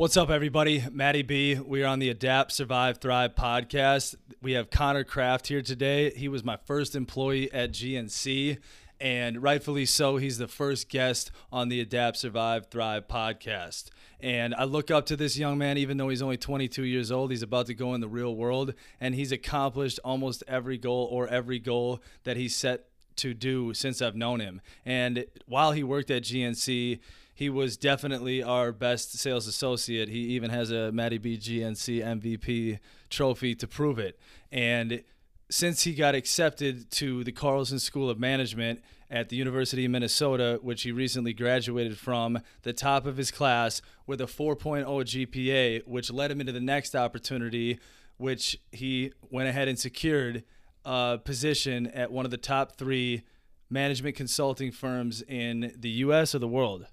What's 0.00 0.16
up, 0.16 0.30
everybody? 0.30 0.82
Matty 0.90 1.20
B. 1.20 1.56
We 1.56 1.82
are 1.82 1.86
on 1.86 1.98
the 1.98 2.08
Adapt, 2.08 2.52
Survive, 2.52 3.02
Thrive 3.02 3.34
podcast. 3.34 4.14
We 4.40 4.52
have 4.52 4.70
Connor 4.70 5.04
Kraft 5.04 5.48
here 5.48 5.60
today. 5.60 6.08
He 6.12 6.26
was 6.26 6.42
my 6.42 6.56
first 6.56 6.96
employee 6.96 7.52
at 7.52 7.72
GNC, 7.72 8.56
and 8.98 9.42
rightfully 9.42 9.84
so. 9.84 10.16
He's 10.16 10.38
the 10.38 10.48
first 10.48 10.88
guest 10.88 11.30
on 11.52 11.68
the 11.68 11.82
Adapt, 11.82 12.16
Survive, 12.16 12.68
Thrive 12.70 13.08
podcast. 13.08 13.90
And 14.20 14.54
I 14.54 14.64
look 14.64 14.90
up 14.90 15.04
to 15.04 15.16
this 15.16 15.36
young 15.36 15.58
man, 15.58 15.76
even 15.76 15.98
though 15.98 16.08
he's 16.08 16.22
only 16.22 16.38
22 16.38 16.84
years 16.84 17.12
old. 17.12 17.30
He's 17.30 17.42
about 17.42 17.66
to 17.66 17.74
go 17.74 17.92
in 17.92 18.00
the 18.00 18.08
real 18.08 18.34
world, 18.34 18.72
and 19.02 19.14
he's 19.14 19.32
accomplished 19.32 20.00
almost 20.02 20.42
every 20.48 20.78
goal 20.78 21.10
or 21.12 21.28
every 21.28 21.58
goal 21.58 22.00
that 22.24 22.38
he 22.38 22.48
set 22.48 22.86
to 23.16 23.34
do 23.34 23.74
since 23.74 24.00
I've 24.00 24.16
known 24.16 24.40
him. 24.40 24.62
And 24.86 25.26
while 25.44 25.72
he 25.72 25.82
worked 25.82 26.10
at 26.10 26.22
GNC, 26.22 27.00
he 27.40 27.48
was 27.48 27.78
definitely 27.78 28.42
our 28.42 28.70
best 28.70 29.18
sales 29.18 29.46
associate. 29.46 30.10
He 30.10 30.18
even 30.18 30.50
has 30.50 30.70
a 30.70 30.92
Matty 30.92 31.16
B 31.16 31.38
GNC 31.38 32.04
MVP 32.04 32.78
trophy 33.08 33.54
to 33.54 33.66
prove 33.66 33.98
it. 33.98 34.20
And 34.52 35.02
since 35.48 35.84
he 35.84 35.94
got 35.94 36.14
accepted 36.14 36.90
to 36.90 37.24
the 37.24 37.32
Carlson 37.32 37.78
School 37.78 38.10
of 38.10 38.20
Management 38.20 38.82
at 39.10 39.30
the 39.30 39.36
University 39.36 39.86
of 39.86 39.90
Minnesota, 39.90 40.58
which 40.60 40.82
he 40.82 40.92
recently 40.92 41.32
graduated 41.32 41.96
from, 41.96 42.40
the 42.60 42.74
top 42.74 43.06
of 43.06 43.16
his 43.16 43.30
class 43.30 43.80
with 44.06 44.20
a 44.20 44.26
4.0 44.26 44.84
GPA, 44.84 45.86
which 45.86 46.12
led 46.12 46.30
him 46.30 46.42
into 46.42 46.52
the 46.52 46.60
next 46.60 46.94
opportunity, 46.94 47.80
which 48.18 48.60
he 48.70 49.14
went 49.30 49.48
ahead 49.48 49.66
and 49.66 49.78
secured 49.78 50.44
a 50.84 51.18
position 51.24 51.86
at 51.86 52.12
one 52.12 52.26
of 52.26 52.30
the 52.30 52.36
top 52.36 52.76
three 52.76 53.22
management 53.70 54.14
consulting 54.14 54.70
firms 54.70 55.22
in 55.22 55.72
the 55.78 55.88
US 55.88 56.34
or 56.34 56.38
the 56.38 56.46
world. 56.46 56.84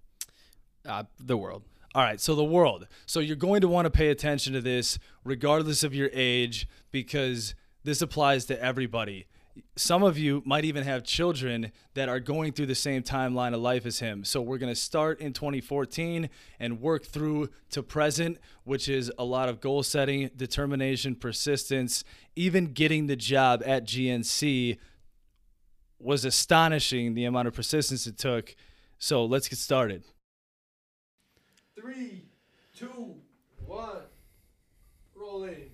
Uh, 0.88 1.04
the 1.20 1.38
world. 1.38 1.64
All 1.94 2.04
right, 2.04 2.22
so 2.22 2.36
the 2.36 2.44
world. 2.44 2.88
So 3.05 3.20
you're 3.20 3.36
going 3.36 3.62
to 3.62 3.68
want 3.68 3.86
to 3.86 3.90
pay 3.90 4.09
attention 4.09 4.54
to 4.54 4.62
this 4.62 5.00
regardless 5.23 5.84
of 5.84 5.94
your 5.96 6.10
age 6.13 6.68
because 6.91 7.55
this 7.84 8.02
applies 8.02 8.46
to 8.46 8.62
everybody. 8.62 9.26
Some 9.76 10.04
of 10.04 10.18
you 10.18 10.44
might 10.46 10.63
even 10.63 10.84
have 10.84 11.04
children 11.04 11.71
that 11.96 12.07
are 12.07 12.20
going 12.20 12.54
through 12.54 12.68
the 12.68 12.76
same 12.76 13.02
timeline 13.02 13.55
of 13.55 13.62
life 13.62 13.85
as 13.85 13.99
him. 13.99 14.24
So 14.24 14.41
we're 14.41 14.60
going 14.60 14.71
to 14.71 14.79
start 14.79 15.20
in 15.20 15.34
2014 15.34 16.29
and 16.60 16.79
work 16.79 17.05
through 17.05 17.49
to 17.72 17.82
present, 17.82 18.38
which 18.63 18.88
is 18.88 19.12
a 19.18 19.24
lot 19.24 19.49
of 19.49 19.60
goal 19.60 19.82
setting, 19.82 20.29
determination, 20.35 21.16
persistence, 21.16 22.04
even 22.35 22.74
getting 22.74 23.07
the 23.07 23.16
job 23.16 23.63
at 23.66 23.85
GNC 23.85 24.77
was 25.99 26.26
astonishing 26.26 27.16
the 27.16 27.26
amount 27.26 27.48
of 27.48 27.55
persistence 27.55 28.05
it 28.05 28.18
took. 28.18 28.55
So 28.99 29.26
let's 29.26 29.48
get 29.48 29.57
started. 29.57 30.04
Three, 31.79 32.25
two, 32.75 33.13
one, 33.63 33.97
rolling. 35.13 35.70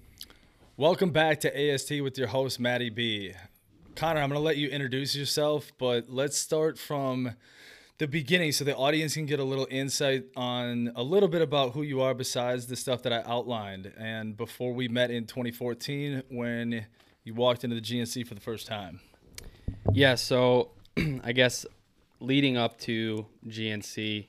Welcome 0.75 1.11
back 1.11 1.39
to 1.41 1.71
AST 1.73 1.91
with 2.01 2.17
your 2.17 2.27
host, 2.27 2.59
Matty 2.59 2.89
B. 2.89 3.31
Connor, 3.95 4.19
I'm 4.19 4.27
going 4.27 4.37
to 4.37 4.43
let 4.43 4.57
you 4.57 4.67
introduce 4.67 5.15
yourself, 5.15 5.71
but 5.77 6.09
let's 6.09 6.37
start 6.37 6.77
from 6.77 7.31
the 7.99 8.07
beginning 8.07 8.51
so 8.51 8.65
the 8.65 8.75
audience 8.75 9.13
can 9.13 9.25
get 9.25 9.39
a 9.39 9.45
little 9.45 9.65
insight 9.71 10.25
on 10.35 10.91
a 10.97 11.03
little 11.03 11.29
bit 11.29 11.41
about 11.41 11.71
who 11.71 11.83
you 11.83 12.01
are 12.01 12.13
besides 12.13 12.67
the 12.67 12.75
stuff 12.75 13.01
that 13.03 13.13
I 13.13 13.23
outlined. 13.25 13.93
And 13.97 14.35
before 14.35 14.73
we 14.73 14.89
met 14.89 15.09
in 15.09 15.25
2014, 15.25 16.23
when 16.27 16.85
you 17.23 17.33
walked 17.33 17.63
into 17.63 17.77
the 17.77 17.81
GNC 17.81 18.27
for 18.27 18.35
the 18.35 18.41
first 18.41 18.67
time. 18.67 18.99
Yeah, 19.93 20.15
so 20.15 20.71
I 21.23 21.31
guess 21.31 21.65
leading 22.19 22.57
up 22.57 22.77
to 22.79 23.25
GNC, 23.47 24.27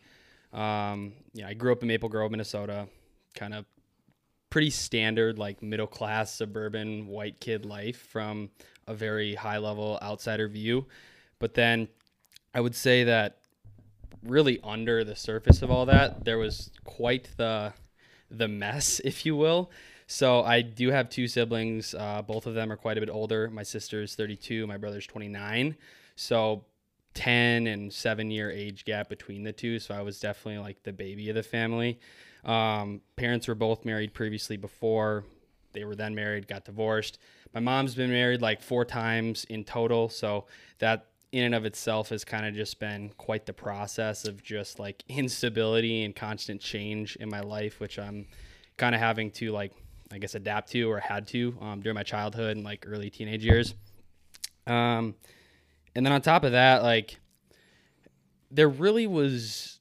um, 0.54 1.12
yeah, 1.32 1.48
I 1.48 1.54
grew 1.54 1.72
up 1.72 1.82
in 1.82 1.88
Maple 1.88 2.08
Grove, 2.08 2.30
Minnesota, 2.30 2.86
kind 3.34 3.54
of 3.54 3.66
pretty 4.50 4.70
standard, 4.70 5.38
like 5.38 5.62
middle 5.62 5.86
class 5.86 6.32
suburban 6.32 7.08
white 7.08 7.40
kid 7.40 7.66
life 7.66 8.06
from 8.08 8.50
a 8.86 8.94
very 8.94 9.34
high 9.34 9.58
level 9.58 9.98
outsider 10.00 10.46
view. 10.46 10.86
But 11.40 11.54
then 11.54 11.88
I 12.54 12.60
would 12.60 12.74
say 12.74 13.04
that 13.04 13.38
really 14.22 14.60
under 14.62 15.02
the 15.02 15.16
surface 15.16 15.60
of 15.62 15.70
all 15.70 15.86
that, 15.86 16.24
there 16.24 16.38
was 16.38 16.70
quite 16.84 17.28
the 17.36 17.72
the 18.30 18.48
mess, 18.48 19.00
if 19.04 19.26
you 19.26 19.36
will. 19.36 19.70
So 20.06 20.42
I 20.42 20.60
do 20.60 20.90
have 20.90 21.08
two 21.08 21.26
siblings. 21.26 21.94
Uh, 21.94 22.22
both 22.22 22.46
of 22.46 22.54
them 22.54 22.70
are 22.70 22.76
quite 22.76 22.96
a 22.96 23.00
bit 23.00 23.10
older. 23.10 23.50
My 23.50 23.62
sister's 23.62 24.14
32, 24.14 24.66
my 24.66 24.76
brother's 24.76 25.06
29. 25.06 25.76
So 26.14 26.64
10 27.14 27.66
and 27.66 27.92
7 27.92 28.30
year 28.30 28.50
age 28.50 28.84
gap 28.84 29.08
between 29.08 29.44
the 29.44 29.52
two 29.52 29.78
so 29.78 29.94
i 29.94 30.02
was 30.02 30.18
definitely 30.20 30.58
like 30.58 30.82
the 30.82 30.92
baby 30.92 31.28
of 31.28 31.34
the 31.34 31.42
family. 31.42 31.98
Um, 32.44 33.00
parents 33.16 33.48
were 33.48 33.54
both 33.54 33.86
married 33.86 34.12
previously 34.12 34.58
before 34.58 35.24
they 35.72 35.84
were 35.84 35.96
then 35.96 36.14
married 36.14 36.46
got 36.46 36.64
divorced. 36.64 37.18
My 37.54 37.60
mom's 37.60 37.94
been 37.94 38.10
married 38.10 38.42
like 38.42 38.60
four 38.62 38.84
times 38.84 39.44
in 39.48 39.64
total 39.64 40.08
so 40.08 40.46
that 40.78 41.06
in 41.32 41.44
and 41.44 41.54
of 41.54 41.64
itself 41.64 42.10
has 42.10 42.24
kind 42.24 42.46
of 42.46 42.54
just 42.54 42.78
been 42.78 43.10
quite 43.16 43.46
the 43.46 43.52
process 43.52 44.24
of 44.24 44.42
just 44.42 44.78
like 44.78 45.02
instability 45.08 46.04
and 46.04 46.14
constant 46.14 46.60
change 46.60 47.16
in 47.16 47.28
my 47.28 47.40
life 47.40 47.80
which 47.80 47.98
i'm 47.98 48.24
kind 48.76 48.94
of 48.94 49.00
having 49.00 49.32
to 49.32 49.50
like 49.50 49.72
i 50.12 50.18
guess 50.18 50.36
adapt 50.36 50.70
to 50.70 50.84
or 50.84 51.00
had 51.00 51.26
to 51.26 51.56
um, 51.60 51.80
during 51.80 51.94
my 51.94 52.02
childhood 52.04 52.56
and 52.56 52.64
like 52.64 52.84
early 52.88 53.10
teenage 53.10 53.44
years. 53.44 53.74
Um, 54.66 55.14
and 55.94 56.04
then 56.04 56.12
on 56.12 56.20
top 56.20 56.44
of 56.44 56.52
that, 56.52 56.82
like 56.82 57.20
there 58.50 58.68
really 58.68 59.06
was 59.06 59.78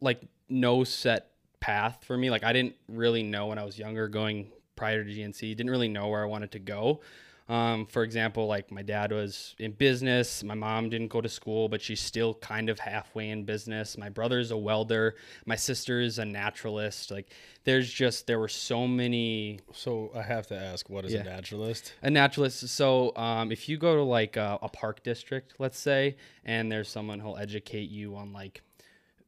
like 0.00 0.20
no 0.48 0.84
set 0.84 1.30
path 1.60 2.04
for 2.04 2.16
me. 2.16 2.30
Like 2.30 2.44
I 2.44 2.52
didn't 2.52 2.74
really 2.88 3.22
know 3.22 3.46
when 3.46 3.58
I 3.58 3.64
was 3.64 3.78
younger 3.78 4.08
going 4.08 4.50
prior 4.76 5.04
to 5.04 5.10
GNC, 5.10 5.40
didn't 5.56 5.70
really 5.70 5.88
know 5.88 6.08
where 6.08 6.22
I 6.22 6.26
wanted 6.26 6.52
to 6.52 6.58
go. 6.58 7.00
Um, 7.48 7.86
for 7.86 8.02
example, 8.02 8.48
like 8.48 8.72
my 8.72 8.82
dad 8.82 9.12
was 9.12 9.54
in 9.60 9.70
business. 9.70 10.42
My 10.42 10.54
mom 10.54 10.90
didn't 10.90 11.08
go 11.08 11.20
to 11.20 11.28
school, 11.28 11.68
but 11.68 11.80
she's 11.80 12.00
still 12.00 12.34
kind 12.34 12.68
of 12.68 12.80
halfway 12.80 13.28
in 13.30 13.44
business. 13.44 13.96
My 13.96 14.08
brother's 14.08 14.50
a 14.50 14.56
welder. 14.56 15.14
My 15.44 15.54
sister 15.54 16.00
is 16.00 16.18
a 16.18 16.24
naturalist. 16.24 17.12
Like 17.12 17.30
there's 17.62 17.88
just 17.88 18.26
there 18.26 18.40
were 18.40 18.48
so 18.48 18.88
many. 18.88 19.60
So 19.72 20.10
I 20.12 20.22
have 20.22 20.48
to 20.48 20.56
ask, 20.56 20.90
what 20.90 21.04
is 21.04 21.12
Yeah. 21.12 21.20
a 21.20 21.24
naturalist? 21.24 21.92
A 22.02 22.10
naturalist. 22.10 22.66
So 22.68 23.14
um, 23.16 23.52
if 23.52 23.68
you 23.68 23.76
go 23.76 23.94
to 23.94 24.02
like 24.02 24.36
a, 24.36 24.58
a 24.60 24.68
park 24.68 25.04
district, 25.04 25.54
let's 25.60 25.78
say, 25.78 26.16
and 26.44 26.70
there's 26.72 26.88
someone 26.88 27.20
who'll 27.20 27.38
educate 27.38 27.90
you 27.90 28.16
on 28.16 28.32
like 28.32 28.62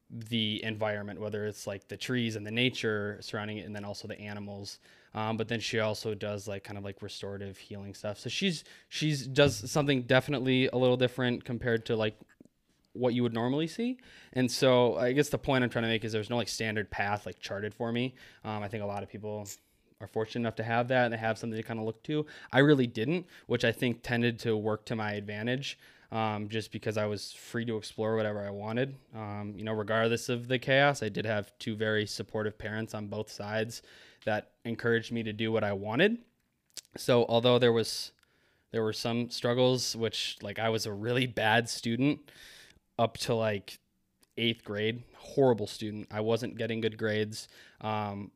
the 0.09 0.61
environment, 0.63 1.21
whether 1.21 1.45
it's 1.45 1.67
like 1.67 1.87
the 1.87 1.95
trees 1.97 2.35
and 2.35 2.45
the 2.45 2.51
nature 2.51 3.17
surrounding 3.21 3.59
it, 3.59 3.65
and 3.65 3.73
then 3.75 3.85
also 3.85 4.07
the 4.09 4.19
animals. 4.19 4.79
Um, 5.13 5.37
but 5.37 5.47
then 5.47 5.59
she 5.59 5.79
also 5.79 6.13
does 6.13 6.47
like 6.47 6.63
kind 6.63 6.77
of 6.77 6.83
like 6.83 7.01
restorative 7.01 7.57
healing 7.57 7.93
stuff. 7.93 8.19
So 8.19 8.29
she's 8.29 8.63
she's 8.89 9.25
does 9.25 9.69
something 9.69 10.03
definitely 10.03 10.67
a 10.67 10.77
little 10.77 10.97
different 10.97 11.45
compared 11.45 11.85
to 11.87 11.95
like 11.95 12.15
what 12.93 13.13
you 13.13 13.23
would 13.23 13.33
normally 13.33 13.67
see. 13.67 13.97
And 14.33 14.51
so 14.51 14.97
I 14.97 15.13
guess 15.13 15.29
the 15.29 15.37
point 15.37 15.63
I'm 15.63 15.69
trying 15.69 15.83
to 15.83 15.89
make 15.89 16.03
is 16.03 16.11
there's 16.11 16.29
no 16.29 16.37
like 16.37 16.49
standard 16.49 16.89
path 16.89 17.25
like 17.25 17.39
charted 17.39 17.73
for 17.73 17.91
me. 17.91 18.15
Um, 18.43 18.63
I 18.63 18.67
think 18.67 18.83
a 18.83 18.85
lot 18.85 19.03
of 19.03 19.09
people 19.09 19.47
are 20.01 20.07
fortunate 20.07 20.41
enough 20.41 20.55
to 20.55 20.63
have 20.63 20.87
that 20.89 21.05
and 21.05 21.13
they 21.13 21.17
have 21.17 21.37
something 21.37 21.57
to 21.57 21.63
kind 21.63 21.79
of 21.79 21.85
look 21.85 22.01
to. 22.03 22.25
I 22.51 22.59
really 22.59 22.87
didn't, 22.87 23.25
which 23.47 23.63
I 23.63 23.71
think 23.71 24.01
tended 24.01 24.39
to 24.39 24.55
work 24.55 24.85
to 24.85 24.95
my 24.95 25.13
advantage. 25.13 25.77
Um, 26.11 26.49
just 26.49 26.71
because 26.71 26.97
I 26.97 27.05
was 27.05 27.33
free 27.33 27.65
to 27.65 27.77
explore 27.77 28.15
whatever 28.15 28.43
I 28.43 28.49
wanted. 28.49 28.95
Um, 29.15 29.53
you 29.55 29.63
know, 29.63 29.73
regardless 29.73 30.27
of 30.27 30.47
the 30.47 30.57
chaos, 30.57 31.03
I 31.03 31.09
did 31.09 31.23
have 31.23 31.51
two 31.59 31.75
very 31.75 32.07
supportive 32.07 32.57
parents 32.57 32.95
on 32.95 33.05
both 33.05 33.31
sides 33.31 33.83
that 34.29 34.51
encouraged 34.63 35.11
me 35.11 35.23
to 35.23 35.33
do 35.33 35.51
what 35.51 35.63
I 35.63 35.73
wanted. 35.73 36.19
So 36.95 37.25
although 37.27 37.57
there 37.57 37.73
was 37.73 38.11
there 38.71 38.83
were 38.83 38.93
some 38.93 39.31
struggles, 39.31 39.95
which 39.95 40.37
like 40.43 40.59
I 40.59 40.69
was 40.69 40.85
a 40.85 40.93
really 40.93 41.25
bad 41.25 41.67
student 41.67 42.19
up 42.99 43.17
to 43.17 43.33
like 43.33 43.79
eighth 44.37 44.63
grade, 44.63 45.01
horrible 45.17 45.65
student. 45.65 46.07
I 46.11 46.21
wasn't 46.21 46.57
getting 46.57 46.79
good 46.79 46.95
grades. 46.95 47.47
Um, 47.81 48.29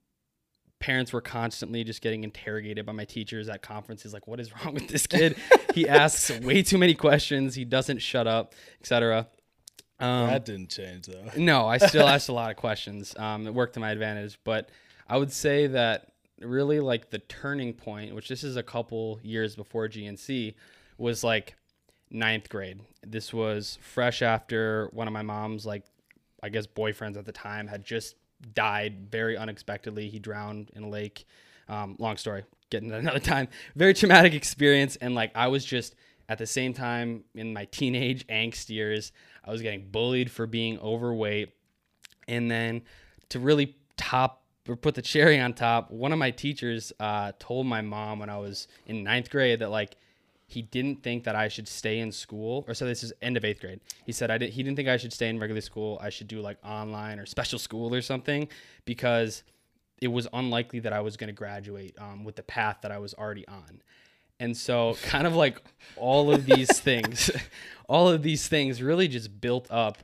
parents 0.80 1.14
were 1.14 1.22
constantly 1.22 1.84
just 1.84 2.02
getting 2.02 2.24
interrogated 2.24 2.88
by 2.88 2.92
my 2.92 3.06
teachers 3.06 3.48
at 3.48 3.62
conferences 3.62 4.12
like 4.14 4.28
what 4.28 4.40
is 4.40 4.52
wrong 4.66 4.74
with 4.74 4.90
this 4.90 5.08
kid 5.08 5.38
he 5.74 5.88
asks 6.04 6.30
way 6.42 6.62
too 6.62 6.78
many 6.78 6.94
questions 6.94 7.56
he 7.56 7.64
doesn't 7.64 8.00
shut 8.00 8.28
up 8.28 8.54
etc 8.82 9.26
um, 10.04 10.28
that 10.28 10.44
didn't 10.44 10.70
change 10.70 11.06
though. 11.06 11.32
no, 11.38 11.66
I 11.66 11.78
still 11.78 12.08
asked 12.10 12.28
a 12.28 12.34
lot 12.34 12.52
of 12.52 12.58
questions. 12.58 13.16
Um, 13.18 13.48
it 13.48 13.54
worked 13.54 13.76
to 13.76 13.80
my 13.80 13.92
advantage, 13.92 14.38
but 14.44 14.70
I 15.08 15.18
would 15.18 15.32
say 15.32 15.68
that 15.68 16.12
really 16.42 16.80
like 16.80 17.10
the 17.10 17.20
turning 17.20 17.74
point, 17.74 18.16
which 18.16 18.30
this 18.30 18.44
is 18.44 18.56
a 18.56 18.64
couple 18.64 19.20
years 19.24 19.56
before 19.56 19.88
GNC, 19.88 20.56
was 20.98 21.24
like 21.24 21.56
ninth 22.10 22.50
grade. 22.50 22.82
This 23.06 23.34
was 23.34 23.78
fresh 23.82 24.22
after 24.22 24.90
one 24.94 25.08
of 25.08 25.14
my 25.14 25.22
mom's 25.22 25.66
like, 25.66 25.84
I 26.42 26.50
guess 26.50 26.68
boyfriends 26.68 27.18
at 27.18 27.26
the 27.26 27.32
time 27.32 27.68
had 27.68 27.84
just 27.84 28.16
died 28.54 29.10
very 29.10 29.38
unexpectedly. 29.38 30.10
He 30.10 30.20
drowned 30.20 30.72
in 30.76 30.84
a 30.84 30.90
lake. 30.90 31.26
Um, 31.70 31.96
long 31.98 32.18
story, 32.18 32.44
getting 32.70 32.90
to 32.90 32.96
another 32.98 33.20
time. 33.20 33.48
Very 33.76 33.94
traumatic 33.94 34.34
experience, 34.34 34.98
and 34.98 35.16
like 35.16 35.32
I 35.36 35.48
was 35.48 35.64
just 35.64 35.96
at 36.30 36.38
the 36.38 36.46
same 36.46 36.74
time 36.74 37.24
in 37.36 37.54
my 37.54 37.66
teenage 37.66 38.26
angst 38.28 38.70
years, 38.70 39.12
I 39.44 39.52
was 39.52 39.62
getting 39.62 39.90
bullied 39.90 40.32
for 40.32 40.48
being 40.48 40.80
overweight. 40.80 41.52
And 42.28 42.50
then 42.50 42.84
to 43.30 43.40
really 43.40 43.76
top 43.98 44.43
put 44.66 44.96
the 44.96 45.02
cherry 45.02 45.40
on 45.40 45.54
top, 45.54 45.92
one 45.92 46.12
of 46.12 46.20
my 46.20 46.32
teachers 46.32 46.94
uh, 47.00 47.34
told 47.40 47.68
my 47.68 47.82
mom 47.82 48.20
when 48.20 48.30
I 48.30 48.38
was 48.38 48.68
in 48.86 49.04
ninth 49.04 49.30
grade 49.30 49.60
that 49.60 49.70
like 49.70 49.98
he 50.48 50.62
didn't 50.62 51.04
think 51.04 51.24
that 51.24 51.36
I 51.36 51.48
should 51.48 51.68
stay 51.68 52.00
in 52.00 52.12
school, 52.12 52.64
or 52.68 52.74
so 52.74 52.86
this 52.86 53.04
is 53.04 53.12
end 53.22 53.38
of 53.38 53.44
eighth 53.44 53.60
grade. 53.60 53.80
He 54.06 54.12
said 54.12 54.32
I 54.32 54.38
did, 54.38 54.52
he 54.52 54.64
didn't 54.64 54.78
think 54.78 54.88
I 54.88 54.98
should 54.98 55.12
stay 55.12 55.28
in 55.28 55.40
regular 55.40 55.62
school. 55.62 56.00
I 56.02 56.10
should 56.10 56.28
do 56.28 56.40
like 56.42 56.58
online 56.64 57.20
or 57.20 57.26
special 57.26 57.60
school 57.60 57.94
or 57.94 58.02
something 58.02 58.48
because 58.86 59.44
it 60.02 60.08
was 60.10 60.28
unlikely 60.34 60.80
that 60.82 60.94
I 60.94 61.02
was 61.02 61.18
going 61.18 61.30
to 61.30 61.34
graduate 61.34 61.96
um, 61.98 62.24
with 62.24 62.36
the 62.36 62.44
path 62.44 62.80
that 62.82 62.92
I 62.92 63.00
was 63.00 63.14
already 63.14 63.48
on. 63.48 63.82
And 64.40 64.56
so, 64.56 64.96
kind 65.04 65.28
of 65.28 65.36
like 65.36 65.62
all 65.98 66.32
of 66.32 66.46
these 66.46 66.80
things, 66.80 67.32
all 67.90 68.10
of 68.10 68.22
these 68.24 68.48
things 68.48 68.82
really 68.82 69.08
just 69.08 69.42
built 69.42 69.68
up 69.70 69.98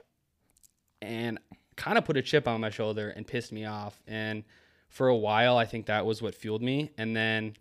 and 1.02 1.40
kind 1.80 1.98
of 1.98 2.04
put 2.04 2.18
a 2.18 2.22
chip 2.22 2.46
on 2.46 2.60
my 2.60 2.70
shoulder 2.70 3.12
and 3.16 3.26
pissed 3.26 3.54
me 3.54 3.64
off. 3.64 4.02
And 4.06 4.44
for 4.90 5.08
a 5.08 5.16
while, 5.16 5.58
I 5.58 5.66
think 5.66 5.86
that 5.86 6.06
was 6.06 6.22
what 6.22 6.36
fueled 6.36 6.62
me. 6.62 6.92
And 6.98 7.16
then 7.16 7.56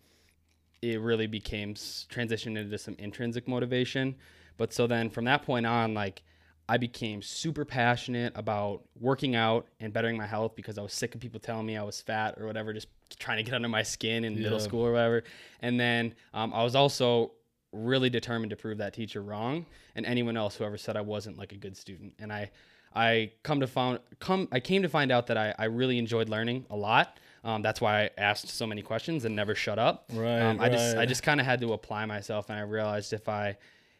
it 0.82 1.00
really 1.00 1.28
became 1.28 1.74
transitioned 1.74 2.58
into 2.58 2.76
some 2.78 2.96
intrinsic 2.98 3.46
motivation. 3.46 4.16
But 4.56 4.72
so 4.72 4.88
then 4.88 5.08
from 5.08 5.24
that 5.26 5.42
point 5.44 5.66
on, 5.66 5.94
like 5.94 6.24
I 6.68 6.78
became 6.78 7.22
super 7.22 7.64
passionate 7.64 8.32
about 8.34 8.82
working 8.98 9.36
out 9.36 9.68
and 9.78 9.92
bettering 9.92 10.16
my 10.16 10.26
health 10.26 10.56
because 10.56 10.78
I 10.78 10.82
was 10.82 10.92
sick 10.92 11.14
of 11.14 11.20
people 11.20 11.38
telling 11.38 11.64
me 11.64 11.76
I 11.76 11.84
was 11.84 12.00
fat 12.00 12.34
or 12.38 12.46
whatever, 12.46 12.72
just 12.72 12.88
trying 13.20 13.36
to 13.36 13.44
get 13.44 13.54
under 13.54 13.68
my 13.68 13.84
skin 13.84 14.24
in 14.24 14.34
yeah. 14.34 14.42
middle 14.42 14.60
school 14.60 14.84
or 14.84 14.92
whatever. 14.92 15.22
And 15.62 15.78
then 15.78 16.12
um, 16.34 16.52
I 16.52 16.64
was 16.64 16.74
also 16.74 17.30
really 17.72 18.10
determined 18.10 18.50
to 18.50 18.56
prove 18.56 18.78
that 18.78 18.94
teacher 18.94 19.22
wrong 19.22 19.64
and 19.94 20.04
anyone 20.04 20.36
else 20.36 20.56
who 20.56 20.64
ever 20.64 20.76
said 20.76 20.96
I 20.96 21.02
wasn't 21.02 21.38
like 21.38 21.52
a 21.52 21.56
good 21.56 21.76
student. 21.76 22.14
And 22.18 22.32
I, 22.32 22.50
I 22.94 23.32
come 23.42 23.60
to 23.60 23.66
find 23.66 23.98
come 24.18 24.48
I 24.52 24.60
came 24.60 24.82
to 24.82 24.88
find 24.88 25.12
out 25.12 25.26
that 25.28 25.36
I, 25.36 25.54
I 25.58 25.64
really 25.66 25.98
enjoyed 25.98 26.28
learning 26.28 26.66
a 26.70 26.76
lot. 26.76 27.18
Um, 27.44 27.62
that's 27.62 27.80
why 27.80 28.04
I 28.04 28.10
asked 28.18 28.48
so 28.48 28.66
many 28.66 28.82
questions 28.82 29.24
and 29.24 29.36
never 29.36 29.54
shut 29.54 29.78
up. 29.78 30.10
Right. 30.12 30.40
Um, 30.40 30.58
I 30.60 30.64
right. 30.64 30.72
just 30.72 30.96
I 30.96 31.06
just 31.06 31.22
kind 31.22 31.40
of 31.40 31.46
had 31.46 31.60
to 31.60 31.72
apply 31.72 32.04
myself, 32.06 32.50
and 32.50 32.58
I 32.58 32.62
realized 32.62 33.12
if 33.12 33.28
I 33.28 33.56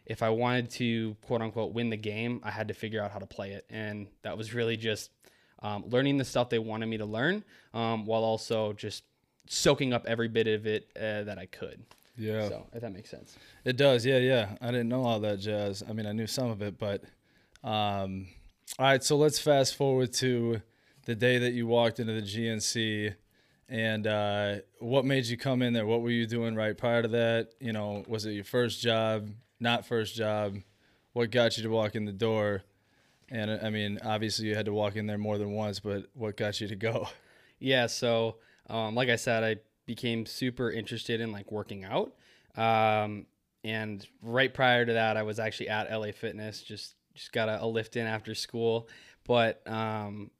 if 0.06 0.23
I 0.23 0.31
wanted 0.31 0.70
to 0.70 1.17
quote 1.23 1.43
unquote 1.43 1.73
win 1.73 1.90
the 1.90 1.96
game, 1.96 2.40
I 2.43 2.50
had 2.50 2.69
to 2.69 2.75
figure 2.75 3.02
out 3.02 3.11
how 3.11 3.19
to 3.19 3.26
play 3.26 3.52
it, 3.52 3.64
and 3.70 4.08
that 4.23 4.37
was 4.37 4.55
really 4.55 4.76
just 4.76 5.11
um, 5.62 5.84
learning 5.88 6.19
the 6.19 6.25
stuff 6.25 6.49
they 6.49 6.58
wanted 6.58 6.87
me 6.87 6.99
to 6.99 7.05
learn, 7.05 7.44
um, 7.75 8.06
while 8.06 8.23
also 8.25 8.73
just 8.73 9.05
soaking 9.49 9.93
up 9.93 10.06
every 10.06 10.29
bit 10.29 10.46
of 10.46 10.67
it 10.67 10.91
uh, 10.96 11.23
that 11.25 11.38
I 11.38 11.46
could. 11.46 11.82
Yeah. 12.17 12.49
So 12.49 12.67
if 12.73 12.81
that 12.81 12.93
makes 12.93 13.11
sense. 13.11 13.37
It 13.64 13.76
does. 13.76 14.05
Yeah, 14.05 14.19
yeah. 14.19 14.56
I 14.61 14.67
didn't 14.67 14.88
know 14.88 15.05
all 15.05 15.20
that 15.20 15.38
jazz. 15.38 15.84
I 15.88 15.93
mean, 15.93 16.06
I 16.06 16.12
knew 16.12 16.26
some 16.26 16.50
of 16.50 16.62
it, 16.62 16.79
but 16.79 17.05
um, 17.62 18.26
all 18.79 18.87
right. 18.87 19.03
So 19.03 19.17
let's 19.17 19.38
fast 19.38 19.76
forward 19.76 20.12
to 20.15 20.62
the 21.05 21.15
day 21.15 21.38
that 21.38 21.53
you 21.53 21.67
walked 21.67 22.00
into 22.00 22.12
the 22.12 22.23
GNC 22.23 23.15
and 23.69 24.06
uh, 24.06 24.56
what 24.79 25.05
made 25.05 25.26
you 25.26 25.37
come 25.37 25.61
in 25.61 25.75
there? 25.75 25.87
What 25.87 26.00
were 26.00 26.11
you 26.11 26.26
doing 26.26 26.55
right 26.55 26.76
prior 26.76 27.03
to 27.03 27.09
that? 27.09 27.50
You 27.61 27.73
know, 27.73 28.03
was 28.09 28.25
it 28.25 28.32
your 28.32 28.44
first 28.44 28.81
job? 28.81 29.29
Not 29.61 29.87
first 29.87 30.15
job? 30.15 30.56
What 31.12 31.31
got 31.31 31.56
you 31.56 31.62
to 31.65 31.69
walk 31.69 31.94
in 31.94 32.06
the 32.06 32.12
door? 32.12 32.62
And 33.31 33.50
I 33.50 33.69
mean, 33.69 33.99
obviously 34.03 34.47
you 34.47 34.55
had 34.55 34.65
to 34.67 34.73
walk 34.73 34.97
in 34.97 35.06
there 35.06 35.19
more 35.19 35.37
than 35.37 35.53
once, 35.53 35.81
but 35.81 36.06
what 36.15 36.37
got 36.37 36.61
you 36.61 36.69
to 36.69 36.76
go? 36.76 37.09
Yeah, 37.61 37.87
so 37.87 38.37
um, 38.70 38.94
like 38.94 39.09
I 39.09 39.17
said, 39.17 39.43
I 39.43 39.56
became 39.85 40.26
super 40.26 40.70
interested 40.70 41.20
in 41.20 41.32
like 41.32 41.50
working 41.50 41.85
out. 41.85 42.15
Um, 42.56 43.26
and 43.65 44.06
right 44.23 44.55
prior 44.55 44.87
to 44.87 44.93
that, 44.93 45.17
I 45.17 45.25
was 45.25 45.41
actually 45.41 45.69
at 45.69 45.91
LA 45.91 46.12
Fitness, 46.12 46.62
just 46.62 46.94
just 47.19 47.32
got 47.32 47.49
a, 47.49 47.62
a 47.62 47.67
lift 47.67 47.97
in 47.97 48.06
after 48.06 48.35
school. 48.35 48.88
But 49.26 49.61
um, 49.67 50.31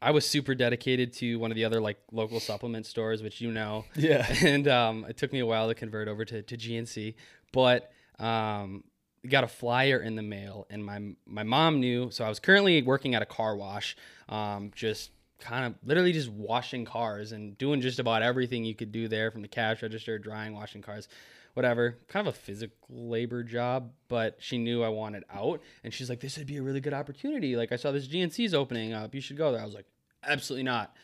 I 0.00 0.12
was 0.12 0.26
super 0.26 0.54
dedicated 0.54 1.12
to 1.14 1.38
one 1.38 1.50
of 1.50 1.56
the 1.56 1.64
other 1.64 1.80
like 1.80 1.98
local 2.10 2.40
supplement 2.40 2.86
stores, 2.86 3.22
which 3.22 3.40
you 3.40 3.52
know. 3.52 3.84
Yeah. 3.94 4.26
And 4.42 4.66
um, 4.68 5.04
it 5.08 5.16
took 5.16 5.32
me 5.32 5.40
a 5.40 5.46
while 5.46 5.68
to 5.68 5.74
convert 5.74 6.08
over 6.08 6.24
to, 6.24 6.42
to 6.42 6.56
GNC, 6.56 7.14
but 7.52 7.92
um, 8.18 8.84
got 9.28 9.44
a 9.44 9.48
flyer 9.48 10.00
in 10.00 10.16
the 10.16 10.22
mail, 10.22 10.66
and 10.70 10.84
my 10.84 11.00
my 11.26 11.42
mom 11.42 11.80
knew. 11.80 12.10
So 12.10 12.24
I 12.24 12.28
was 12.28 12.40
currently 12.40 12.82
working 12.82 13.14
at 13.14 13.22
a 13.22 13.26
car 13.26 13.56
wash, 13.56 13.96
um, 14.28 14.70
just 14.74 15.10
kind 15.40 15.66
of 15.66 15.74
literally 15.84 16.12
just 16.12 16.28
washing 16.30 16.84
cars 16.84 17.32
and 17.32 17.58
doing 17.58 17.80
just 17.80 17.98
about 17.98 18.22
everything 18.22 18.64
you 18.64 18.74
could 18.76 18.92
do 18.92 19.08
there, 19.08 19.30
from 19.30 19.42
the 19.42 19.48
cash 19.48 19.82
register, 19.82 20.18
drying, 20.18 20.54
washing 20.54 20.82
cars 20.82 21.08
whatever, 21.54 21.98
kind 22.08 22.26
of 22.26 22.34
a 22.34 22.36
physical 22.36 22.76
labor 22.90 23.42
job, 23.42 23.92
but 24.08 24.36
she 24.38 24.58
knew 24.58 24.82
I 24.82 24.88
wanted 24.88 25.24
out. 25.32 25.60
And 25.84 25.92
she's 25.92 26.08
like, 26.08 26.20
this 26.20 26.38
would 26.38 26.46
be 26.46 26.56
a 26.56 26.62
really 26.62 26.80
good 26.80 26.94
opportunity. 26.94 27.56
Like, 27.56 27.72
I 27.72 27.76
saw 27.76 27.92
this 27.92 28.08
GNC's 28.08 28.54
opening 28.54 28.92
up. 28.92 29.14
You 29.14 29.20
should 29.20 29.36
go 29.36 29.52
there. 29.52 29.60
I 29.60 29.64
was 29.64 29.74
like, 29.74 29.86
absolutely 30.22 30.64
not. 30.64 30.94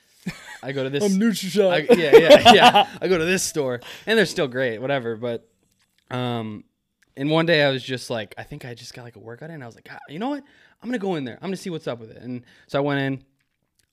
I 0.62 0.72
go 0.72 0.84
to 0.84 0.90
this. 0.90 1.04
I'm. 1.04 1.22
I, 1.70 1.86
yeah, 1.90 2.16
yeah, 2.16 2.52
yeah. 2.54 2.88
I 3.00 3.08
go 3.08 3.18
to 3.18 3.24
this 3.24 3.42
store, 3.42 3.80
and 4.06 4.18
they're 4.18 4.26
still 4.26 4.48
great, 4.48 4.78
whatever. 4.78 5.16
But, 5.16 5.48
um, 6.10 6.64
and 7.16 7.30
one 7.30 7.46
day 7.46 7.62
I 7.62 7.70
was 7.70 7.82
just 7.82 8.10
like, 8.10 8.34
I 8.38 8.42
think 8.42 8.64
I 8.64 8.74
just 8.74 8.94
got 8.94 9.02
like 9.02 9.16
a 9.16 9.20
workout 9.20 9.50
in. 9.50 9.56
And 9.56 9.62
I 9.62 9.66
was 9.66 9.74
like, 9.74 9.88
ah, 9.90 9.98
you 10.08 10.18
know 10.18 10.30
what? 10.30 10.44
I'm 10.82 10.88
gonna 10.88 10.98
go 10.98 11.16
in 11.16 11.24
there. 11.24 11.36
I'm 11.36 11.48
gonna 11.48 11.56
see 11.56 11.70
what's 11.70 11.88
up 11.88 11.98
with 11.98 12.10
it. 12.10 12.22
And 12.22 12.42
so 12.68 12.78
I 12.78 12.82
went 12.82 13.00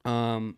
in, 0.06 0.12
um, 0.12 0.58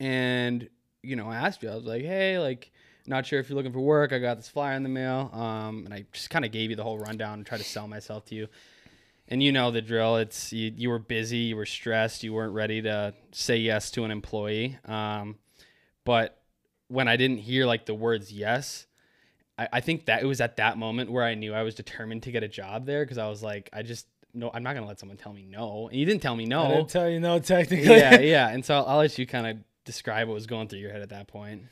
and 0.00 0.68
you 1.02 1.16
know, 1.16 1.28
I 1.28 1.36
asked 1.36 1.62
you. 1.62 1.70
I 1.70 1.74
was 1.74 1.84
like, 1.84 2.02
hey, 2.02 2.38
like, 2.38 2.70
not 3.06 3.26
sure 3.26 3.38
if 3.38 3.48
you're 3.48 3.56
looking 3.56 3.72
for 3.72 3.80
work. 3.80 4.12
I 4.12 4.18
got 4.18 4.36
this 4.36 4.48
flyer 4.48 4.74
in 4.74 4.82
the 4.82 4.88
mail. 4.88 5.30
Um, 5.32 5.84
and 5.84 5.94
I 5.94 6.06
just 6.12 6.30
kind 6.30 6.44
of 6.44 6.52
gave 6.52 6.70
you 6.70 6.76
the 6.76 6.82
whole 6.82 6.98
rundown 6.98 7.34
and 7.34 7.46
tried 7.46 7.58
to 7.58 7.64
sell 7.64 7.86
myself 7.86 8.24
to 8.26 8.34
you. 8.34 8.48
And 9.28 9.42
you 9.42 9.52
know 9.52 9.70
the 9.70 9.82
drill. 9.82 10.16
It's 10.16 10.52
you, 10.52 10.72
you 10.76 10.90
were 10.90 10.98
busy, 10.98 11.38
you 11.38 11.56
were 11.56 11.66
stressed, 11.66 12.22
you 12.22 12.32
weren't 12.32 12.52
ready 12.52 12.82
to 12.82 13.14
say 13.32 13.56
yes 13.56 13.90
to 13.92 14.04
an 14.04 14.10
employee. 14.10 14.78
Um, 14.84 15.36
but 16.04 16.42
when 16.88 17.08
I 17.08 17.16
didn't 17.16 17.38
hear 17.38 17.64
like 17.64 17.86
the 17.86 17.94
words 17.94 18.30
yes, 18.32 18.86
I, 19.58 19.68
I 19.74 19.80
think 19.80 20.06
that 20.06 20.22
it 20.22 20.26
was 20.26 20.40
at 20.40 20.56
that 20.56 20.76
moment 20.76 21.10
where 21.10 21.24
I 21.24 21.34
knew 21.34 21.54
I 21.54 21.62
was 21.62 21.74
determined 21.74 22.24
to 22.24 22.32
get 22.32 22.42
a 22.42 22.48
job 22.48 22.84
there 22.84 23.04
because 23.04 23.18
I 23.18 23.28
was 23.28 23.42
like, 23.42 23.70
I 23.72 23.82
just 23.82 24.06
no, 24.34 24.50
I'm 24.52 24.62
not 24.62 24.74
gonna 24.74 24.86
let 24.86 24.98
someone 24.98 25.16
tell 25.16 25.32
me 25.32 25.46
no. 25.48 25.88
And 25.88 25.98
you 25.98 26.04
didn't 26.04 26.20
tell 26.20 26.36
me 26.36 26.44
no. 26.44 26.64
I 26.64 26.68
didn't 26.68 26.90
tell 26.90 27.08
you 27.08 27.20
no, 27.20 27.38
technically. 27.40 27.96
yeah, 27.96 28.20
yeah. 28.20 28.48
And 28.48 28.64
so 28.64 28.74
I'll, 28.74 28.86
I'll 28.86 28.98
let 28.98 29.16
you 29.16 29.26
kind 29.26 29.46
of 29.46 29.56
describe 29.84 30.28
what 30.28 30.34
was 30.34 30.46
going 30.46 30.68
through 30.68 30.80
your 30.80 30.92
head 30.92 31.02
at 31.02 31.10
that 31.10 31.28
point. 31.28 31.62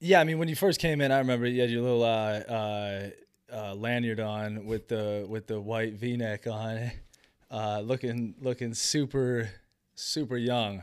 Yeah, 0.00 0.20
I 0.20 0.24
mean, 0.24 0.38
when 0.38 0.48
you 0.48 0.56
first 0.56 0.80
came 0.80 1.00
in, 1.00 1.12
I 1.12 1.18
remember 1.18 1.46
you 1.46 1.60
had 1.60 1.70
your 1.70 1.82
little 1.82 2.02
uh, 2.02 2.40
uh, 2.40 3.10
uh, 3.52 3.74
lanyard 3.74 4.20
on 4.20 4.66
with 4.66 4.88
the 4.88 5.24
with 5.28 5.46
the 5.46 5.60
white 5.60 5.94
V-neck 5.94 6.46
on, 6.46 6.90
uh, 7.50 7.80
looking 7.80 8.34
looking 8.40 8.74
super 8.74 9.48
super 9.94 10.36
young, 10.36 10.82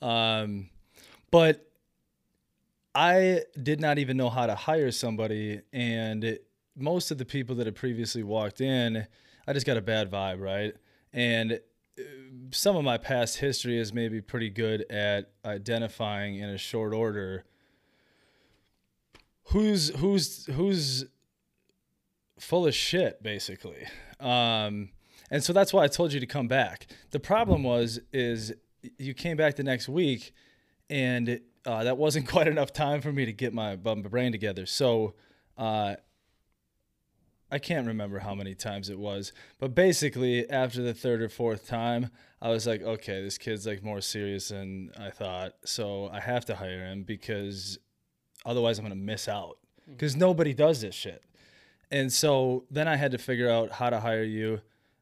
um, 0.00 0.68
but 1.30 1.70
I 2.94 3.42
did 3.62 3.80
not 3.80 3.98
even 3.98 4.16
know 4.16 4.30
how 4.30 4.46
to 4.46 4.54
hire 4.54 4.90
somebody, 4.90 5.60
and 5.72 6.38
most 6.74 7.10
of 7.10 7.18
the 7.18 7.24
people 7.26 7.54
that 7.56 7.66
had 7.66 7.74
previously 7.76 8.22
walked 8.22 8.60
in, 8.60 9.06
I 9.46 9.52
just 9.52 9.66
got 9.66 9.76
a 9.76 9.82
bad 9.82 10.10
vibe, 10.10 10.40
right? 10.40 10.74
And 11.12 11.60
uh, 11.98 12.02
some 12.50 12.76
of 12.76 12.84
my 12.84 12.96
past 12.98 13.36
history 13.36 13.78
is 13.78 13.92
maybe 13.92 14.20
pretty 14.22 14.50
good 14.50 14.90
at 14.90 15.30
identifying 15.44 16.36
in 16.36 16.48
a 16.48 16.58
short 16.58 16.94
order 16.94 17.44
who's 19.48 19.94
who's 19.96 20.46
who's 20.46 21.04
full 22.38 22.66
of 22.66 22.74
shit 22.74 23.22
basically. 23.22 23.86
Um, 24.20 24.90
and 25.30 25.42
so 25.42 25.52
that's 25.52 25.72
why 25.72 25.84
i 25.84 25.88
told 25.88 26.12
you 26.12 26.20
to 26.20 26.26
come 26.26 26.48
back. 26.48 26.86
The 27.10 27.20
problem 27.20 27.62
was 27.62 28.00
is 28.12 28.52
you 28.98 29.14
came 29.14 29.36
back 29.36 29.56
the 29.56 29.64
next 29.64 29.88
week 29.88 30.32
and 30.88 31.40
uh, 31.64 31.84
that 31.84 31.96
wasn't 31.96 32.28
quite 32.36 32.48
enough 32.48 32.72
time 32.72 33.00
for 33.00 33.12
me 33.12 33.24
to 33.26 33.32
get 33.32 33.52
my, 33.52 33.76
my 33.76 33.94
brain 33.94 34.32
together. 34.32 34.66
So 34.66 35.14
uh, 35.56 35.96
i 37.50 37.58
can't 37.58 37.86
remember 37.86 38.18
how 38.18 38.34
many 38.34 38.54
times 38.54 38.90
it 38.90 38.98
was 38.98 39.32
but 39.58 39.74
basically 39.74 40.48
after 40.50 40.82
the 40.82 40.92
third 40.92 41.22
or 41.22 41.28
fourth 41.28 41.66
time 41.66 42.10
i 42.42 42.48
was 42.48 42.66
like 42.66 42.82
okay 42.82 43.22
this 43.22 43.38
kid's 43.38 43.66
like 43.66 43.82
more 43.82 44.00
serious 44.00 44.48
than 44.48 44.90
i 44.98 45.10
thought 45.10 45.52
so 45.64 46.08
i 46.12 46.20
have 46.20 46.44
to 46.44 46.56
hire 46.56 46.84
him 46.84 47.02
because 47.02 47.78
Otherwise, 48.46 48.78
I'm 48.78 48.84
going 48.84 48.98
to 48.98 49.04
miss 49.04 49.28
out 49.28 49.58
because 49.90 50.12
mm-hmm. 50.12 50.20
nobody 50.20 50.54
does 50.54 50.80
this 50.80 50.94
shit. 50.94 51.22
And 51.90 52.12
so 52.12 52.64
then 52.70 52.88
I 52.88 52.96
had 52.96 53.12
to 53.12 53.18
figure 53.18 53.50
out 53.50 53.72
how 53.72 53.90
to 53.90 54.00
hire 54.00 54.22
you, 54.22 54.60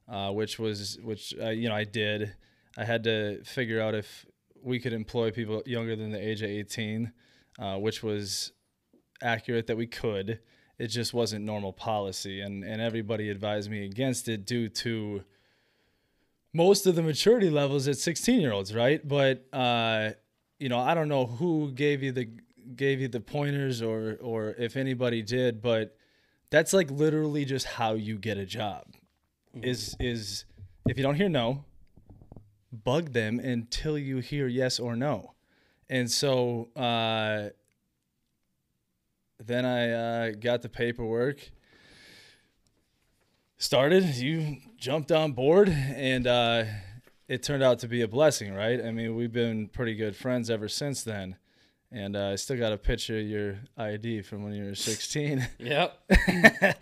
uh, 0.08 0.30
which 0.30 0.58
was 0.58 0.98
which 1.02 1.34
uh, 1.40 1.50
you 1.50 1.68
know 1.68 1.74
I 1.74 1.84
did. 1.84 2.34
I 2.76 2.84
had 2.84 3.04
to 3.04 3.42
figure 3.44 3.80
out 3.80 3.94
if 3.94 4.26
we 4.62 4.80
could 4.80 4.92
employ 4.92 5.30
people 5.30 5.62
younger 5.66 5.94
than 5.94 6.10
the 6.10 6.18
age 6.18 6.42
of 6.42 6.50
18, 6.50 7.12
uh, 7.58 7.76
which 7.76 8.02
was 8.02 8.52
accurate 9.22 9.66
that 9.68 9.76
we 9.76 9.86
could. 9.86 10.40
It 10.78 10.88
just 10.88 11.14
wasn't 11.14 11.44
normal 11.44 11.72
policy, 11.72 12.40
and 12.40 12.64
and 12.64 12.80
everybody 12.80 13.30
advised 13.30 13.70
me 13.70 13.84
against 13.84 14.28
it 14.28 14.44
due 14.44 14.68
to 14.70 15.22
most 16.52 16.86
of 16.86 16.94
the 16.94 17.02
maturity 17.02 17.50
levels 17.50 17.88
at 17.88 17.98
16 17.98 18.40
year 18.40 18.52
olds, 18.52 18.74
right? 18.74 19.06
But 19.06 19.46
uh, 19.52 20.10
you 20.58 20.68
know, 20.68 20.80
I 20.80 20.94
don't 20.94 21.08
know 21.08 21.26
who 21.26 21.72
gave 21.72 22.02
you 22.02 22.12
the 22.12 22.28
gave 22.76 23.00
you 23.00 23.08
the 23.08 23.20
pointers 23.20 23.82
or 23.82 24.18
or 24.20 24.54
if 24.58 24.76
anybody 24.76 25.22
did, 25.22 25.60
but 25.62 25.96
that's 26.50 26.72
like 26.72 26.90
literally 26.90 27.44
just 27.44 27.66
how 27.66 27.94
you 27.94 28.18
get 28.18 28.38
a 28.38 28.46
job. 28.46 28.86
Mm-hmm. 29.54 29.64
Is 29.64 29.96
is 30.00 30.44
if 30.88 30.96
you 30.96 31.02
don't 31.02 31.16
hear 31.16 31.28
no, 31.28 31.64
bug 32.72 33.12
them 33.12 33.38
until 33.38 33.98
you 33.98 34.18
hear 34.18 34.46
yes 34.46 34.78
or 34.78 34.96
no. 34.96 35.34
And 35.88 36.10
so 36.10 36.70
uh, 36.76 37.50
then 39.38 39.64
I 39.64 39.90
uh, 39.90 40.30
got 40.32 40.62
the 40.62 40.68
paperwork, 40.68 41.50
started, 43.58 44.04
you 44.16 44.58
jumped 44.76 45.12
on 45.12 45.32
board, 45.32 45.68
and 45.68 46.26
uh, 46.26 46.64
it 47.28 47.42
turned 47.42 47.62
out 47.62 47.78
to 47.80 47.88
be 47.88 48.02
a 48.02 48.08
blessing, 48.08 48.54
right? 48.54 48.82
I 48.82 48.90
mean, 48.90 49.14
we've 49.14 49.32
been 49.32 49.68
pretty 49.68 49.94
good 49.94 50.16
friends 50.16 50.50
ever 50.50 50.68
since 50.68 51.02
then. 51.02 51.36
And 51.94 52.16
uh, 52.16 52.30
I 52.30 52.34
still 52.34 52.58
got 52.58 52.72
a 52.72 52.76
picture 52.76 53.18
of 53.18 53.24
your 53.24 53.58
ID 53.78 54.22
from 54.22 54.42
when 54.42 54.52
you 54.52 54.64
were 54.64 54.74
16. 54.74 55.46
Yep. 55.60 56.10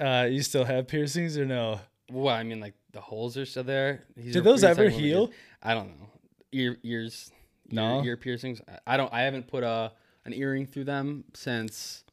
uh, 0.00 0.26
you 0.28 0.42
still 0.42 0.64
have 0.64 0.88
piercings 0.88 1.38
or 1.38 1.46
no? 1.46 1.80
well, 2.10 2.34
I 2.34 2.42
mean, 2.42 2.60
like 2.60 2.74
the 2.92 3.00
holes 3.00 3.36
are 3.36 3.46
still 3.46 3.62
there. 3.64 4.02
These 4.16 4.32
Did 4.34 4.44
those 4.44 4.64
ever 4.64 4.88
heal? 4.88 5.30
I 5.62 5.74
don't 5.74 5.88
know. 5.98 6.08
Ear 6.52 6.76
ears. 6.82 7.30
No? 7.70 8.02
ear 8.04 8.16
piercings. 8.16 8.60
I- 8.68 8.94
I 8.94 8.96
don't. 8.96 9.12
I 9.12 9.22
haven't 9.22 9.46
put 9.46 9.62
a 9.62 9.92
an 10.24 10.32
earring 10.34 10.66
through 10.66 10.84
them 10.84 11.24
since 11.34 12.04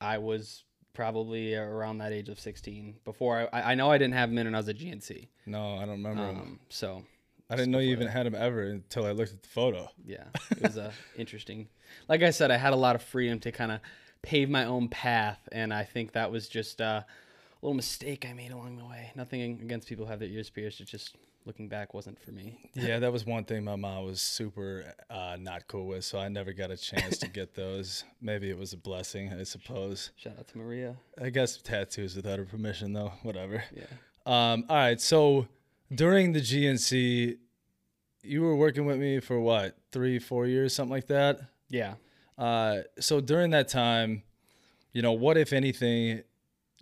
I 0.00 0.18
was 0.18 0.64
probably 0.92 1.54
around 1.54 1.98
that 1.98 2.12
age 2.12 2.28
of 2.28 2.38
16. 2.38 2.96
Before 3.04 3.48
I, 3.52 3.72
I 3.72 3.74
know 3.74 3.90
I 3.90 3.96
didn't 3.98 4.14
have 4.14 4.28
them 4.30 4.38
in 4.38 4.46
when 4.46 4.54
I 4.54 4.58
was 4.58 4.68
at 4.68 4.78
GNC. 4.78 5.28
No, 5.46 5.76
I 5.76 5.80
don't 5.80 6.02
remember. 6.02 6.22
Um, 6.22 6.60
so 6.68 7.04
I 7.50 7.56
didn't 7.56 7.70
know 7.72 7.78
you 7.78 7.90
even 7.90 8.06
had 8.06 8.26
them 8.26 8.34
ever 8.34 8.62
until 8.62 9.04
I 9.04 9.12
looked 9.12 9.32
at 9.32 9.42
the 9.42 9.48
photo. 9.48 9.88
yeah, 10.06 10.24
it 10.50 10.62
was 10.62 10.78
uh, 10.78 10.92
interesting. 11.16 11.68
Like 12.08 12.22
I 12.22 12.30
said, 12.30 12.50
I 12.50 12.56
had 12.56 12.72
a 12.72 12.76
lot 12.76 12.94
of 12.94 13.02
freedom 13.02 13.40
to 13.40 13.52
kind 13.52 13.72
of 13.72 13.80
pave 14.22 14.48
my 14.48 14.64
own 14.64 14.88
path, 14.88 15.40
and 15.52 15.72
I 15.74 15.84
think 15.84 16.12
that 16.12 16.30
was 16.30 16.48
just 16.48 16.80
uh, 16.80 17.02
a 17.02 17.04
little 17.62 17.74
mistake 17.74 18.26
I 18.28 18.32
made 18.32 18.52
along 18.52 18.76
the 18.76 18.84
way. 18.84 19.10
Nothing 19.16 19.42
against 19.42 19.88
people 19.88 20.04
who 20.04 20.10
have 20.10 20.20
their 20.20 20.28
ears 20.28 20.48
pierced. 20.50 20.80
It 20.80 20.86
just 20.86 21.16
looking 21.46 21.68
back 21.68 21.94
wasn't 21.94 22.20
for 22.22 22.32
me. 22.32 22.58
Yeah, 22.74 22.98
that 22.98 23.10
was 23.12 23.24
one 23.26 23.44
thing 23.44 23.64
my 23.64 23.76
mom 23.76 24.04
was 24.04 24.20
super 24.20 24.84
uh, 25.08 25.36
not 25.40 25.66
cool 25.66 25.86
with, 25.86 26.04
so 26.04 26.18
I 26.18 26.28
never 26.28 26.52
got 26.52 26.70
a 26.70 26.76
chance 26.76 27.18
to 27.18 27.28
get 27.28 27.54
those. 27.54 28.04
Maybe 28.20 28.50
it 28.50 28.58
was 28.58 28.72
a 28.72 28.76
blessing, 28.76 29.32
I 29.32 29.42
suppose. 29.42 30.10
Shout 30.16 30.34
out 30.38 30.46
to 30.48 30.58
Maria. 30.58 30.96
I 31.20 31.30
guess 31.30 31.56
tattoos 31.56 32.14
without 32.14 32.38
her 32.38 32.44
permission, 32.44 32.92
though. 32.92 33.12
Whatever. 33.22 33.64
Yeah. 33.74 33.84
Um, 34.26 34.64
all 34.68 34.76
right, 34.76 35.00
so 35.00 35.48
during 35.92 36.32
the 36.32 36.40
GNC, 36.40 37.36
you 38.22 38.42
were 38.42 38.56
working 38.56 38.84
with 38.84 38.98
me 38.98 39.20
for 39.20 39.40
what 39.40 39.76
three, 39.92 40.18
four 40.18 40.46
years, 40.46 40.74
something 40.74 40.92
like 40.92 41.06
that. 41.08 41.40
Yeah. 41.68 41.94
Uh, 42.38 42.80
so 42.98 43.20
during 43.20 43.50
that 43.50 43.68
time, 43.68 44.22
you 44.92 45.02
know, 45.02 45.12
what 45.12 45.36
if 45.36 45.52
anything 45.52 46.22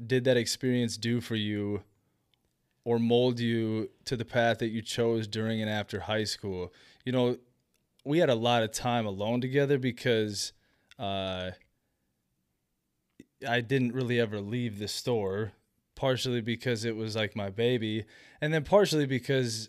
did 0.04 0.24
that 0.24 0.36
experience 0.36 0.96
do 0.96 1.20
for 1.20 1.36
you 1.36 1.82
or 2.84 2.98
mold 2.98 3.40
you 3.40 3.90
to 4.04 4.16
the 4.16 4.24
path 4.24 4.58
that 4.58 4.68
you 4.68 4.80
chose 4.82 5.26
during 5.26 5.60
and 5.60 5.70
after 5.70 6.00
high 6.00 6.24
school? 6.24 6.72
You 7.04 7.12
know, 7.12 7.38
we 8.04 8.18
had 8.18 8.30
a 8.30 8.34
lot 8.34 8.62
of 8.62 8.72
time 8.72 9.06
alone 9.06 9.40
together 9.40 9.78
because 9.78 10.52
uh, 10.98 11.50
I 13.46 13.60
didn't 13.60 13.92
really 13.92 14.18
ever 14.18 14.40
leave 14.40 14.78
the 14.78 14.88
store, 14.88 15.52
partially 15.98 16.40
because 16.40 16.84
it 16.84 16.94
was 16.94 17.16
like 17.16 17.34
my 17.34 17.50
baby, 17.50 18.04
and 18.40 18.54
then 18.54 18.62
partially 18.62 19.04
because 19.04 19.68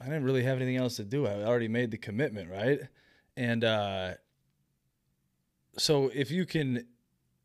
I 0.00 0.06
didn't 0.06 0.24
really 0.24 0.42
have 0.42 0.56
anything 0.56 0.78
else 0.78 0.96
to 0.96 1.04
do. 1.04 1.26
I 1.26 1.44
already 1.44 1.68
made 1.68 1.90
the 1.90 1.98
commitment, 1.98 2.50
right? 2.50 2.80
And 3.36 3.62
uh, 3.62 4.14
so 5.76 6.10
if 6.14 6.30
you 6.30 6.46
can 6.46 6.86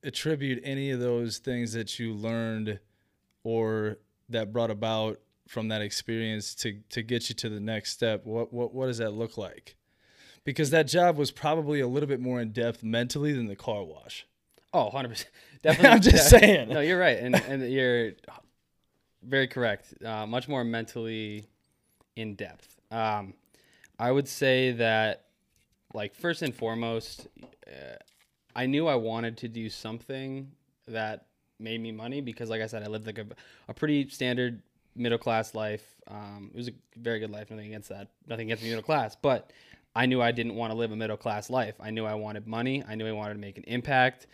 attribute 0.02 0.62
any 0.64 0.92
of 0.92 1.02
those 1.02 1.40
things 1.40 1.74
that 1.74 2.00
you 2.00 2.14
learned 2.14 2.80
or 3.44 3.98
that 4.30 4.54
brought 4.54 4.72
about 4.72 5.20
from 5.46 5.68
that 5.68 5.82
experience 5.82 6.56
to 6.56 6.80
to 6.90 7.04
get 7.04 7.28
you 7.28 7.36
to 7.36 7.50
the 7.50 7.60
next 7.60 7.92
step, 7.92 8.26
what 8.26 8.54
what 8.54 8.74
what 8.74 8.88
does 8.88 9.00
that 9.00 9.12
look 9.12 9.38
like? 9.38 9.76
Because 10.46 10.70
that 10.70 10.88
job 10.88 11.18
was 11.18 11.32
probably 11.32 11.82
a 11.82 11.88
little 11.88 12.08
bit 12.08 12.22
more 12.22 12.40
in 12.40 12.54
depth 12.54 12.82
mentally 12.82 13.34
than 13.34 13.48
the 13.48 13.56
car 13.58 13.84
wash. 13.84 14.26
Oh, 14.75 14.91
100%. 14.94 15.25
Definitely. 15.63 15.89
I'm 15.89 16.01
just 16.01 16.32
yeah. 16.32 16.39
saying. 16.39 16.70
No, 16.70 16.82
you're 16.82 17.00
right. 17.00 17.17
And, 17.17 17.36
and 17.36 17.72
you're 17.72 18.12
very 19.24 19.48
correct. 19.48 19.94
Uh, 20.03 20.25
much 20.27 20.50
more 20.50 20.65
mentally 20.65 21.48
in 22.17 22.36
depth. 22.36 22.77
Um, 22.91 23.36
I 23.98 24.12
would 24.12 24.27
say 24.27 24.74
that, 24.74 25.27
like, 25.94 26.13
first 26.13 26.41
and 26.41 26.53
foremost, 26.53 27.27
uh, 27.65 27.96
I 28.53 28.65
knew 28.65 28.88
I 28.88 28.96
wanted 28.96 29.38
to 29.38 29.48
do 29.48 29.70
something 29.70 30.51
that 30.89 31.27
made 31.58 31.79
me 31.79 31.94
money 31.94 32.20
because, 32.20 32.50
like 32.50 32.62
I 32.62 32.67
said, 32.67 32.84
I 32.84 32.88
lived 32.88 33.05
like 33.05 33.17
a, 33.17 33.25
a 33.70 33.74
pretty 33.74 34.10
standard 34.10 34.62
middle 34.94 35.17
class 35.17 35.55
life. 35.55 35.84
Um, 36.08 36.51
it 36.53 36.58
was 36.58 36.67
a 36.67 36.74
very 36.98 37.20
good 37.20 37.32
life. 37.32 37.50
Nothing 37.50 37.67
against 37.67 37.89
that. 37.89 38.10
Nothing 38.27 38.48
against 38.48 38.63
the 38.63 38.70
middle 38.70 38.84
class. 38.84 39.15
But 39.15 39.51
I 39.96 40.05
knew 40.05 40.22
I 40.22 40.34
didn't 40.34 40.55
want 40.55 40.72
to 40.72 40.77
live 40.77 40.91
a 40.91 40.98
middle 40.98 41.15
class 41.15 41.50
life. 41.50 41.75
I 41.79 41.91
knew 41.91 42.05
I 42.05 42.15
wanted 42.15 42.46
money. 42.46 42.84
I 42.86 42.96
knew 42.96 43.08
I 43.08 43.13
wanted 43.13 43.36
to 43.36 43.39
make 43.39 43.58
an 43.58 43.63
impact. 43.63 44.27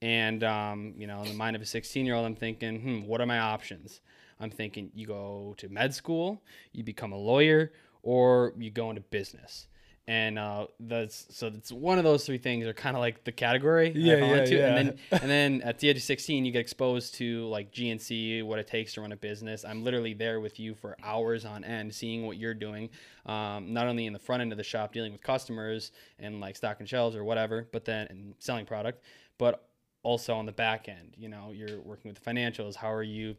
And, 0.00 0.44
um, 0.44 0.94
you 0.96 1.06
know, 1.06 1.22
in 1.22 1.28
the 1.28 1.34
mind 1.34 1.56
of 1.56 1.62
a 1.62 1.66
16 1.66 2.06
year 2.06 2.14
old, 2.14 2.24
I'm 2.26 2.36
thinking, 2.36 2.80
hmm, 2.80 3.06
what 3.06 3.20
are 3.20 3.26
my 3.26 3.38
options? 3.38 4.00
I'm 4.40 4.50
thinking 4.50 4.90
you 4.94 5.06
go 5.06 5.54
to 5.58 5.68
med 5.68 5.94
school, 5.94 6.42
you 6.72 6.84
become 6.84 7.12
a 7.12 7.18
lawyer, 7.18 7.72
or 8.02 8.52
you 8.58 8.70
go 8.70 8.90
into 8.90 9.02
business. 9.02 9.66
And 10.06 10.38
uh, 10.38 10.68
that's 10.80 11.26
so 11.36 11.50
that's 11.50 11.70
one 11.70 11.98
of 11.98 12.04
those 12.04 12.24
three 12.24 12.38
things 12.38 12.66
are 12.66 12.72
kind 12.72 12.96
of 12.96 13.00
like 13.00 13.24
the 13.24 13.32
category 13.32 13.88
I 13.88 13.92
Yeah, 13.94 14.20
fall 14.20 14.32
yeah, 14.32 14.40
into. 14.40 14.56
yeah. 14.56 14.66
And 14.68 14.76
then 14.88 14.98
and 15.10 15.30
then 15.30 15.60
at 15.62 15.80
the 15.80 15.90
age 15.90 15.98
of 15.98 16.02
16, 16.02 16.46
you 16.46 16.52
get 16.52 16.60
exposed 16.60 17.16
to 17.16 17.44
like 17.48 17.72
GNC, 17.72 18.42
what 18.44 18.58
it 18.58 18.66
takes 18.68 18.94
to 18.94 19.02
run 19.02 19.12
a 19.12 19.16
business. 19.16 19.66
I'm 19.66 19.84
literally 19.84 20.14
there 20.14 20.40
with 20.40 20.58
you 20.58 20.74
for 20.74 20.96
hours 21.02 21.44
on 21.44 21.62
end, 21.62 21.94
seeing 21.94 22.24
what 22.24 22.38
you're 22.38 22.54
doing, 22.54 22.88
um, 23.26 23.74
not 23.74 23.86
only 23.86 24.06
in 24.06 24.14
the 24.14 24.18
front 24.18 24.40
end 24.40 24.50
of 24.50 24.56
the 24.56 24.64
shop, 24.64 24.94
dealing 24.94 25.12
with 25.12 25.22
customers 25.22 25.92
and 26.18 26.40
like 26.40 26.56
stocking 26.56 26.86
shelves 26.86 27.14
or 27.14 27.22
whatever, 27.22 27.68
but 27.70 27.84
then 27.84 28.06
and 28.08 28.34
selling 28.38 28.64
product, 28.64 29.02
but 29.36 29.67
also 30.02 30.34
on 30.34 30.46
the 30.46 30.52
back 30.52 30.88
end. 30.88 31.14
You 31.16 31.28
know, 31.28 31.52
you're 31.52 31.80
working 31.80 32.10
with 32.10 32.22
the 32.22 32.30
financials. 32.30 32.76
How 32.76 32.92
are 32.92 33.02
you 33.02 33.36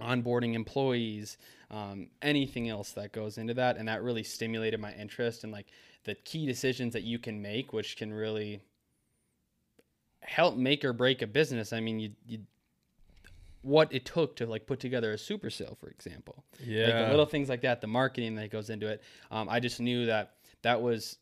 onboarding 0.00 0.54
employees? 0.54 1.36
Um, 1.70 2.08
anything 2.22 2.68
else 2.68 2.92
that 2.92 3.12
goes 3.12 3.38
into 3.38 3.54
that, 3.54 3.76
and 3.76 3.88
that 3.88 4.02
really 4.02 4.22
stimulated 4.22 4.80
my 4.80 4.92
interest 4.94 5.44
and 5.44 5.52
like 5.52 5.66
the 6.04 6.14
key 6.14 6.46
decisions 6.46 6.92
that 6.94 7.02
you 7.02 7.18
can 7.18 7.40
make, 7.40 7.72
which 7.72 7.96
can 7.96 8.12
really 8.12 8.62
help 10.22 10.56
make 10.56 10.84
or 10.84 10.92
break 10.92 11.22
a 11.22 11.26
business. 11.26 11.72
I 11.72 11.80
mean, 11.80 11.98
you, 11.98 12.10
you 12.26 12.38
what 13.62 13.92
it 13.92 14.04
took 14.06 14.36
to 14.36 14.46
like 14.46 14.66
put 14.66 14.80
together 14.80 15.12
a 15.12 15.18
super 15.18 15.50
sale, 15.50 15.76
for 15.78 15.88
example. 15.88 16.44
Like 16.58 16.66
Yeah. 16.66 17.10
little 17.10 17.26
things 17.26 17.48
like 17.48 17.60
that, 17.62 17.80
the 17.80 17.86
marketing 17.86 18.34
that 18.36 18.50
goes 18.50 18.70
into 18.70 18.88
it. 18.88 19.02
Um, 19.30 19.48
I 19.48 19.60
just 19.60 19.80
knew 19.80 20.06
that 20.06 20.36
that 20.62 20.80
was 20.80 21.18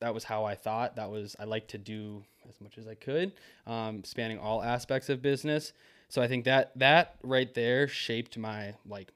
that 0.00 0.14
was 0.14 0.24
how 0.24 0.44
I 0.44 0.54
thought. 0.54 0.96
That 0.96 1.10
was 1.10 1.36
I 1.38 1.44
like 1.44 1.68
to 1.68 1.78
do 1.78 2.24
as 2.48 2.60
much 2.60 2.78
as 2.78 2.88
I 2.88 2.94
could, 2.94 3.32
um, 3.66 4.02
spanning 4.04 4.38
all 4.38 4.62
aspects 4.62 5.08
of 5.08 5.22
business. 5.22 5.72
So 6.08 6.20
I 6.20 6.26
think 6.26 6.44
that 6.46 6.72
that 6.76 7.16
right 7.22 7.52
there 7.54 7.86
shaped 7.86 8.36
my 8.36 8.74
like 8.86 9.12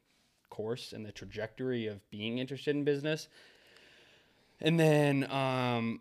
course 0.51 0.93
and 0.93 1.05
the 1.05 1.11
trajectory 1.13 1.89
of 1.89 2.09
being 2.11 2.39
interested 2.39 2.77
in 2.77 2.85
business. 2.85 3.29
And 4.61 4.79
then 4.79 5.31
um, 5.31 6.01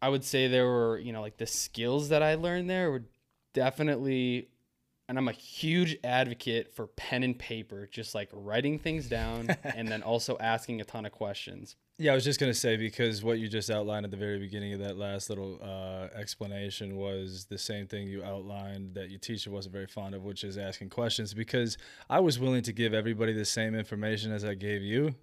I 0.00 0.08
would 0.08 0.24
say 0.24 0.48
there 0.48 0.66
were 0.66 0.98
you 0.98 1.12
know 1.12 1.20
like 1.20 1.36
the 1.36 1.46
skills 1.46 2.08
that 2.08 2.22
I 2.22 2.36
learned 2.36 2.70
there 2.70 2.90
were 2.90 3.04
definitely 3.52 4.48
and 5.10 5.18
I'm 5.18 5.26
a 5.26 5.32
huge 5.32 5.98
advocate 6.04 6.72
for 6.72 6.86
pen 6.86 7.24
and 7.24 7.36
paper, 7.36 7.88
just 7.90 8.14
like 8.14 8.28
writing 8.32 8.78
things 8.78 9.08
down 9.08 9.48
and 9.64 9.88
then 9.88 10.04
also 10.04 10.38
asking 10.38 10.80
a 10.80 10.84
ton 10.84 11.04
of 11.04 11.10
questions. 11.10 11.74
Yeah, 11.98 12.12
I 12.12 12.14
was 12.14 12.22
just 12.22 12.38
gonna 12.38 12.54
say 12.54 12.76
because 12.76 13.24
what 13.24 13.40
you 13.40 13.48
just 13.48 13.72
outlined 13.72 14.04
at 14.04 14.12
the 14.12 14.16
very 14.16 14.38
beginning 14.38 14.72
of 14.72 14.78
that 14.78 14.96
last 14.96 15.28
little 15.28 15.58
uh, 15.60 16.16
explanation 16.16 16.94
was 16.94 17.44
the 17.46 17.58
same 17.58 17.88
thing 17.88 18.06
you 18.06 18.22
outlined 18.22 18.94
that 18.94 19.10
your 19.10 19.18
teacher 19.18 19.50
wasn't 19.50 19.72
very 19.72 19.88
fond 19.88 20.14
of, 20.14 20.22
which 20.22 20.44
is 20.44 20.56
asking 20.56 20.90
questions. 20.90 21.34
Because 21.34 21.76
I 22.08 22.20
was 22.20 22.38
willing 22.38 22.62
to 22.62 22.72
give 22.72 22.94
everybody 22.94 23.32
the 23.32 23.44
same 23.44 23.74
information 23.74 24.30
as 24.30 24.44
I 24.44 24.54
gave 24.54 24.80
you, 24.80 25.16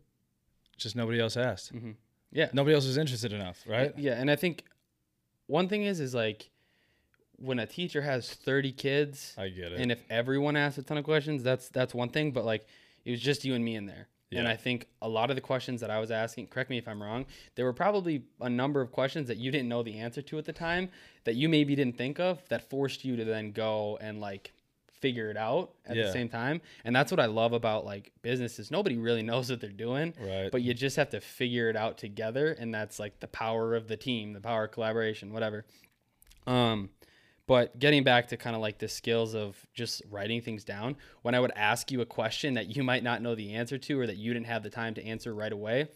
just 0.78 0.98
nobody 0.98 1.22
else 1.22 1.38
asked. 1.38 1.72
Yeah. 2.34 2.50
Nobody 2.52 2.76
else 2.76 2.86
was 2.86 2.98
interested 2.98 3.32
enough, 3.32 3.64
right? 3.66 3.98
Yeah, 3.98 4.20
and 4.20 4.30
I 4.30 4.36
think 4.36 4.66
one 5.46 5.70
thing 5.70 5.84
is 5.84 6.02
is 6.02 6.14
like 6.14 6.50
when 7.40 7.60
a 7.60 7.66
teacher 7.68 8.02
has 8.02 8.30
30 8.34 8.72
kids 8.72 9.34
I 9.38 9.50
get 9.50 9.72
it. 9.72 9.80
and 9.80 9.92
if 9.92 10.04
everyone 10.10 10.56
asks 10.56 10.78
a 10.78 10.84
ton 10.84 10.98
of 10.98 11.04
questions, 11.04 11.44
that's 11.44 11.70
that's 11.70 11.94
one 11.94 12.10
thing, 12.10 12.32
but 12.32 12.46
like 12.46 12.68
it 13.06 13.12
was 13.12 13.22
just 13.22 13.46
you 13.46 13.54
and 13.56 13.64
me 13.64 13.76
in 13.76 13.86
there. 13.86 14.08
yeah. 14.32 14.40
And 14.40 14.48
I 14.48 14.56
think 14.56 14.88
a 15.02 15.08
lot 15.08 15.30
of 15.30 15.36
the 15.38 15.42
questions 15.42 15.80
that 15.82 15.90
I 15.90 16.00
was 16.00 16.12
asking, 16.12 16.48
correct 16.48 16.70
me 16.70 16.78
if 16.78 16.88
I'm 16.88 17.02
wrong, 17.02 17.26
there 17.56 17.64
were 17.66 17.74
probably 17.74 18.24
a 18.42 18.50
number 18.50 18.82
of 18.82 18.92
questions 18.92 19.28
that 19.30 19.38
you 19.38 19.52
didn't 19.52 19.70
know 19.70 19.84
the 19.84 20.00
answer 20.00 20.22
to 20.24 20.38
at 20.38 20.46
the 20.46 20.52
time 20.54 20.90
that 21.24 21.36
you 21.36 21.48
maybe 21.48 21.76
didn't 21.76 21.98
think 21.98 22.20
of 22.20 22.42
that 22.50 22.70
forced 22.70 23.06
you 23.06 23.16
to 23.16 23.24
then 23.24 23.52
go 23.52 23.98
and 24.02 24.20
like 24.20 24.52
figure 25.00 25.30
it 25.30 25.38
out 25.38 25.74
at 25.86 25.96
Yeah. 25.96 26.08
the 26.08 26.12
same 26.12 26.28
time. 26.28 26.60
And 26.84 26.96
that's 26.96 27.12
what 27.12 27.20
I 27.20 27.28
love 27.28 27.54
about 27.54 27.86
like 27.86 28.12
businesses. 28.24 28.72
Nobody 28.72 28.98
really 28.98 29.22
knows 29.22 29.50
what 29.52 29.62
they're 29.62 29.70
doing. 29.70 30.14
Right. 30.20 30.50
But 30.52 30.64
you 30.64 30.74
just 30.74 30.96
have 30.98 31.12
to 31.12 31.22
figure 31.22 31.70
it 31.70 31.76
out 31.76 32.00
together 32.00 32.52
and 32.60 32.74
that's 32.74 32.98
like 33.00 33.20
the 33.20 33.28
power 33.28 33.76
of 33.76 33.88
the 33.88 33.96
team, 33.96 34.34
the 34.34 34.42
power 34.42 34.66
of 34.66 34.72
collaboration, 34.72 35.32
whatever. 35.32 35.66
Um 36.48 36.90
but 37.48 37.80
getting 37.80 38.04
back 38.04 38.28
to 38.28 38.38
kind 38.38 38.56
of 38.56 38.62
like 38.62 38.78
the 38.78 38.88
skills 38.88 39.34
of 39.34 39.66
just 39.74 40.02
writing 40.12 40.42
things 40.42 40.64
down, 40.64 40.96
when 41.22 41.34
I 41.34 41.40
would 41.40 41.52
ask 41.56 41.92
you 41.92 42.02
a 42.02 42.06
question 42.06 42.54
that 42.56 42.76
you 42.76 42.84
might 42.84 43.04
not 43.04 43.22
know 43.22 43.36
the 43.36 43.56
answer 43.56 43.78
to 43.78 44.00
or 44.00 44.06
that 44.06 44.18
you 44.18 44.34
didn't 44.34 44.48
have 44.48 44.64
the 44.64 44.70
time 44.70 44.94
to 44.96 45.06
answer 45.06 45.34
right 45.34 45.52
away, 45.52 45.88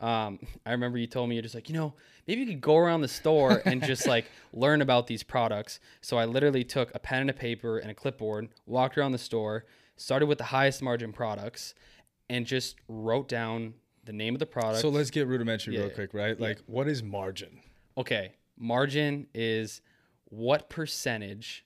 um, 0.00 0.38
I 0.64 0.72
remember 0.72 0.98
you 0.98 1.06
told 1.08 1.28
me 1.28 1.34
you're 1.34 1.42
just 1.42 1.54
like, 1.54 1.68
you 1.68 1.74
know, 1.74 1.94
maybe 2.26 2.42
you 2.42 2.46
could 2.46 2.60
go 2.60 2.76
around 2.76 3.00
the 3.00 3.08
store 3.08 3.62
and 3.66 3.82
just 3.82 4.06
like 4.06 4.30
learn 4.52 4.82
about 4.82 5.06
these 5.06 5.22
products. 5.22 5.80
So 6.02 6.18
I 6.18 6.24
literally 6.24 6.62
took 6.62 6.94
a 6.94 6.98
pen 6.98 7.22
and 7.22 7.30
a 7.30 7.34
paper 7.34 7.78
and 7.78 7.90
a 7.90 7.94
clipboard, 7.94 8.50
walked 8.66 8.96
around 8.96 9.12
the 9.12 9.18
store, 9.18 9.64
started 9.96 10.26
with 10.26 10.38
the 10.38 10.44
highest 10.44 10.82
margin 10.82 11.12
products, 11.12 11.74
and 12.30 12.46
just 12.46 12.76
wrote 12.86 13.28
down 13.28 13.74
the 14.04 14.12
name 14.12 14.34
of 14.34 14.38
the 14.38 14.46
product. 14.46 14.82
So 14.82 14.88
let's 14.88 15.10
get 15.10 15.26
rudimentary 15.26 15.74
Yeah, 15.74 15.84
real 15.84 15.90
quick, 15.90 16.14
right? 16.14 16.38
Like, 16.38 16.60
what 16.66 16.86
is 16.86 17.02
margin? 17.02 17.60
okay, 17.96 18.34
margin 18.56 19.26
is 19.34 19.80
what 20.30 20.68
percentage 20.68 21.64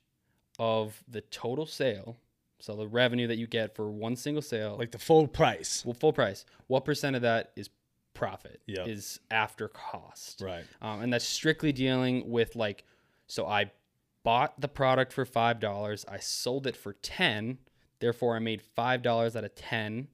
of 0.59 1.03
the 1.09 1.21
total 1.23 1.67
sale, 1.67 2.17
so 2.61 2.77
the 2.77 2.87
revenue 2.87 3.27
that 3.27 3.37
you 3.39 3.47
get 3.47 3.75
for 3.75 3.91
one 3.91 4.15
single 4.17 4.43
sale, 4.43 4.77
Like 4.79 4.93
the 4.93 4.99
full 4.99 5.27
price. 5.27 5.85
well, 5.85 5.95
full 5.95 6.13
price, 6.13 6.45
what 6.69 6.85
percent 6.85 7.17
of 7.17 7.23
that 7.23 7.53
is 7.57 7.71
profit? 8.15 8.61
Yep. 8.67 8.87
Is 8.89 9.19
after 9.31 9.69
cost. 9.69 10.41
Right. 10.41 10.65
Um, 10.81 11.01
and 11.03 11.13
that's 11.13 11.25
strictly 11.27 11.73
dealing 11.73 12.31
with 12.31 12.55
like, 12.55 12.85
so 13.27 13.47
I 13.47 13.73
bought 14.23 14.61
the 14.61 14.69
product 14.69 15.13
for 15.13 15.25
five 15.25 15.59
dollars, 15.59 16.05
I 16.09 16.19
sold 16.19 16.67
it 16.67 16.77
for 16.77 16.93
ten, 16.93 17.59
therefore 17.99 18.37
I 18.37 18.39
made 18.39 18.63
five 18.63 19.03
dollars 19.03 19.35
out 19.35 19.45
of 19.45 19.55
ten. 19.55 20.09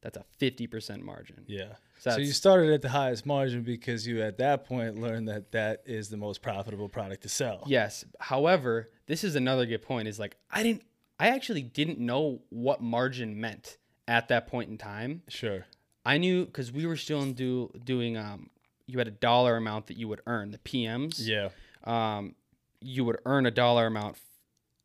That's 0.00 0.16
a 0.16 0.24
fifty 0.38 0.66
percent 0.66 1.04
margin. 1.04 1.44
Yeah. 1.46 1.74
So 2.00 2.10
So 2.12 2.16
you 2.18 2.32
started 2.32 2.72
at 2.72 2.80
the 2.80 2.88
highest 2.88 3.26
margin 3.26 3.62
because 3.62 4.06
you 4.06 4.22
at 4.22 4.38
that 4.38 4.64
point 4.64 5.00
learned 5.00 5.28
that 5.28 5.52
that 5.52 5.82
is 5.84 6.08
the 6.08 6.16
most 6.16 6.40
profitable 6.40 6.88
product 6.88 7.22
to 7.24 7.28
sell. 7.28 7.62
Yes. 7.66 8.04
However, 8.18 8.88
this 9.06 9.22
is 9.22 9.36
another 9.36 9.66
good 9.66 9.82
point. 9.82 10.08
Is 10.08 10.18
like 10.18 10.36
I 10.50 10.62
didn't, 10.62 10.82
I 11.18 11.28
actually 11.28 11.62
didn't 11.62 11.98
know 11.98 12.40
what 12.48 12.80
margin 12.80 13.38
meant 13.38 13.76
at 14.08 14.28
that 14.28 14.46
point 14.46 14.70
in 14.70 14.78
time. 14.78 15.22
Sure. 15.28 15.66
I 16.06 16.16
knew 16.16 16.46
because 16.46 16.72
we 16.72 16.86
were 16.86 16.96
still 16.96 17.20
in 17.22 17.34
do 17.34 17.70
doing 17.84 18.16
um, 18.16 18.48
you 18.86 18.96
had 18.98 19.06
a 19.08 19.12
dollar 19.12 19.56
amount 19.56 19.86
that 19.88 19.98
you 19.98 20.08
would 20.08 20.22
earn 20.26 20.50
the 20.50 20.58
PMs. 20.58 21.16
Yeah. 21.18 21.50
um, 21.84 22.34
you 22.80 23.04
would 23.04 23.18
earn 23.26 23.44
a 23.44 23.50
dollar 23.50 23.86
amount 23.88 24.16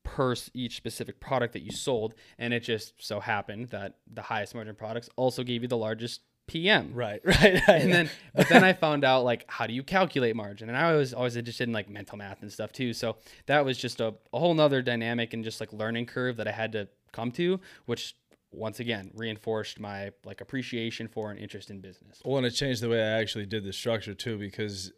per 0.03 0.35
each 0.53 0.75
specific 0.75 1.21
product 1.21 1.53
that 1.53 1.61
you 1.61 1.71
sold, 1.71 2.13
and 2.37 2.53
it 2.53 2.59
just 2.59 2.93
so 2.97 3.21
happened 3.21 3.69
that 3.69 3.95
the 4.13 4.21
highest 4.21 4.53
margin 4.53 4.75
products 4.75 5.09
also 5.15 5.43
gave 5.43 5.61
you 5.61 5.69
the 5.69 5.77
largest 5.77 6.19
PM. 6.47 6.93
Right. 6.93 7.21
Right. 7.25 7.61
right. 7.67 7.81
And 7.81 7.91
then, 7.91 8.09
but 8.33 8.47
then 8.49 8.63
I 8.63 8.73
found 8.73 9.03
out 9.03 9.23
like 9.23 9.45
how 9.47 9.67
do 9.67 9.73
you 9.73 9.83
calculate 9.83 10.35
margin, 10.35 10.69
and 10.69 10.77
I 10.77 10.93
was 10.93 11.13
always 11.13 11.35
interested 11.35 11.67
in 11.67 11.73
like 11.73 11.89
mental 11.89 12.17
math 12.17 12.41
and 12.41 12.51
stuff 12.51 12.71
too. 12.71 12.93
So 12.93 13.17
that 13.47 13.65
was 13.65 13.77
just 13.77 13.99
a, 13.99 14.13
a 14.33 14.39
whole 14.39 14.53
nother 14.53 14.81
dynamic 14.81 15.33
and 15.33 15.43
just 15.43 15.59
like 15.59 15.73
learning 15.73 16.05
curve 16.05 16.37
that 16.37 16.47
I 16.47 16.51
had 16.51 16.71
to 16.73 16.87
come 17.11 17.31
to, 17.33 17.59
which 17.85 18.15
once 18.51 18.79
again 18.79 19.11
reinforced 19.13 19.79
my 19.79 20.11
like 20.23 20.41
appreciation 20.41 21.07
for 21.07 21.31
and 21.31 21.39
interest 21.39 21.69
in 21.69 21.81
business. 21.81 22.21
I 22.25 22.29
want 22.29 22.45
to 22.45 22.51
change 22.51 22.79
the 22.79 22.89
way 22.89 23.01
I 23.01 23.19
actually 23.19 23.45
did 23.45 23.63
the 23.63 23.73
structure 23.73 24.13
too 24.13 24.37
because 24.37 24.91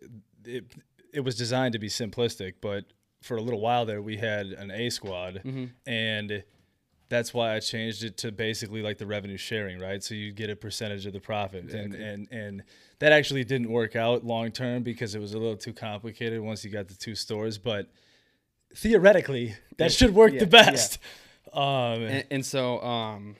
it 0.46 0.66
it 1.13 1.22
was 1.22 1.36
designed 1.36 1.74
to 1.74 1.80
be 1.80 1.89
simplistic, 1.89 2.56
but 2.62 2.86
for 3.24 3.38
a 3.38 3.42
little 3.42 3.62
while 3.62 3.86
there 3.86 4.01
we 4.01 4.18
had 4.18 4.48
an 4.48 4.72
A 4.72 4.89
squad 4.89 5.42
mm-hmm. 5.44 5.66
and 5.86 6.44
that's 7.10 7.34
why 7.34 7.56
I 7.56 7.60
changed 7.60 8.04
it 8.04 8.18
to 8.18 8.32
basically 8.32 8.82
like 8.82 8.98
the 8.98 9.08
revenue 9.08 9.38
sharing, 9.38 9.80
right? 9.80 10.04
So 10.04 10.14
you 10.14 10.32
get 10.32 10.50
a 10.50 10.56
percentage 10.56 11.06
of 11.06 11.14
the 11.14 11.20
profit. 11.20 11.72
And 11.72 11.94
and 11.94 12.28
and 12.32 12.64
that 13.00 13.12
actually 13.12 13.44
didn't 13.44 13.70
work 13.70 13.96
out 13.96 14.26
long 14.26 14.52
term 14.52 14.84
because 14.84 15.16
it 15.16 15.20
was 15.20 15.34
a 15.34 15.38
little 15.38 15.58
too 15.58 15.74
complicated 15.74 16.42
once 16.42 16.66
you 16.66 16.72
got 16.72 16.88
the 16.88 16.96
two 16.96 17.16
stores, 17.16 17.58
but 17.58 17.90
theoretically 18.76 19.56
that 19.78 19.92
should 19.92 20.14
work 20.14 20.34
yeah, 20.34 20.40
the 20.40 20.48
best. 20.48 21.00
Um 21.54 22.04
and, 22.04 22.26
and 22.30 22.46
so 22.46 22.82
um 22.82 23.36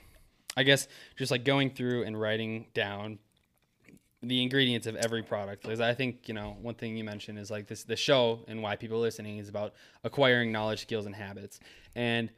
i 0.56 0.62
guess 0.62 0.88
just 1.16 1.30
like 1.30 1.44
going 1.44 1.70
through 1.70 2.02
and 2.04 2.18
writing 2.18 2.66
down 2.74 3.18
the 4.22 4.42
ingredients 4.42 4.86
of 4.86 4.96
every 4.96 5.22
product 5.22 5.62
because 5.62 5.80
i 5.80 5.94
think 5.94 6.26
you 6.26 6.34
know 6.34 6.56
one 6.60 6.74
thing 6.74 6.96
you 6.96 7.04
mentioned 7.04 7.38
is 7.38 7.50
like 7.50 7.68
this 7.68 7.84
the 7.84 7.94
show 7.94 8.40
and 8.48 8.62
why 8.62 8.74
people 8.74 8.96
are 8.96 9.00
listening 9.00 9.38
is 9.38 9.48
about 9.48 9.74
acquiring 10.02 10.50
knowledge 10.50 10.80
skills 10.80 11.06
and 11.06 11.14
habits 11.14 11.60
and 11.94 12.30